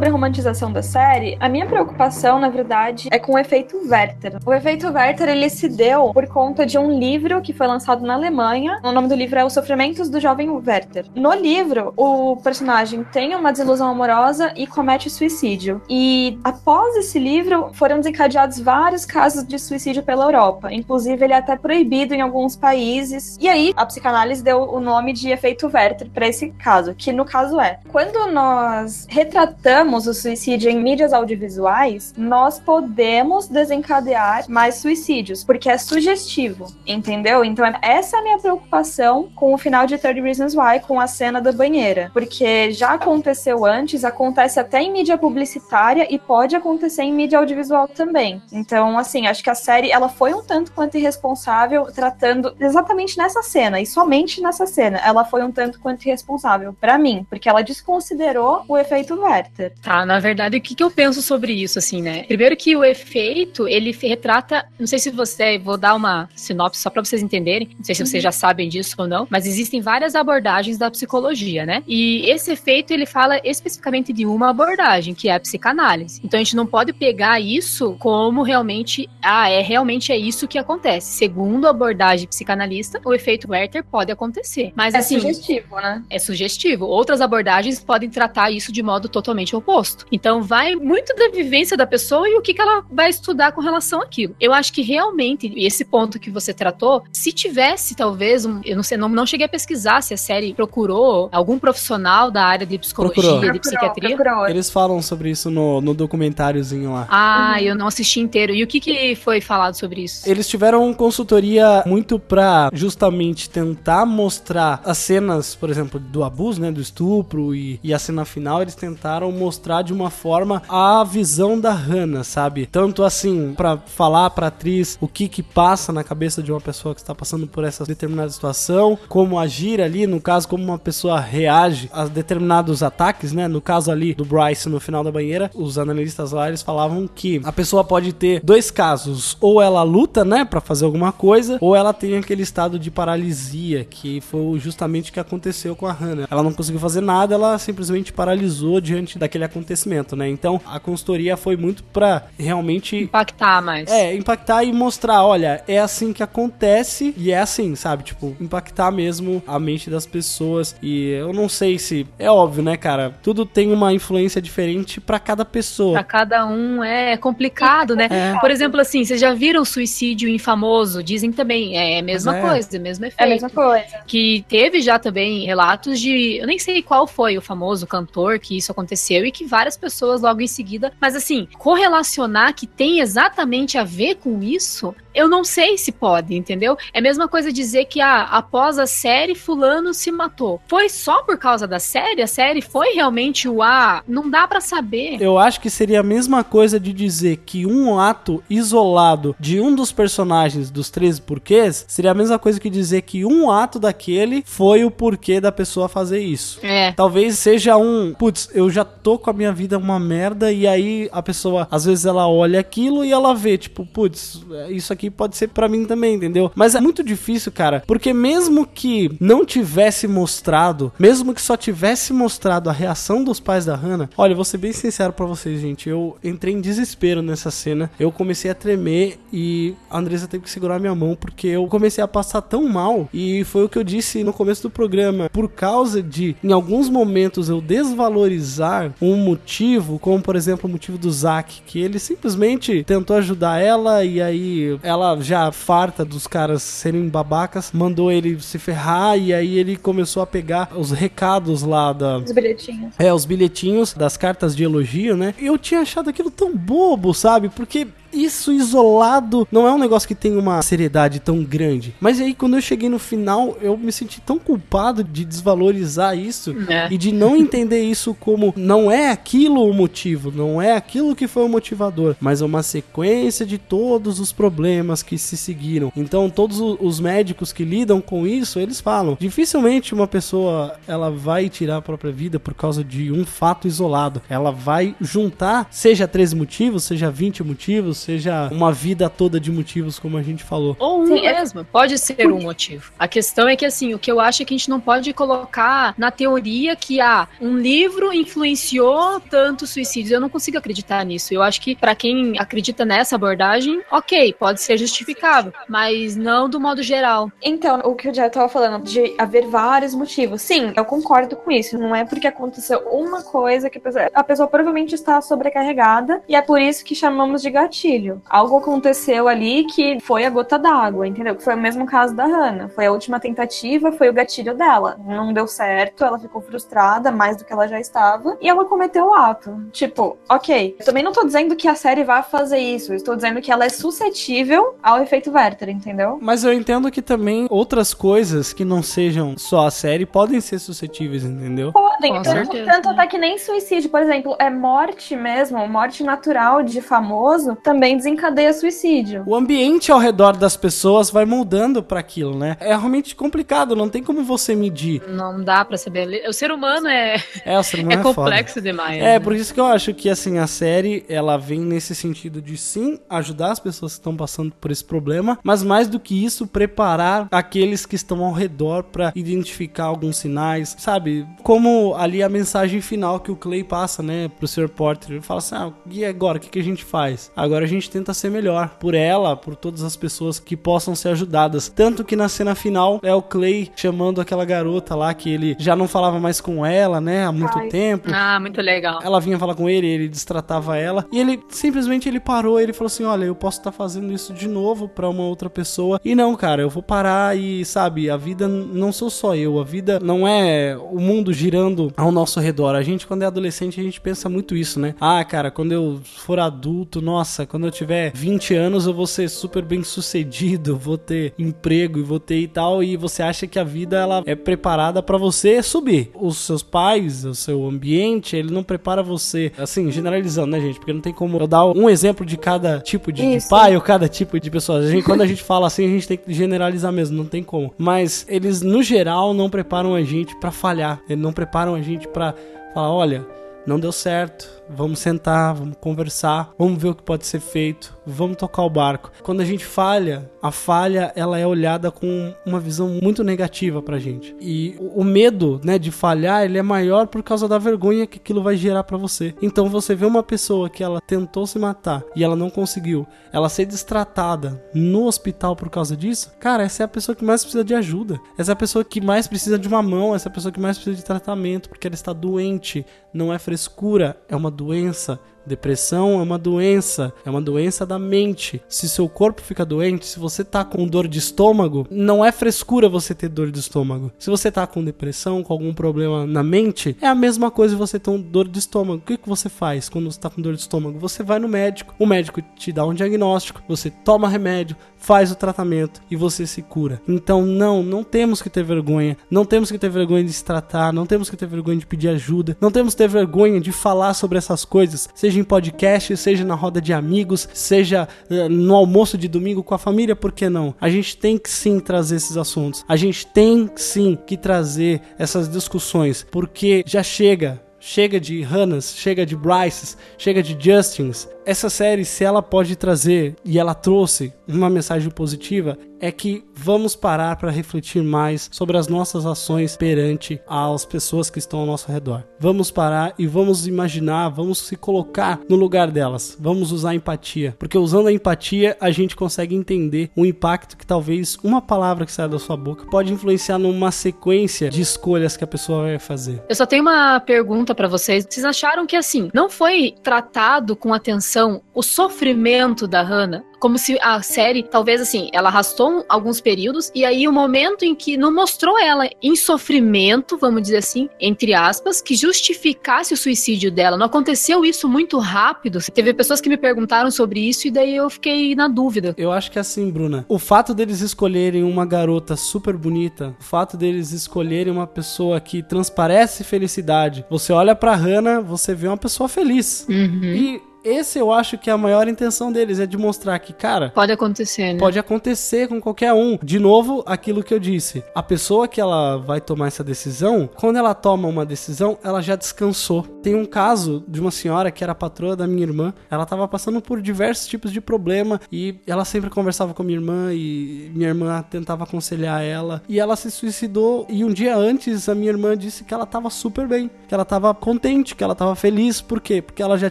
[0.00, 1.36] Sobre a romantização da série.
[1.38, 4.38] A minha preocupação, na verdade, é com o efeito Werther.
[4.46, 8.14] O efeito Werther, ele se deu por conta de um livro que foi lançado na
[8.14, 8.80] Alemanha.
[8.82, 11.04] O nome do livro é Os Sofrimentos do Jovem Werther.
[11.14, 15.82] No livro, o personagem tem uma desilusão amorosa e comete suicídio.
[15.86, 20.72] E após esse livro, foram desencadeados vários casos de suicídio pela Europa.
[20.72, 23.36] Inclusive, ele é até proibido em alguns países.
[23.38, 27.26] E aí, a psicanálise deu o nome de efeito Werther para esse caso, que no
[27.26, 35.44] caso é quando nós retratamos o suicídio em mídias audiovisuais, nós podemos desencadear mais suicídios,
[35.44, 37.44] porque é sugestivo, entendeu?
[37.44, 41.06] Então, essa é a minha preocupação com o final de 30 Reasons Why, com a
[41.06, 47.02] cena da banheira, porque já aconteceu antes, acontece até em mídia publicitária e pode acontecer
[47.02, 48.42] em mídia audiovisual também.
[48.52, 53.42] Então, assim, acho que a série ela foi um tanto quanto irresponsável tratando exatamente nessa
[53.42, 54.98] cena e somente nessa cena.
[54.98, 59.72] Ela foi um tanto quanto irresponsável para mim, porque ela desconsiderou o efeito Werther.
[59.82, 62.24] Tá, na verdade, o que, que eu penso sobre isso, assim, né?
[62.24, 66.90] Primeiro que o efeito, ele retrata, não sei se você, vou dar uma sinopse só
[66.90, 70.14] pra vocês entenderem, não sei se vocês já sabem disso ou não, mas existem várias
[70.14, 71.82] abordagens da psicologia, né?
[71.86, 76.20] E esse efeito, ele fala especificamente de uma abordagem, que é a psicanálise.
[76.22, 80.58] Então a gente não pode pegar isso como realmente, ah, é realmente é isso que
[80.58, 81.12] acontece.
[81.12, 84.72] Segundo a abordagem psicanalista, o efeito Werther pode acontecer.
[84.74, 86.02] Mas É assim, sugestivo, né?
[86.10, 86.84] é sugestivo.
[86.84, 89.69] Outras abordagens podem tratar isso de modo totalmente oposto.
[90.10, 93.60] Então vai muito da vivência da pessoa e o que, que ela vai estudar com
[93.60, 94.34] relação àquilo.
[94.40, 98.82] Eu acho que realmente, esse ponto que você tratou, se tivesse talvez, um, eu não
[98.82, 102.78] sei, não, não cheguei a pesquisar se a série procurou algum profissional da área de
[102.78, 103.52] psicologia, Procurou.
[103.52, 104.16] de psiquiatria.
[104.16, 104.48] Procurou.
[104.48, 107.06] Eles falam sobre isso no, no documentáriozinho lá.
[107.08, 108.52] Ah, eu não assisti inteiro.
[108.52, 110.28] E o que, que foi falado sobre isso?
[110.28, 116.70] Eles tiveram consultoria muito pra justamente tentar mostrar as cenas, por exemplo, do abuso, né,
[116.70, 119.49] do estupro e, e a cena final, eles tentaram mostrar
[119.84, 122.66] de uma forma a visão da Hannah, sabe?
[122.66, 126.94] Tanto assim, pra falar pra atriz o que que passa na cabeça de uma pessoa
[126.94, 131.18] que está passando por essa determinada situação, como agir ali, no caso, como uma pessoa
[131.20, 133.48] reage a determinados ataques, né?
[133.48, 137.40] No caso ali do Bryce no final da banheira, os analistas lá, eles falavam que
[137.44, 141.76] a pessoa pode ter dois casos, ou ela luta, né, Pra fazer alguma coisa, ou
[141.76, 146.26] ela tem aquele estado de paralisia, que foi justamente o que aconteceu com a Hannah.
[146.30, 150.28] Ela não conseguiu fazer nada, ela simplesmente paralisou diante daquele acontecimento, né?
[150.28, 153.90] Então, a consultoria foi muito pra realmente Impactar mais.
[153.90, 158.04] é, impactar e mostrar, olha, é assim que acontece e é assim, sabe?
[158.04, 160.76] Tipo, impactar mesmo a mente das pessoas.
[160.82, 162.06] E eu não sei se.
[162.18, 163.14] É óbvio, né, cara?
[163.22, 165.92] Tudo tem uma influência diferente pra cada pessoa.
[165.92, 168.08] Pra cada um é complicado, né?
[168.10, 168.38] É.
[168.40, 171.02] Por exemplo, assim, vocês já viram suicídio infamoso?
[171.02, 172.40] Dizem também, é a mesma é.
[172.40, 173.20] coisa, o mesmo efeito.
[173.20, 174.00] É a mesma coisa.
[174.06, 176.38] Que teve já também relatos de.
[176.38, 180.20] Eu nem sei qual foi o famoso cantor que isso aconteceu e que várias pessoas
[180.20, 180.92] logo em seguida.
[181.00, 186.34] Mas assim, correlacionar que tem exatamente a ver com isso, eu não sei se pode,
[186.34, 186.76] entendeu?
[186.92, 190.60] É a mesma coisa dizer que ah, após a série, Fulano se matou.
[190.68, 192.22] Foi só por causa da série?
[192.22, 194.02] A série foi realmente o A?
[194.06, 195.20] Não dá pra saber.
[195.20, 199.74] Eu acho que seria a mesma coisa de dizer que um ato isolado de um
[199.74, 204.42] dos personagens dos 13 porquês seria a mesma coisa que dizer que um ato daquele
[204.46, 206.60] foi o porquê da pessoa fazer isso.
[206.62, 206.92] É.
[206.92, 211.08] Talvez seja um, putz, eu já tô com a minha vida uma merda e aí
[211.12, 215.36] a pessoa, às vezes ela olha aquilo e ela vê, tipo, putz, isso aqui pode
[215.36, 216.50] ser pra mim também, entendeu?
[216.54, 222.12] Mas é muito difícil, cara, porque mesmo que não tivesse mostrado, mesmo que só tivesse
[222.12, 225.88] mostrado a reação dos pais da Hannah, olha, vou ser bem sincero pra vocês, gente,
[225.88, 230.50] eu entrei em desespero nessa cena, eu comecei a tremer e a Andressa teve que
[230.50, 233.84] segurar minha mão porque eu comecei a passar tão mal e foi o que eu
[233.84, 239.98] disse no começo do programa, por causa de em alguns momentos eu desvalorizar um motivo,
[239.98, 244.78] como por exemplo o motivo do Zack, que ele simplesmente tentou ajudar ela e aí
[244.82, 250.22] ela já farta dos caras serem babacas, mandou ele se ferrar e aí ele começou
[250.22, 252.94] a pegar os recados lá da Os bilhetinhos.
[252.98, 255.34] é, os bilhetinhos das cartas de elogio, né?
[255.38, 257.48] Eu tinha achado aquilo tão bobo, sabe?
[257.48, 261.94] Porque isso isolado não é um negócio que tem uma seriedade tão grande.
[262.00, 266.54] Mas aí, quando eu cheguei no final, eu me senti tão culpado de desvalorizar isso
[266.68, 266.88] É.
[266.90, 271.26] e de não entender isso como não é aquilo o motivo, não é aquilo que
[271.28, 275.92] foi o motivador, mas é uma sequência de todos os problemas que se seguiram.
[275.96, 281.48] Então, todos os médicos que lidam com isso, eles falam: dificilmente uma pessoa ela vai
[281.48, 284.22] tirar a própria vida por causa de um fato isolado.
[284.28, 289.98] Ela vai juntar, seja 13 motivos, seja 20 motivos, seja uma vida toda de motivos,
[289.98, 290.76] como a gente falou.
[290.78, 291.64] Ou um Sim, é- mesmo.
[291.64, 292.92] Pode ser um motivo.
[292.98, 295.12] A questão é que, assim, o que eu acho é que a gente não pode
[295.12, 300.12] colocar na teoria que, ah, um livro influenciou tanto suicídios.
[300.12, 301.32] Eu não consigo acreditar nisso.
[301.32, 306.60] Eu acho que, pra quem acredita nessa abordagem, ok, pode ser justificável, mas não do
[306.60, 307.30] modo geral.
[307.42, 310.42] Então, o que o Jair tava falando, de haver vários motivos.
[310.42, 311.78] Sim, eu concordo com isso.
[311.78, 316.34] Não é porque aconteceu uma coisa que a pessoa, a pessoa provavelmente está sobrecarregada e
[316.34, 317.89] é por isso que chamamos de gatilho.
[318.28, 321.34] Algo aconteceu ali que foi a gota d'água, entendeu?
[321.34, 322.68] Que foi o mesmo caso da Hannah.
[322.68, 324.98] Foi a última tentativa, foi o gatilho dela.
[325.04, 329.06] Não deu certo, ela ficou frustrada mais do que ela já estava e ela cometeu
[329.06, 329.56] o ato.
[329.72, 330.76] Tipo, ok.
[330.78, 332.92] Eu também não tô dizendo que a série vai fazer isso.
[332.92, 336.18] Eu estou dizendo que ela é suscetível ao efeito Werther, entendeu?
[336.20, 340.58] Mas eu entendo que também outras coisas que não sejam só a série podem ser
[340.58, 341.72] suscetíveis, entendeu?
[341.72, 342.70] Podem, Com tanto, certeza.
[342.70, 347.79] tanto até que nem suicídio, por exemplo, é morte mesmo, morte natural de famoso, também
[347.96, 349.22] desencadeia suicídio.
[349.26, 352.56] O ambiente ao redor das pessoas vai moldando pra aquilo, né?
[352.60, 355.02] É realmente complicado, não tem como você medir.
[355.08, 356.28] Não dá pra saber.
[356.28, 358.14] O ser humano é, É, o ser humano é é, foda.
[358.14, 358.98] complexo demais.
[358.98, 359.20] É, né?
[359.20, 362.98] por isso que eu acho que assim a série ela vem nesse sentido de sim
[363.08, 367.28] ajudar as pessoas que estão passando por esse problema, mas mais do que isso preparar
[367.30, 371.26] aqueles que estão ao redor pra identificar alguns sinais, sabe?
[371.42, 374.68] Como ali a mensagem final que o Clay passa, né, pro Sr.
[374.68, 377.30] Porter, ele fala assim: "Ah, e agora o que que a gente faz?
[377.36, 381.08] Agora a gente tenta ser melhor por ela, por todas as pessoas que possam ser
[381.10, 381.68] ajudadas.
[381.68, 385.74] Tanto que na cena final é o Clay chamando aquela garota lá que ele já
[385.74, 387.68] não falava mais com ela, né, há muito Ai.
[387.68, 388.10] tempo.
[388.12, 389.00] Ah, muito legal.
[389.02, 392.86] Ela vinha falar com ele, ele destratava ela e ele simplesmente ele parou, ele falou
[392.86, 396.00] assim: "Olha, eu posso estar fazendo isso de novo pra uma outra pessoa".
[396.04, 399.64] E não, cara, eu vou parar e, sabe, a vida não sou só eu, a
[399.64, 402.74] vida não é o mundo girando ao nosso redor.
[402.74, 404.94] A gente quando é adolescente, a gente pensa muito isso, né?
[405.00, 409.28] Ah, cara, quando eu for adulto, nossa, quando eu tiver 20 anos, eu vou ser
[409.28, 413.58] super bem sucedido, vou ter emprego e vou ter e tal, e você acha que
[413.58, 416.10] a vida ela é preparada pra você subir.
[416.14, 420.78] Os seus pais, o seu ambiente, ele não prepara você, assim, generalizando, né, gente?
[420.78, 423.80] Porque não tem como eu dar um exemplo de cada tipo de, de pai ou
[423.82, 424.78] cada tipo de pessoa.
[424.80, 427.42] A gente- quando a gente fala assim, a gente tem que generalizar mesmo, não tem
[427.42, 427.72] como.
[427.78, 431.00] Mas eles, no geral, não preparam a gente pra falhar.
[431.08, 432.34] Eles não preparam a gente pra
[432.74, 433.26] falar, olha,
[433.66, 438.36] não deu certo, vamos sentar, vamos conversar, vamos ver o que pode ser feito, vamos
[438.36, 439.10] tocar o barco.
[439.22, 443.98] Quando a gente falha, a falha ela é olhada com uma visão muito negativa pra
[443.98, 444.34] gente.
[444.40, 448.42] E o medo, né, de falhar, ele é maior por causa da vergonha que aquilo
[448.42, 449.34] vai gerar pra você.
[449.42, 453.48] Então você vê uma pessoa que ela tentou se matar e ela não conseguiu, ela
[453.48, 457.64] ser destratada no hospital por causa disso, cara, essa é a pessoa que mais precisa
[457.64, 458.20] de ajuda.
[458.38, 460.60] Essa é a pessoa que mais precisa de uma mão, essa é a pessoa que
[460.60, 465.18] mais precisa de tratamento, porque ela está doente, não é frescura, é uma doença.
[465.46, 468.62] Depressão é uma doença, é uma doença da mente.
[468.68, 472.88] Se seu corpo fica doente, se você tá com dor de estômago, não é frescura
[472.88, 474.12] você ter dor de estômago.
[474.18, 477.98] Se você tá com depressão, com algum problema na mente, é a mesma coisa você
[477.98, 478.98] ter um dor de estômago.
[478.98, 480.98] O que, que você faz quando você tá com dor de estômago?
[480.98, 485.34] Você vai no médico, o médico te dá um diagnóstico, você toma remédio, faz o
[485.34, 487.00] tratamento e você se cura.
[487.08, 490.92] Então, não, não temos que ter vergonha, não temos que ter vergonha de se tratar,
[490.92, 494.14] não temos que ter vergonha de pedir ajuda, não temos que ter vergonha de falar
[494.14, 499.16] sobre essas coisas, seja em podcast, seja na roda de amigos, seja eh, no almoço
[499.16, 500.74] de domingo com a família, por que não?
[500.80, 505.48] A gente tem que sim trazer esses assuntos, a gente tem sim que trazer essas
[505.48, 507.62] discussões, porque já chega.
[507.82, 511.26] Chega de Hannahs, chega de Bryces, chega de Justins.
[511.50, 516.94] Essa série, se ela pode trazer, e ela trouxe uma mensagem positiva, é que vamos
[516.94, 521.90] parar para refletir mais sobre as nossas ações perante as pessoas que estão ao nosso
[521.90, 522.22] redor.
[522.38, 526.36] Vamos parar e vamos imaginar, vamos se colocar no lugar delas.
[526.40, 531.36] Vamos usar empatia, porque usando a empatia a gente consegue entender o impacto que talvez
[531.42, 535.48] uma palavra que sai da sua boca pode influenciar numa sequência de escolhas que a
[535.48, 536.42] pessoa vai fazer.
[536.48, 538.24] Eu só tenho uma pergunta pra vocês.
[538.28, 541.39] Vocês acharam que assim, não foi tratado com atenção
[541.74, 543.42] o sofrimento da Hannah?
[543.58, 547.94] Como se a série, talvez assim, ela arrastou alguns períodos e aí o momento em
[547.94, 553.70] que não mostrou ela em sofrimento, vamos dizer assim, entre aspas, que justificasse o suicídio
[553.70, 553.98] dela.
[553.98, 555.78] Não aconteceu isso muito rápido.
[555.92, 559.14] Teve pessoas que me perguntaram sobre isso e daí eu fiquei na dúvida.
[559.18, 560.24] Eu acho que é assim, Bruna.
[560.26, 565.62] O fato deles escolherem uma garota super bonita, o fato deles escolherem uma pessoa que
[565.62, 567.26] transparece felicidade.
[567.28, 569.86] Você olha pra Hannah, você vê uma pessoa feliz.
[569.90, 573.90] E esse eu acho que é a maior intenção deles, é de mostrar que, cara,
[573.90, 574.78] Pode acontecer, né?
[574.78, 576.38] Pode acontecer com qualquer um.
[576.42, 578.02] De novo, aquilo que eu disse.
[578.14, 582.36] A pessoa que ela vai tomar essa decisão, quando ela toma uma decisão, ela já
[582.36, 583.02] descansou.
[583.22, 585.92] Tem um caso de uma senhora que era patroa da minha irmã.
[586.10, 589.98] Ela tava passando por diversos tipos de problema e ela sempre conversava com a minha
[589.98, 592.82] irmã e minha irmã tentava aconselhar ela.
[592.88, 596.30] E ela se suicidou e um dia antes a minha irmã disse que ela tava
[596.30, 599.00] super bem, que ela tava contente, que ela tava feliz.
[599.00, 599.42] Por quê?
[599.42, 599.90] Porque ela já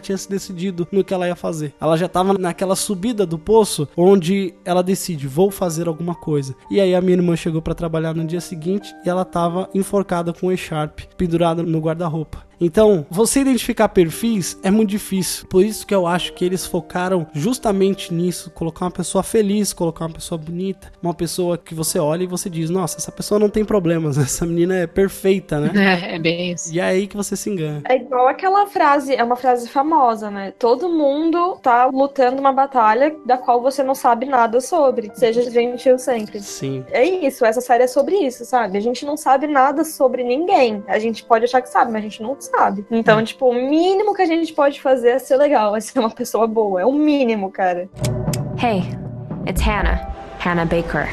[0.00, 1.74] tinha se decidido no que ela ia fazer.
[1.80, 6.54] Ela já tava naquela subida do poço onde ela decide, vou fazer alguma coisa.
[6.70, 10.32] E aí a minha irmã chegou pra trabalhar no dia seguinte e ela tava enforcada
[10.32, 12.49] com um E-Sharp pendurada no guarda-roupa.
[12.60, 15.46] Então, você identificar perfis é muito difícil.
[15.48, 20.04] Por isso que eu acho que eles focaram justamente nisso, colocar uma pessoa feliz, colocar
[20.04, 23.48] uma pessoa bonita, uma pessoa que você olha e você diz: "Nossa, essa pessoa não
[23.48, 26.74] tem problemas, essa menina é perfeita, né?" É, é bem isso.
[26.74, 27.82] E é aí que você se engana.
[27.88, 30.52] É igual aquela frase, é uma frase famosa, né?
[30.58, 35.10] Todo mundo tá lutando uma batalha da qual você não sabe nada sobre.
[35.14, 36.40] Seja gentil sempre.
[36.40, 36.84] Sim.
[36.90, 38.76] É isso, essa série é sobre isso, sabe?
[38.76, 40.82] A gente não sabe nada sobre ninguém.
[40.86, 42.49] A gente pode achar que sabe, mas a gente não sabe.
[42.90, 46.10] Então, tipo, o mínimo que a gente pode fazer é ser legal, é ser uma
[46.10, 46.80] pessoa boa.
[46.80, 47.88] É o mínimo, cara.
[48.62, 48.82] Hey,
[49.48, 50.10] it's Hannah.
[50.38, 51.08] Hannah Baker.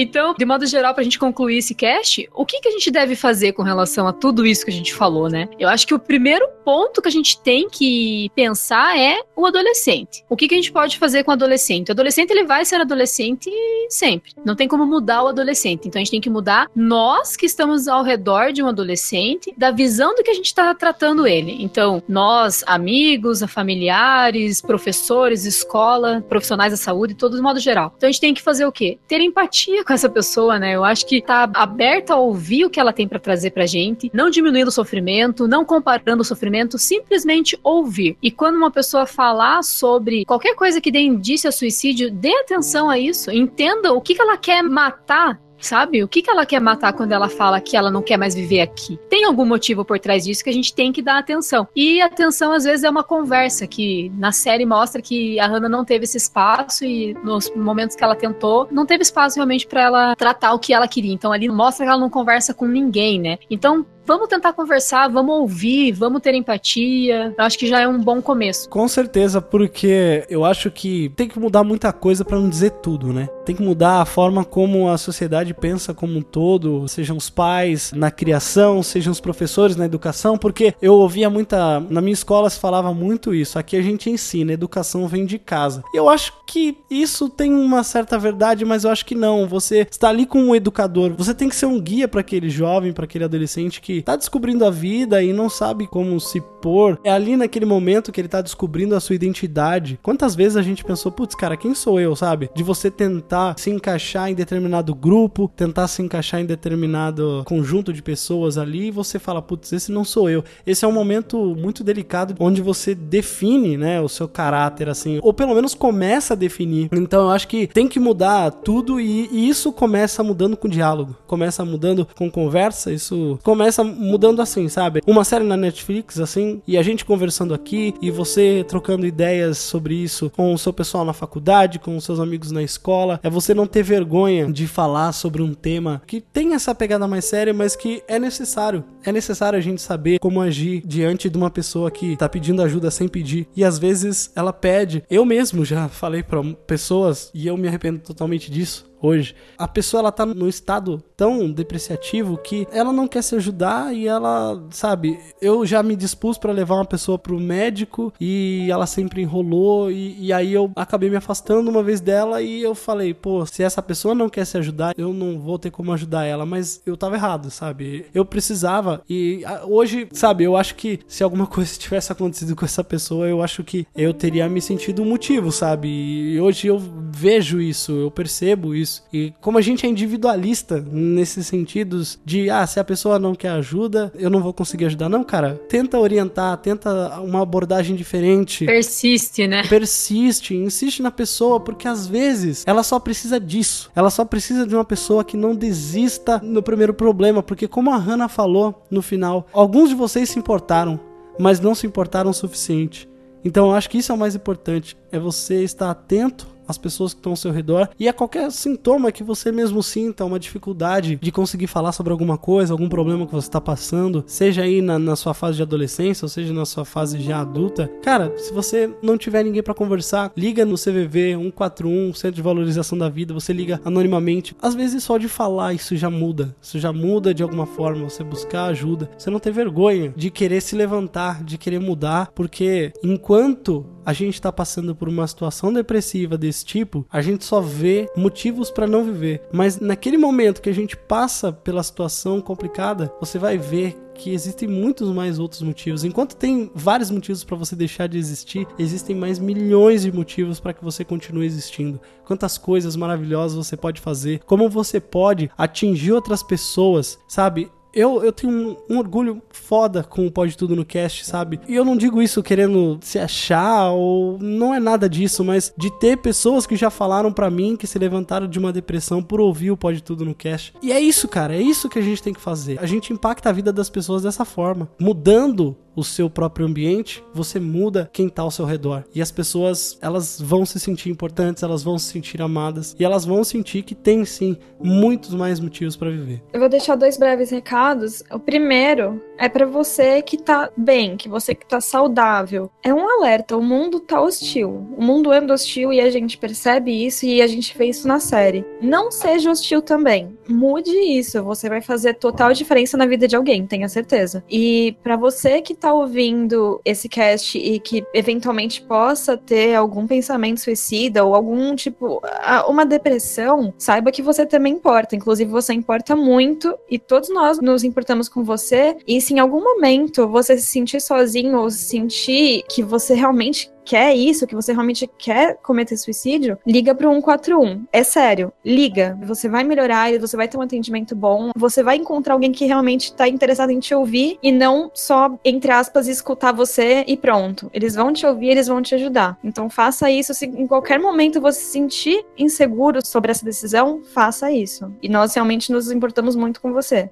[0.00, 3.14] Então, de modo geral, pra gente concluir esse cast, o que, que a gente deve
[3.14, 5.46] fazer com relação a tudo isso que a gente falou, né?
[5.58, 10.24] Eu acho que o primeiro ponto que a gente tem que pensar é o adolescente.
[10.28, 11.90] O que, que a gente pode fazer com o adolescente?
[11.90, 13.50] O adolescente, ele vai ser adolescente
[13.90, 14.32] sempre.
[14.42, 15.86] Não tem como mudar o adolescente.
[15.86, 19.70] Então, a gente tem que mudar nós que estamos ao redor de um adolescente, da
[19.70, 21.62] visão do que a gente está tratando ele.
[21.62, 27.92] Então, nós, amigos, familiares, professores, escola, profissionais da saúde, todo de modo geral.
[27.96, 28.98] Então, a gente tem que fazer o quê?
[29.06, 30.76] Ter empatia com essa pessoa, né?
[30.76, 34.08] Eu acho que tá aberta a ouvir o que ela tem para trazer pra gente,
[34.14, 38.16] não diminuindo o sofrimento, não comparando o sofrimento, simplesmente ouvir.
[38.22, 42.88] E quando uma pessoa falar sobre qualquer coisa que dê indício a suicídio, dê atenção
[42.88, 46.02] a isso, entenda o que, que ela quer matar sabe?
[46.02, 48.60] O que, que ela quer matar quando ela fala que ela não quer mais viver
[48.60, 48.98] aqui?
[49.08, 51.68] Tem algum motivo por trás disso que a gente tem que dar atenção.
[51.74, 55.84] E atenção, às vezes, é uma conversa que na série mostra que a Hannah não
[55.84, 60.16] teve esse espaço e nos momentos que ela tentou, não teve espaço realmente para ela
[60.16, 61.12] tratar o que ela queria.
[61.12, 63.38] Então ali mostra que ela não conversa com ninguém, né?
[63.50, 67.32] Então vamos tentar conversar, vamos ouvir, vamos ter empatia.
[67.38, 68.68] Eu acho que já é um bom começo.
[68.68, 73.12] Com certeza, porque eu acho que tem que mudar muita coisa para não dizer tudo,
[73.12, 73.28] né?
[73.46, 77.92] Tem que mudar a forma como a sociedade pensa como um todo, sejam os pais
[77.92, 81.78] na criação, sejam os professores na educação, porque eu ouvia muita.
[81.78, 83.60] Na minha escola se falava muito isso.
[83.60, 85.84] Aqui a gente ensina, educação vem de casa.
[85.94, 89.46] Eu acho que isso tem uma certa verdade, mas eu acho que não.
[89.46, 92.92] Você está ali com um educador, você tem que ser um guia para aquele jovem,
[92.92, 96.98] para aquele adolescente que tá descobrindo a vida e não sabe como se pôr.
[97.04, 99.98] É ali naquele momento que ele tá descobrindo a sua identidade.
[100.02, 102.50] Quantas vezes a gente pensou, putz, cara, quem sou eu, sabe?
[102.54, 108.02] De você tentar se encaixar em determinado grupo, tentar se encaixar em determinado conjunto de
[108.02, 110.44] pessoas ali e você fala, putz, esse não sou eu.
[110.66, 115.32] Esse é um momento muito delicado onde você define, né, o seu caráter, assim, ou
[115.32, 116.88] pelo menos começa a definir.
[116.92, 121.16] Então eu acho que tem que mudar tudo e, e isso começa mudando com diálogo,
[121.26, 125.00] começa mudando com conversa, isso começa mudando assim, sabe?
[125.06, 129.94] Uma série na Netflix, assim, e a gente conversando aqui, e você trocando ideias sobre
[129.94, 133.20] isso com o seu pessoal na faculdade, com os seus amigos na escola.
[133.22, 137.24] É você não ter vergonha de falar sobre um tema que tem essa pegada mais
[137.24, 138.84] séria, mas que é necessário.
[139.04, 142.90] É necessário a gente saber como agir diante de uma pessoa que tá pedindo ajuda
[142.90, 143.48] sem pedir.
[143.56, 145.02] E às vezes ela pede.
[145.10, 149.34] Eu mesmo já falei para pessoas, e eu me arrependo totalmente disso hoje.
[149.56, 154.08] A pessoa ela tá num estado tão depreciativo que ela não quer se ajudar e
[154.08, 159.20] ela, sabe, eu já me dispus para levar uma pessoa pro médico e ela sempre
[159.20, 163.44] enrolou e, e, aí eu acabei me afastando uma vez dela e eu falei, pô,
[163.44, 166.80] se essa pessoa não quer se ajudar, eu não vou ter como ajudar ela, mas
[166.86, 168.06] eu tava errado, sabe?
[168.14, 172.82] Eu precisava e hoje, sabe, eu acho que se alguma coisa tivesse acontecido com essa
[172.82, 175.86] pessoa, eu acho que eu teria me sentido um motivo, sabe?
[175.86, 176.80] E hoje eu
[177.12, 179.04] vejo isso, eu percebo isso.
[179.12, 183.50] E como a gente é individualista nesses sentidos de, ah, se a pessoa não quer
[183.50, 185.08] ajuda, eu não vou conseguir ajudar.
[185.08, 188.64] Não, cara, tenta orientar, tenta uma abordagem diferente.
[188.64, 189.66] Persiste, né?
[189.68, 193.90] Persiste, insiste na pessoa, porque às vezes ela só precisa disso.
[193.94, 197.96] Ela só precisa de uma pessoa que não desista no primeiro problema, porque como a
[197.96, 200.98] Hannah falou no final, alguns de vocês se importaram,
[201.38, 203.08] mas não se importaram o suficiente.
[203.44, 207.12] Então eu acho que isso é o mais importante, é você estar atento as pessoas
[207.12, 211.16] que estão ao seu redor e a qualquer sintoma que você mesmo sinta, uma dificuldade
[211.16, 214.98] de conseguir falar sobre alguma coisa, algum problema que você está passando, seja aí na,
[214.98, 218.90] na, sua fase de adolescência ou seja na sua fase já adulta, cara, se você
[219.02, 223.52] não tiver ninguém para conversar, liga no CVV 141, Centro de Valorização da Vida, você
[223.52, 224.56] liga anonimamente.
[224.60, 228.22] Às vezes só de falar isso já muda, isso já muda de alguma forma, você
[228.22, 233.84] buscar ajuda, você não ter vergonha de querer se levantar, de querer mudar, porque enquanto
[234.04, 238.70] a gente está passando por uma situação depressiva desse tipo, a gente só vê motivos
[238.70, 239.42] para não viver.
[239.52, 244.68] Mas naquele momento que a gente passa pela situação complicada, você vai ver que existem
[244.68, 246.04] muitos mais outros motivos.
[246.04, 250.74] Enquanto tem vários motivos para você deixar de existir, existem mais milhões de motivos para
[250.74, 251.98] que você continue existindo.
[252.26, 257.70] Quantas coisas maravilhosas você pode fazer, como você pode atingir outras pessoas, sabe?
[257.94, 261.60] Eu, eu tenho um, um, orgulho foda com o Pode Tudo no Cast, sabe?
[261.68, 265.90] E eu não digo isso querendo se achar ou não é nada disso, mas de
[265.98, 269.70] ter pessoas que já falaram para mim que se levantaram de uma depressão por ouvir
[269.70, 270.74] o Pode Tudo no Cast.
[270.82, 272.78] E é isso, cara, é isso que a gente tem que fazer.
[272.80, 277.60] A gente impacta a vida das pessoas dessa forma, mudando o seu próprio ambiente, você
[277.60, 279.04] muda quem tá ao seu redor.
[279.14, 283.24] E as pessoas, elas vão se sentir importantes, elas vão se sentir amadas e elas
[283.24, 286.42] vão sentir que tem sim muitos mais motivos para viver.
[286.52, 288.22] Eu vou deixar dois breves recados.
[288.32, 292.70] O primeiro é para você que tá bem, que você que tá saudável.
[292.82, 294.86] É um alerta, o mundo tá hostil.
[294.96, 298.20] O mundo anda hostil e a gente percebe isso e a gente vê isso na
[298.20, 298.64] série.
[298.80, 300.38] Não seja hostil também.
[300.48, 304.42] Mude isso, você vai fazer total diferença na vida de alguém, tenha certeza.
[304.48, 310.60] E para você que tá ouvindo esse cast e que eventualmente possa ter algum pensamento
[310.60, 312.20] suicida ou algum tipo,
[312.68, 315.16] uma depressão, saiba que você também importa.
[315.16, 318.96] Inclusive, você importa muito e todos nós nos importamos com você.
[319.06, 324.14] E se em algum momento você se sentir sozinho ou sentir que você realmente quer
[324.14, 327.86] isso, que você realmente quer cometer suicídio, liga pro 141.
[327.92, 329.18] É sério, liga.
[329.24, 333.12] Você vai melhorar, você vai ter um atendimento bom, você vai encontrar alguém que realmente
[333.12, 337.68] tá interessado em te ouvir e não só, entre aspas, escutar você e pronto.
[337.74, 339.36] Eles vão te ouvir, eles vão te ajudar.
[339.42, 340.32] Então faça isso.
[340.34, 344.94] Se em qualquer momento você se sentir inseguro sobre essa decisão, faça isso.
[345.02, 347.10] E nós realmente nos importamos muito com você.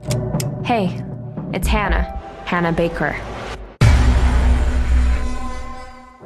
[0.64, 0.90] Hey,
[1.52, 2.06] it's Hannah.
[2.46, 3.38] Hannah Baker.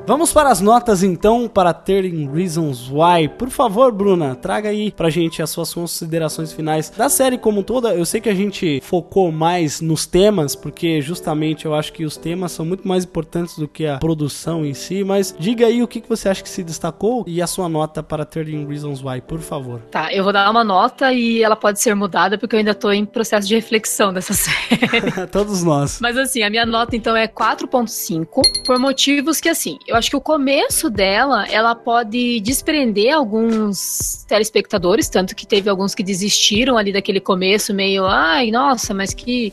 [0.05, 3.29] Vamos para as notas então para 13 Reasons Why.
[3.29, 7.95] Por favor, Bruna, traga aí pra gente as suas considerações finais da série como toda.
[7.95, 12.17] Eu sei que a gente focou mais nos temas, porque justamente eu acho que os
[12.17, 15.89] temas são muito mais importantes do que a produção em si, mas diga aí o
[15.89, 19.39] que você acha que se destacou e a sua nota para 13 Reasons Why, por
[19.39, 19.81] favor.
[19.91, 22.91] Tá, eu vou dar uma nota e ela pode ser mudada porque eu ainda tô
[22.91, 24.83] em processo de reflexão dessa série.
[25.31, 26.01] Todos nós.
[26.03, 28.27] Mas assim, a minha nota então é 4.5
[28.67, 35.07] por motivos que assim, eu acho que o começo dela, ela pode desprender alguns telespectadores,
[35.07, 39.53] tanto que teve alguns que desistiram ali daquele começo, meio, ai, nossa, mas que.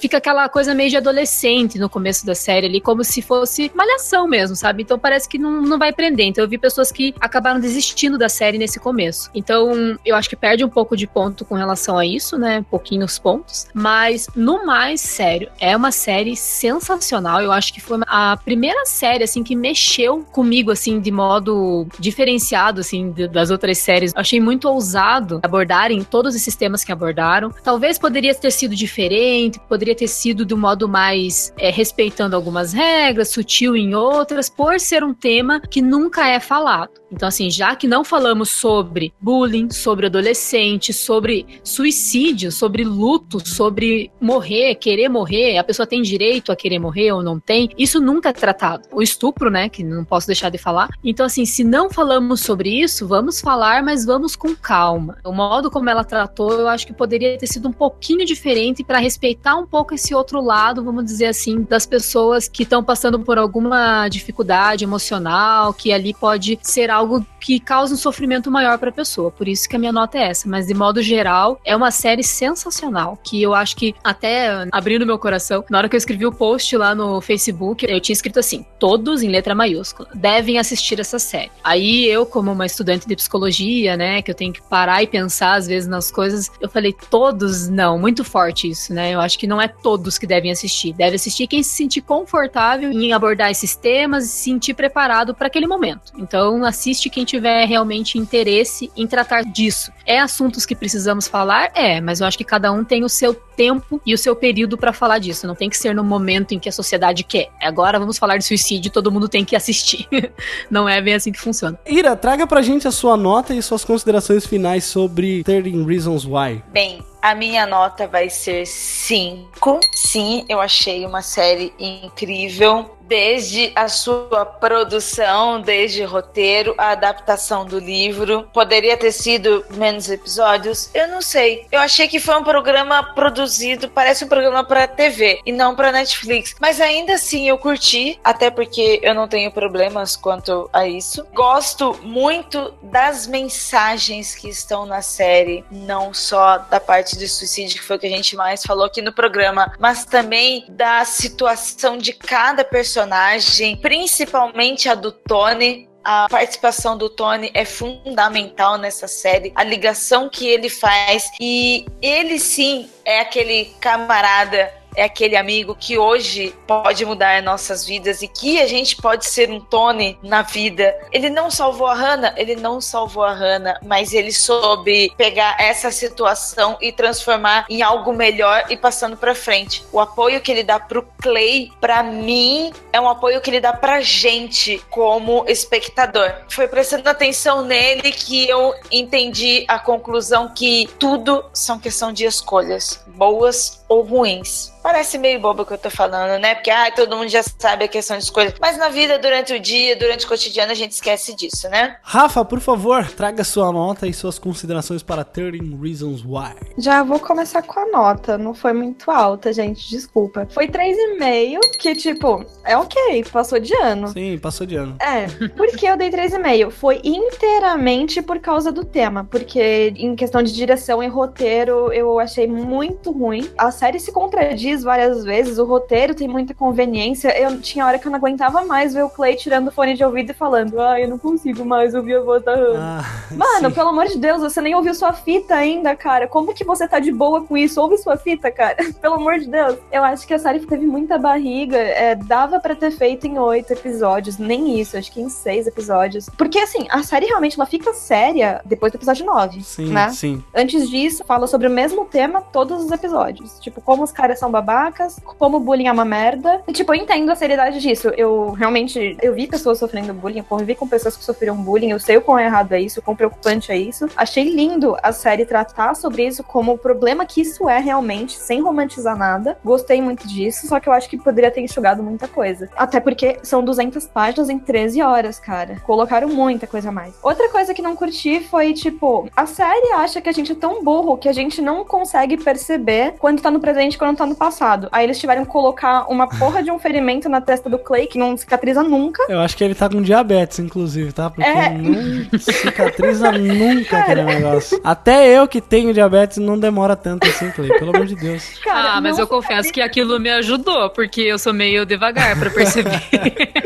[0.00, 4.26] Fica aquela coisa meio de adolescente no começo da série ali, como se fosse malhação
[4.26, 4.82] mesmo, sabe?
[4.82, 6.26] Então parece que não, não vai prender.
[6.26, 9.30] Então eu vi pessoas que acabaram desistindo da série nesse começo.
[9.32, 12.64] Então eu acho que perde um pouco de ponto com relação a isso, né?
[12.68, 13.68] Pouquinhos pontos.
[13.72, 17.40] Mas no mais, sério, é uma série sensacional.
[17.40, 21.86] Eu acho que foi a primeira série, assim, que mexeu mexeu comigo, assim, de modo
[21.98, 24.12] diferenciado, assim, das outras séries.
[24.16, 27.52] Achei muito ousado abordarem todos esses temas que abordaram.
[27.62, 32.72] Talvez poderia ter sido diferente, poderia ter sido de um modo mais é, respeitando algumas
[32.72, 36.92] regras, sutil em outras, por ser um tema que nunca é falado.
[37.10, 44.10] Então, assim, já que não falamos sobre bullying, sobre adolescente, sobre suicídio, sobre luto, sobre
[44.20, 48.30] morrer, querer morrer, a pessoa tem direito a querer morrer ou não tem, isso nunca
[48.30, 48.88] é tratado.
[48.92, 50.88] O estupro, né, que não posso deixar de falar.
[51.04, 55.18] Então, assim, se não falamos sobre isso, vamos falar, mas vamos com calma.
[55.24, 58.98] O modo como ela tratou, eu acho que poderia ter sido um pouquinho diferente para
[58.98, 63.38] respeitar um pouco esse outro lado, vamos dizer assim, das pessoas que estão passando por
[63.38, 68.92] alguma dificuldade emocional, que ali pode ser algo que causa um sofrimento maior para a
[68.92, 69.30] pessoa.
[69.30, 70.48] Por isso que a minha nota é essa.
[70.48, 75.18] Mas de modo geral, é uma série sensacional que eu acho que até abrindo meu
[75.18, 78.64] coração, na hora que eu escrevi o post lá no Facebook, eu tinha escrito assim:
[78.78, 81.50] todos em letra maiúscula devem assistir essa série.
[81.62, 85.54] Aí eu, como uma estudante de psicologia, né, que eu tenho que parar e pensar
[85.54, 89.14] às vezes nas coisas, eu falei todos não, muito forte isso, né?
[89.14, 90.92] Eu acho que não é todos que devem assistir.
[90.92, 95.46] Deve assistir quem se sentir confortável em abordar esses temas e se sentir preparado para
[95.46, 96.12] aquele momento.
[96.18, 99.90] Então assiste quem tiver realmente interesse em tratar disso.
[100.04, 101.72] É assuntos que precisamos falar?
[101.74, 104.78] É, mas eu acho que cada um tem o seu tempo e o seu período
[104.78, 105.46] para falar disso.
[105.46, 107.50] Não tem que ser no momento em que a sociedade quer.
[107.60, 110.06] Agora vamos falar de suicídio, todo mundo tem que assistir.
[110.70, 111.78] Não é bem assim que funciona.
[111.86, 116.62] Ira, traga pra gente a sua nota e suas considerações finais sobre 13 Reasons Why.
[116.68, 119.80] Bem, a minha nota vai ser 5.
[119.92, 127.78] Sim, eu achei uma série incrível desde a sua produção, desde roteiro, a adaptação do
[127.78, 128.48] livro.
[128.52, 130.90] Poderia ter sido menos episódios?
[130.92, 131.66] Eu não sei.
[131.70, 135.92] Eu achei que foi um programa produzido, parece um programa para TV e não para
[135.92, 136.54] Netflix.
[136.60, 141.24] Mas ainda assim eu curti, até porque eu não tenho problemas quanto a isso.
[141.32, 147.84] Gosto muito das mensagens que estão na série, não só da parte de suicídio, que
[147.84, 152.12] foi o que a gente mais falou aqui no programa, mas também da situação de
[152.12, 159.52] cada personagem personagem, principalmente a do Tony, a participação do Tony é fundamental nessa série,
[159.54, 161.30] a ligação que ele faz.
[161.38, 168.22] E ele sim é aquele camarada é aquele amigo que hoje pode mudar nossas vidas
[168.22, 170.96] e que a gente pode ser um Tony na vida.
[171.12, 175.90] Ele não salvou a Hannah, ele não salvou a Hannah, mas ele soube pegar essa
[175.90, 179.84] situação e transformar em algo melhor e passando pra frente.
[179.92, 183.72] O apoio que ele dá pro Clay, pra mim, é um apoio que ele dá
[183.72, 186.32] pra gente como espectador.
[186.48, 193.04] Foi prestando atenção nele que eu entendi a conclusão que tudo são questão de escolhas,
[193.16, 194.72] boas ou ruins.
[194.82, 196.54] Parece meio bobo o que eu tô falando, né?
[196.54, 198.54] Porque ah, todo mundo já sabe a questão de escolha.
[198.60, 201.96] Mas na vida, durante o dia, durante o cotidiano, a gente esquece disso, né?
[202.02, 206.54] Rafa, por favor, traga sua nota e suas considerações para 13 Reasons Why.
[206.78, 208.38] Já vou começar com a nota.
[208.38, 209.88] Não foi muito alta, gente.
[209.90, 210.46] Desculpa.
[210.50, 213.24] Foi 3,5, que, tipo, é ok.
[213.32, 214.08] Passou de ano.
[214.08, 214.96] Sim, passou de ano.
[215.00, 215.26] É.
[215.48, 216.70] Por que eu dei 3,5?
[216.70, 219.24] Foi inteiramente por causa do tema.
[219.24, 223.50] Porque em questão de direção e roteiro, eu achei muito ruim.
[223.56, 227.36] A série se contradiz várias vezes, o roteiro tem muita conveniência.
[227.38, 230.04] Eu tinha hora que eu não aguentava mais ver o Clay tirando o fone de
[230.04, 233.00] ouvido e falando: Ai, eu não consigo mais ouvir a voz da Hannah.
[233.00, 233.74] Ah, Mano, sim.
[233.74, 236.26] pelo amor de Deus, você nem ouviu sua fita ainda, cara.
[236.28, 237.80] Como que você tá de boa com isso?
[237.80, 238.76] Ouve sua fita, cara.
[239.00, 239.76] pelo amor de Deus.
[239.90, 241.76] Eu acho que a série teve muita barriga.
[241.76, 244.38] É, dava pra ter feito em oito episódios.
[244.38, 246.28] Nem isso, acho que em seis episódios.
[246.36, 249.62] Porque, assim, a série realmente ela fica séria depois do episódio 9.
[249.62, 250.10] Sim, né?
[250.10, 250.42] sim.
[250.54, 253.58] Antes disso, fala sobre o mesmo tema todos os episódios.
[253.60, 256.62] Tipo, como os caras são babacas, como o bullying é uma merda.
[256.66, 258.08] E, tipo, eu entendo a seriedade disso.
[258.16, 262.00] Eu realmente, eu vi pessoas sofrendo bullying, eu convivi com pessoas que sofreram bullying, eu
[262.00, 264.08] sei o quão errado é isso, o quão preocupante é isso.
[264.16, 268.60] Achei lindo a série tratar sobre isso como o problema que isso é realmente, sem
[268.60, 269.58] romantizar nada.
[269.64, 272.68] Gostei muito disso, só que eu acho que poderia ter enxugado muita coisa.
[272.76, 275.80] Até porque são 200 páginas em 13 horas, cara.
[275.84, 277.14] Colocaram muita coisa a mais.
[277.22, 280.82] Outra coisa que não curti foi, tipo, a série acha que a gente é tão
[280.82, 282.85] burro que a gente não consegue perceber
[283.18, 284.88] quando tá no presente e quando tá no passado.
[284.92, 288.18] Aí eles tiveram que colocar uma porra de um ferimento na testa do Clay que
[288.18, 289.22] não cicatriza nunca.
[289.28, 291.30] Eu acho que ele tá com diabetes, inclusive, tá?
[291.30, 291.70] Porque É.
[291.70, 294.80] não cicatriza nunca aquele negócio.
[294.84, 297.68] Até eu que tenho diabetes não demora tanto assim, Clay.
[297.78, 298.58] Pelo amor de Deus.
[298.64, 302.50] Cara, ah, mas eu confesso que aquilo me ajudou, porque eu sou meio devagar pra
[302.50, 303.00] perceber.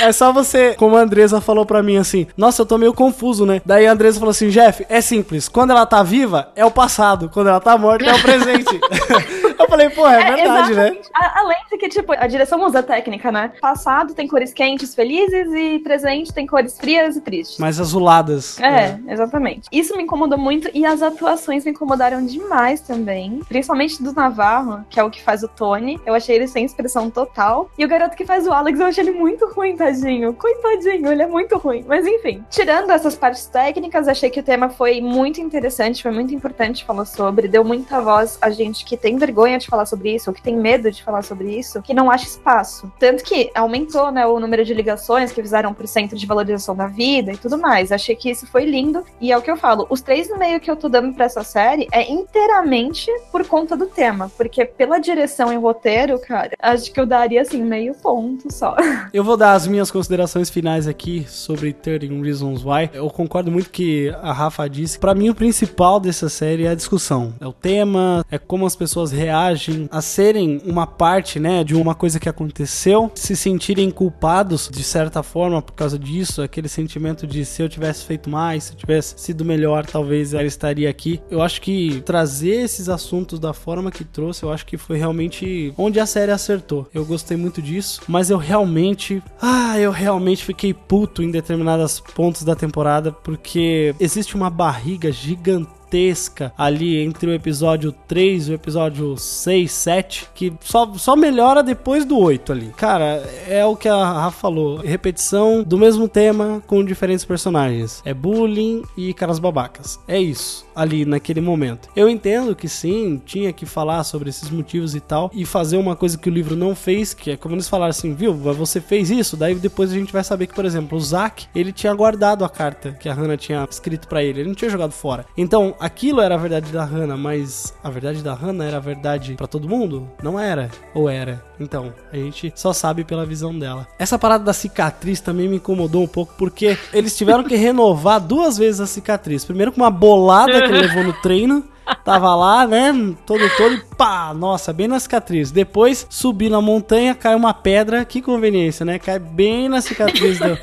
[0.00, 3.44] É só você, como a Andresa falou pra mim assim, nossa, eu tô meio confuso,
[3.44, 3.60] né?
[3.64, 7.28] Daí a Andresa falou assim, Jeff, é simples, quando ela tá viva, é o passado,
[7.32, 8.39] quando ela tá morta, é o presente.
[8.48, 9.30] Eu
[9.70, 10.88] falei, pô, é, verdade, né?
[10.88, 11.08] exatamente.
[11.14, 13.52] A- além de que, tipo, a direção usa técnica, né?
[13.60, 17.58] Passado tem cores quentes, felizes, e presente tem cores frias e tristes.
[17.58, 18.58] Mais azuladas.
[18.60, 19.68] É, exatamente.
[19.70, 23.40] Isso me incomodou muito e as atuações me incomodaram demais também.
[23.48, 26.00] Principalmente do Navarro, que é o que faz o Tony.
[26.04, 27.70] Eu achei ele sem expressão total.
[27.78, 30.32] E o garoto que faz o Alex, eu achei ele muito ruim, tadinho.
[30.34, 31.84] Coitadinho, ele é muito ruim.
[31.86, 36.34] Mas enfim, tirando essas partes técnicas, achei que o tema foi muito interessante, foi muito
[36.34, 37.46] importante falar sobre.
[37.48, 40.56] Deu muita voz a gente que tem vergonha de falar sobre isso, ou que tem
[40.56, 42.90] medo de falar sobre isso, que não acha espaço.
[42.98, 46.86] Tanto que aumentou, né, o número de ligações que fizeram pro Centro de Valorização da
[46.86, 47.92] Vida e tudo mais.
[47.92, 49.04] Achei que isso foi lindo.
[49.20, 51.26] E é o que eu falo, os três no meio que eu tô dando pra
[51.26, 54.30] essa série é inteiramente por conta do tema.
[54.36, 58.76] Porque pela direção e roteiro, cara, acho que eu daria, assim, meio ponto só.
[59.12, 62.90] Eu vou dar as minhas considerações finais aqui sobre 13 Reasons Why.
[62.92, 64.98] Eu concordo muito que a Rafa disse.
[64.98, 67.34] Pra mim, o principal dessa série é a discussão.
[67.40, 69.49] É o tema, é como as pessoas reagem
[69.90, 75.22] a serem uma parte, né, de uma coisa que aconteceu, se sentirem culpados de certa
[75.22, 79.14] forma por causa disso, aquele sentimento de se eu tivesse feito mais, se eu tivesse
[79.18, 81.20] sido melhor, talvez ela estaria aqui.
[81.30, 85.72] Eu acho que trazer esses assuntos da forma que trouxe, eu acho que foi realmente
[85.76, 86.88] onde a série acertou.
[86.92, 92.42] Eu gostei muito disso, mas eu realmente, ah, eu realmente fiquei puto em determinados pontos
[92.42, 98.54] da temporada porque existe uma barriga gigantesca gigantesca ali entre o episódio 3 e o
[98.54, 102.72] episódio 6, 7, que só, só melhora depois do 8 ali.
[102.76, 108.00] Cara, é o que a Rafa falou: repetição do mesmo tema com diferentes personagens.
[108.04, 109.98] É bullying e caras babacas.
[110.06, 111.88] É isso, ali naquele momento.
[111.94, 115.94] Eu entendo que sim, tinha que falar sobre esses motivos e tal, e fazer uma
[115.94, 119.10] coisa que o livro não fez, que é como eles falaram assim, viu, você fez
[119.10, 122.44] isso, daí depois a gente vai saber que, por exemplo, o Zack, ele tinha guardado
[122.44, 125.26] a carta que a Hannah tinha escrito pra ele, ele não tinha jogado fora.
[125.36, 129.34] Então, aquilo era a verdade da Hannah, mas a verdade da Hannah era a verdade
[129.34, 130.08] pra todo mundo?
[130.22, 130.70] Não era.
[130.94, 131.44] Ou era?
[131.60, 133.86] Então, a gente só sabe pela visão dela.
[133.98, 138.56] Essa parada da cicatriz também me incomodou um pouco, porque eles tiveram que renovar duas
[138.56, 139.44] vezes a cicatriz.
[139.44, 141.64] Primeiro com uma bolada ele levou no treino.
[142.04, 142.92] Tava lá, né?
[143.26, 144.32] Todo todo e pá!
[144.32, 145.50] Nossa, bem na cicatriz.
[145.50, 148.04] Depois subi na montanha, cai uma pedra.
[148.04, 148.98] Que conveniência, né?
[148.98, 150.56] Cai bem na cicatriz do,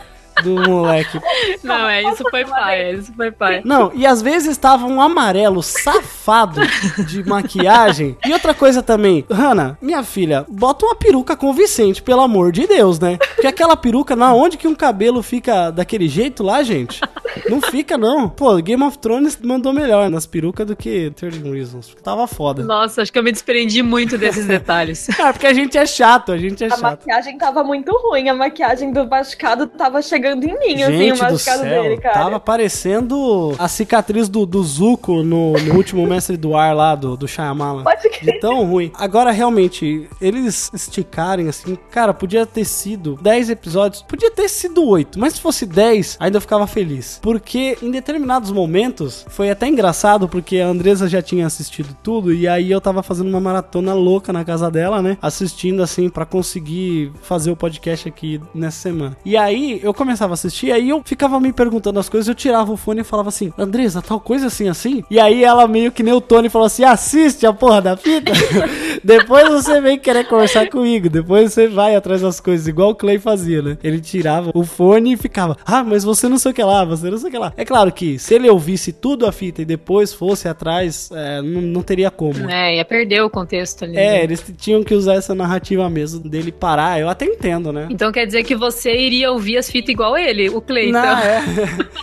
[0.43, 1.19] do moleque.
[1.63, 3.61] Não, é, isso foi pai, é, isso foi pai.
[3.63, 6.61] Não, e às vezes estava um amarelo safado
[7.07, 8.17] de maquiagem.
[8.25, 12.99] E outra coisa também, Hanna, minha filha, bota uma peruca convincente, pelo amor de Deus,
[12.99, 13.17] né?
[13.17, 17.01] Porque aquela peruca, na onde que um cabelo fica daquele jeito lá, gente?
[17.49, 18.27] Não fica, não.
[18.29, 21.95] Pô, Game of Thrones mandou melhor nas perucas do que 13 Reasons.
[22.03, 22.63] Tava foda.
[22.63, 25.07] Nossa, acho que eu me desprendi muito desses detalhes.
[25.19, 26.81] É, porque a gente é chato, a gente é A chato.
[26.81, 31.15] maquiagem tava muito ruim, a maquiagem do machucado tava chegando em mim, assim, Gente o
[31.15, 32.13] do machucado céu, dele, cara.
[32.13, 37.15] tava parecendo a cicatriz do, do Zuko no, no último Mestre do Ar lá, do,
[37.17, 37.83] do Shyamalan.
[37.83, 38.33] Pode crer.
[38.33, 38.91] De tão ruim.
[38.95, 45.19] Agora, realmente, eles esticarem assim, cara, podia ter sido 10 episódios, podia ter sido 8,
[45.19, 47.19] mas se fosse 10, ainda eu ficava feliz.
[47.21, 52.47] Porque em determinados momentos, foi até engraçado, porque a Andresa já tinha assistido tudo, e
[52.47, 55.17] aí eu tava fazendo uma maratona louca na casa dela, né?
[55.21, 59.17] Assistindo assim, pra conseguir fazer o podcast aqui nessa semana.
[59.25, 62.71] E aí eu começava a assistir, aí eu ficava me perguntando as coisas, eu tirava
[62.71, 65.03] o fone e falava assim, Andresa, tal coisa assim, assim?
[65.11, 68.31] E aí ela meio que nem o Tony falou assim, assiste a porra da fita.
[69.03, 73.19] depois você vem querer conversar comigo, depois você vai atrás das coisas, igual o Clay
[73.19, 73.77] fazia, né?
[73.83, 77.09] Ele tirava o fone e ficava, ah, mas você não sei o que lá, você
[77.11, 77.53] não sei o que lá.
[77.55, 81.61] É claro que se ele ouvisse tudo a fita e depois fosse atrás, é, não,
[81.61, 82.49] não teria como.
[82.49, 83.97] É, ia perder o contexto ali.
[83.97, 84.23] É, né?
[84.23, 86.99] eles tinham que usar essa narrativa mesmo dele parar.
[86.99, 87.87] Eu até entendo, né?
[87.91, 91.17] Então quer dizer que você iria ouvir as fitas igual ele, o Clay, Não, então.
[91.19, 91.43] é.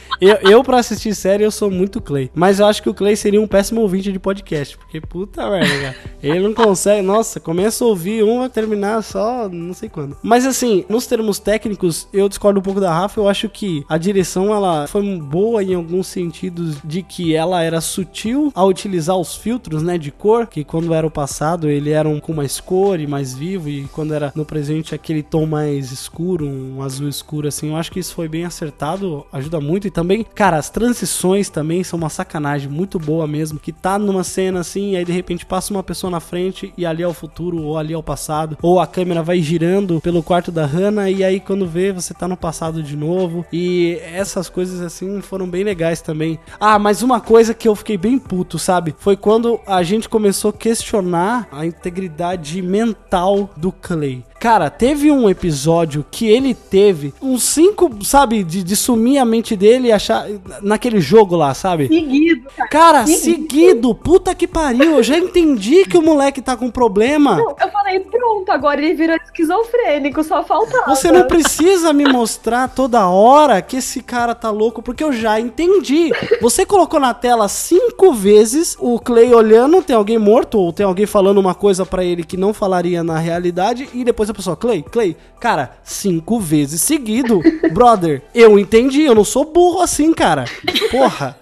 [0.20, 2.30] Eu, eu, pra assistir série, eu sou muito Clay.
[2.34, 4.78] Mas eu acho que o Clay seria um péssimo ouvinte de podcast.
[4.78, 5.94] Porque, puta merda.
[6.22, 7.02] Ele não consegue.
[7.02, 10.16] Nossa, começa a ouvir um, vai terminar só não sei quando.
[10.22, 13.20] Mas assim, nos termos técnicos, eu discordo um pouco da Rafa.
[13.20, 17.80] Eu acho que a direção, ela foi boa em alguns sentidos de que ela era
[17.80, 20.46] sutil ao utilizar os filtros, né, de cor.
[20.46, 23.68] Que quando era o passado, ele era um com mais cor e mais vivo.
[23.68, 27.70] E quando era no presente, aquele tom mais escuro, um azul escuro, assim.
[27.70, 29.24] Eu acho que isso foi bem acertado.
[29.32, 29.86] Ajuda muito.
[29.86, 33.60] E também, cara, as transições também são uma sacanagem muito boa mesmo.
[33.60, 36.84] Que tá numa cena assim, e aí de repente passa uma pessoa na frente e
[36.84, 38.58] ali é o futuro, ou ali é o passado.
[38.60, 42.26] Ou a câmera vai girando pelo quarto da Hannah, e aí quando vê, você tá
[42.26, 43.46] no passado de novo.
[43.52, 46.40] E essas coisas assim foram bem legais também.
[46.58, 48.92] Ah, mas uma coisa que eu fiquei bem puto, sabe?
[48.98, 54.24] Foi quando a gente começou a questionar a integridade mental do Clay.
[54.44, 57.44] Cara, teve um episódio que ele teve uns
[57.74, 60.26] cinco, sabe, de, de sumir a mente dele e achar.
[60.62, 61.88] Naquele jogo lá, sabe?
[61.88, 62.68] Seguido, cara.
[62.68, 64.96] Cara, seguido, puta que pariu.
[64.96, 67.36] Eu já entendi que o moleque tá com problema.
[67.36, 70.94] Não, eu falei, pronto, agora ele virou esquizofrênico, só faltava.
[70.94, 75.40] Você não precisa me mostrar toda hora que esse cara tá louco, porque eu já
[75.40, 76.10] entendi.
[76.40, 81.06] Você colocou na tela cinco vezes o Clay olhando, tem alguém morto, ou tem alguém
[81.06, 84.82] falando uma coisa pra ele que não falaria na realidade, e depois a pessoa, Clay,
[84.82, 87.40] Clay, cara, cinco vezes seguido.
[87.72, 90.44] Brother, eu entendi, eu não sou burro assim, cara.
[90.90, 91.36] Porra.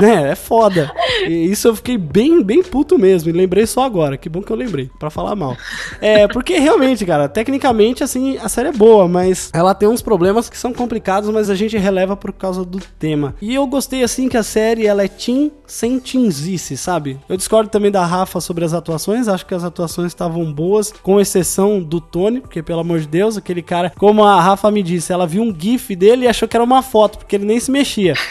[0.00, 0.90] né, é foda.
[1.26, 3.30] E isso eu fiquei bem, bem puto mesmo.
[3.30, 4.16] E lembrei só agora.
[4.16, 5.56] Que bom que eu lembrei, pra falar mal.
[6.00, 10.48] É, porque realmente, cara, tecnicamente, assim, a série é boa, mas ela tem uns problemas
[10.48, 13.34] que são complicados, mas a gente releva por causa do tema.
[13.40, 17.18] E eu gostei, assim, que a série, ela é teen sem teenzice, sabe?
[17.28, 19.28] Eu discordo também da Rafa sobre as atuações.
[19.28, 23.36] Acho que as atuações estavam boas, com exceção do Tony, porque, pelo amor de Deus,
[23.36, 26.56] aquele cara, como a Rafa me disse, ela viu um gif dele e achou que
[26.56, 28.14] era uma foto, porque ele nem se mexia.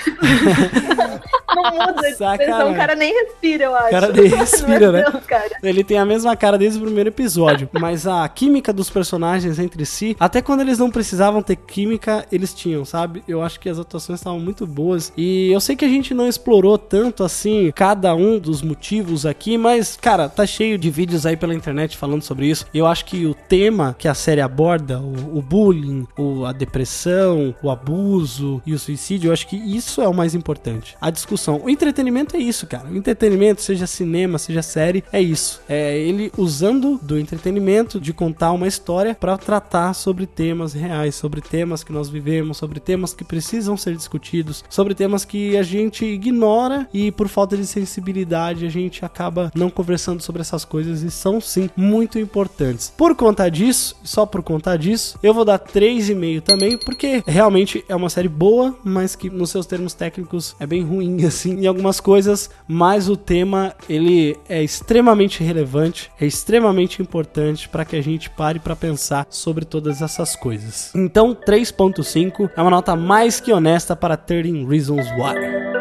[1.56, 2.79] Não muda Sacanagem.
[2.80, 3.88] Cara nem respira, eu acho.
[3.88, 5.04] O cara nem respira, né?
[5.04, 5.50] Deus, cara.
[5.62, 7.70] Ele tem a mesma cara desde o primeiro episódio.
[7.74, 12.54] Mas a química dos personagens entre si, até quando eles não precisavam ter química, eles
[12.54, 13.24] tinham, sabe?
[13.28, 15.12] Eu acho que as atuações estavam muito boas.
[15.18, 19.58] E eu sei que a gente não explorou tanto assim cada um dos motivos aqui,
[19.58, 22.66] mas, cara, tá cheio de vídeos aí pela internet falando sobre isso.
[22.74, 26.52] E eu acho que o tema que a série aborda, o, o bullying, o, a
[26.52, 30.96] depressão, o abuso e o suicídio, eu acho que isso é o mais importante.
[31.00, 31.62] A discussão.
[31.64, 32.90] O entretenimento é isso, cara.
[32.90, 35.62] O entretenimento, seja cinema, seja série, é isso.
[35.68, 41.42] É ele usando do entretenimento de contar uma história para tratar sobre temas reais, sobre
[41.42, 46.06] temas que nós vivemos, sobre temas que precisam ser discutidos, sobre temas que a gente
[46.06, 51.10] ignora e por falta de sensibilidade a gente acaba não conversando sobre essas coisas e
[51.10, 52.94] são sim muito importantes.
[52.96, 57.96] Por conta disso, só por conta disso, eu vou dar 3,5 também, porque realmente é
[57.96, 62.00] uma série boa, mas que nos seus termos técnicos é bem ruim assim em algumas
[62.00, 68.30] coisas, mas o tema ele é extremamente relevante, é extremamente importante para que a gente
[68.30, 70.94] pare para pensar sobre todas essas coisas.
[70.96, 75.79] Então, 3.5 é uma nota mais que honesta para 13 Reasons Why.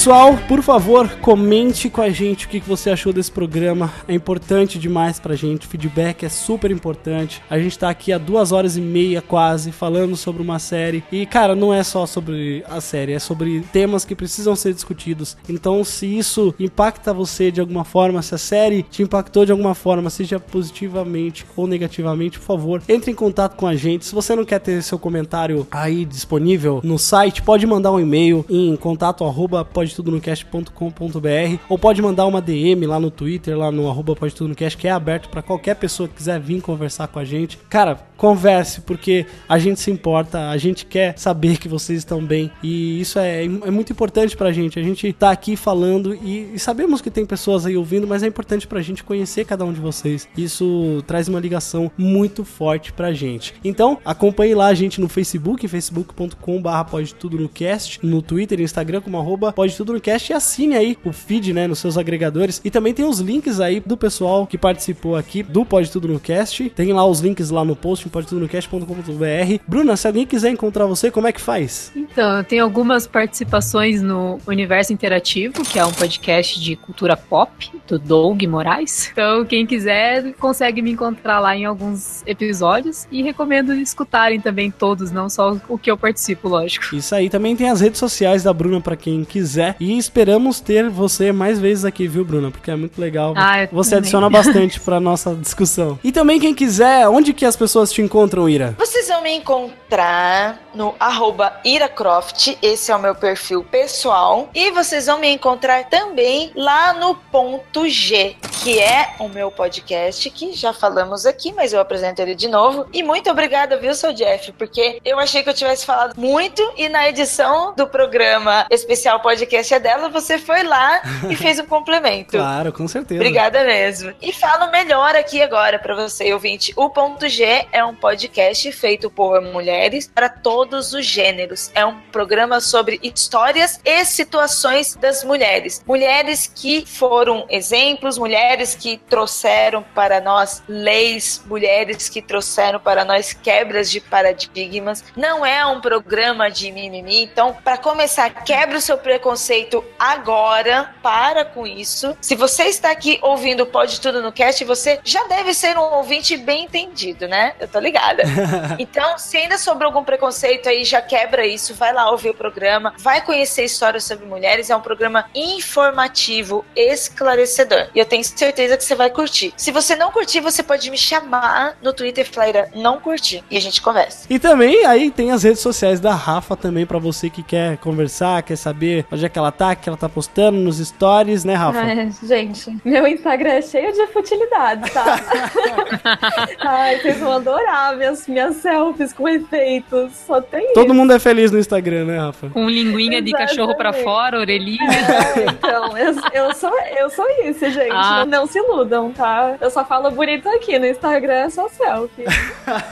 [0.00, 0.38] Pessoal.
[0.48, 3.92] Por favor, comente com a gente o que você achou desse programa.
[4.08, 5.66] É importante demais pra gente.
[5.66, 7.42] Feedback é super importante.
[7.50, 11.04] A gente tá aqui há duas horas e meia quase falando sobre uma série.
[11.12, 15.36] E, cara, não é só sobre a série, é sobre temas que precisam ser discutidos.
[15.46, 19.74] Então, se isso impacta você de alguma forma, se a série te impactou de alguma
[19.74, 24.06] forma, seja positivamente ou negativamente, por favor, entre em contato com a gente.
[24.06, 28.46] Se você não quer ter seu comentário aí disponível no site, pode mandar um e-mail
[28.48, 29.62] em contato arroba
[29.94, 34.90] podetudonocast.com.br ou pode mandar uma DM lá no Twitter, lá no arroba podetudonocast, que é
[34.90, 37.58] aberto para qualquer pessoa que quiser vir conversar com a gente.
[37.68, 42.50] Cara, converse, porque a gente se importa, a gente quer saber que vocês estão bem
[42.62, 44.78] e isso é, é muito importante pra gente.
[44.78, 48.26] A gente tá aqui falando e, e sabemos que tem pessoas aí ouvindo, mas é
[48.26, 50.28] importante pra gente conhecer cada um de vocês.
[50.36, 53.54] Isso traz uma ligação muito forte pra gente.
[53.64, 59.00] Então, acompanhe lá a gente no Facebook, facebook.com.br pode tudo no cast, no Twitter Instagram
[59.00, 62.60] como arroba pode tudo no cast e assine aí o feed, né, nos seus agregadores.
[62.62, 66.20] E também tem os links aí do pessoal que participou aqui do Pode Tudo no
[66.20, 66.68] Cast.
[66.68, 69.62] Tem lá os links lá no post em podetudonocast.com.br.
[69.66, 71.92] Bruna, se alguém quiser encontrar você, como é que faz?
[71.94, 77.70] Então, eu tenho algumas participações no Universo Interativo, que é um podcast de cultura pop,
[77.86, 79.10] do Doug Moraes.
[79.12, 83.06] Então, quem quiser, consegue me encontrar lá em alguns episódios.
[83.10, 86.94] E recomendo escutarem também todos, não só o que eu participo, lógico.
[86.94, 89.76] Isso aí, também tem as redes sociais da Bruna pra quem quiser.
[89.78, 92.50] E esperamos ter você mais vezes aqui, viu, Bruna?
[92.50, 93.34] Porque é muito legal.
[93.36, 93.98] Ah, você também.
[94.00, 95.98] adiciona bastante pra nossa discussão.
[96.02, 98.74] E também quem quiser, onde que as pessoas te encontram, Ira?
[98.78, 104.48] Vocês vão me encontrar no arroba iracroft, esse é o meu perfil pessoal.
[104.54, 110.28] E vocês vão me encontrar também lá no ponto G, que é o meu podcast,
[110.30, 112.86] que já falamos aqui, mas eu apresento ele de novo.
[112.92, 114.52] E muito obrigada, viu, seu Jeff?
[114.52, 119.74] Porque eu achei que eu tivesse falado muito e na edição do programa especial podcast
[119.74, 122.30] é dela, você foi lá e fez um complemento.
[122.30, 123.20] Claro, com certeza.
[123.20, 124.12] Obrigada mesmo.
[124.20, 126.72] E falo melhor aqui agora pra você, ouvinte.
[126.76, 131.70] O Ponto G é um podcast feito por mulheres para todos os gêneros.
[131.74, 135.82] É um programa sobre histórias e situações das mulheres.
[135.86, 143.32] Mulheres que foram exemplos, mulheres que trouxeram para nós leis, mulheres que trouxeram para nós
[143.32, 145.04] quebras de paradigmas.
[145.16, 147.22] Não é um programa de mimimi.
[147.24, 150.94] Então, para começar, quebra o seu preconceito agora.
[151.02, 152.16] Para com isso.
[152.20, 156.36] Se você está aqui ouvindo Pode Tudo no Cast, você já deve ser um ouvinte
[156.36, 157.54] bem entendido, né?
[157.58, 158.22] Eu tô ligada.
[158.78, 161.74] Então, se ainda sobrou algum preconceito aí, já quebra isso.
[161.74, 164.70] Vai lá ouvir o programa, vai conhecer histórias sobre mulheres.
[164.70, 167.88] É um programa informativo, esclarecedor.
[167.94, 169.52] E eu tenho certeza que você vai curtir.
[169.56, 173.44] Se você não curtir, você pode me chamar no Twitter e falar, "Ira, não curti.
[173.50, 174.26] E a gente conversa.
[174.30, 178.42] E também aí tem as redes sociais da Rafa também pra você que quer conversar,
[178.42, 181.80] quer saber onde é que ela tá, que ela tá postando nos stories, né, Rafa?
[181.80, 185.04] É, gente, meu Instagram é cheio de futilidades, tá?
[186.60, 190.12] Ai, vocês vão adorar minhas, minhas selfies com efeitos.
[190.26, 190.94] Só tem Todo isso.
[190.94, 192.48] mundo é feliz no Instagram, né, Rafa?
[192.50, 194.80] Com linguinha de cachorro pra fora, orelhinha.
[194.80, 197.90] É, então, eu, eu, sou, eu sou isso, gente.
[197.90, 198.24] Ah.
[198.24, 199.56] Não, não se iludam, tá?
[199.60, 200.78] Eu só falo bonito aqui.
[200.78, 202.24] No Instagram é só selfie.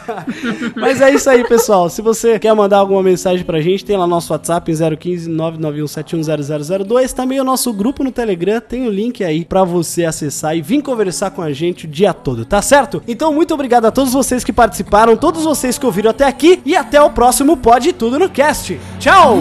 [0.77, 1.89] Mas é isso aí, pessoal.
[1.89, 7.13] Se você quer mandar alguma mensagem pra gente, tem lá nosso WhatsApp em 015 991710002.
[7.13, 10.83] Também o nosso grupo no Telegram tem o link aí pra você acessar e vir
[10.83, 13.03] conversar com a gente o dia todo, tá certo?
[13.07, 16.75] Então, muito obrigado a todos vocês que participaram, todos vocês que ouviram até aqui e
[16.75, 18.77] até o próximo Pode Tudo no Cast.
[18.99, 19.39] Tchau!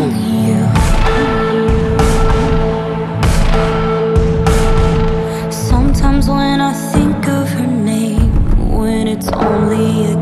[9.09, 10.16] It's only a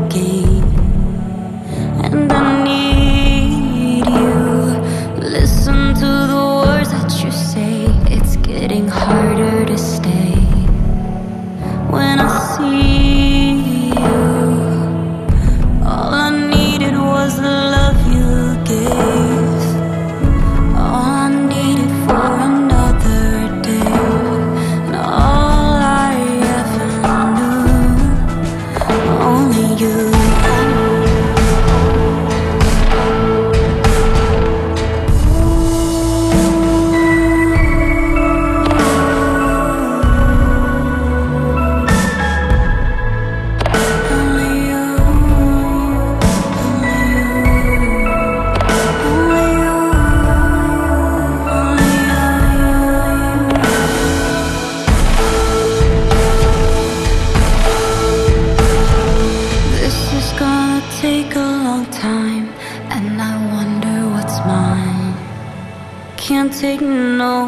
[66.66, 67.46] take no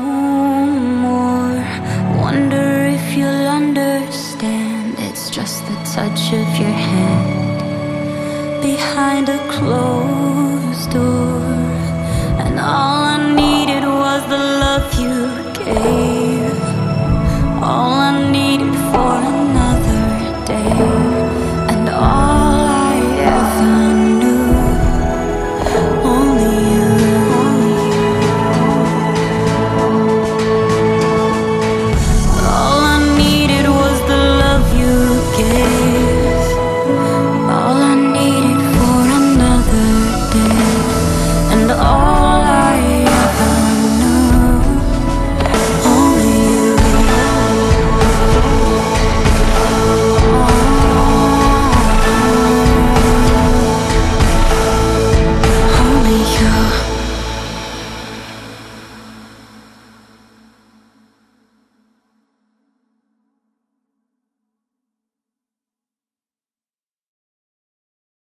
[1.04, 1.56] more.
[2.24, 4.94] Wonder if you'll understand.
[5.06, 7.58] It's just the touch of your hand
[8.68, 10.07] behind a closed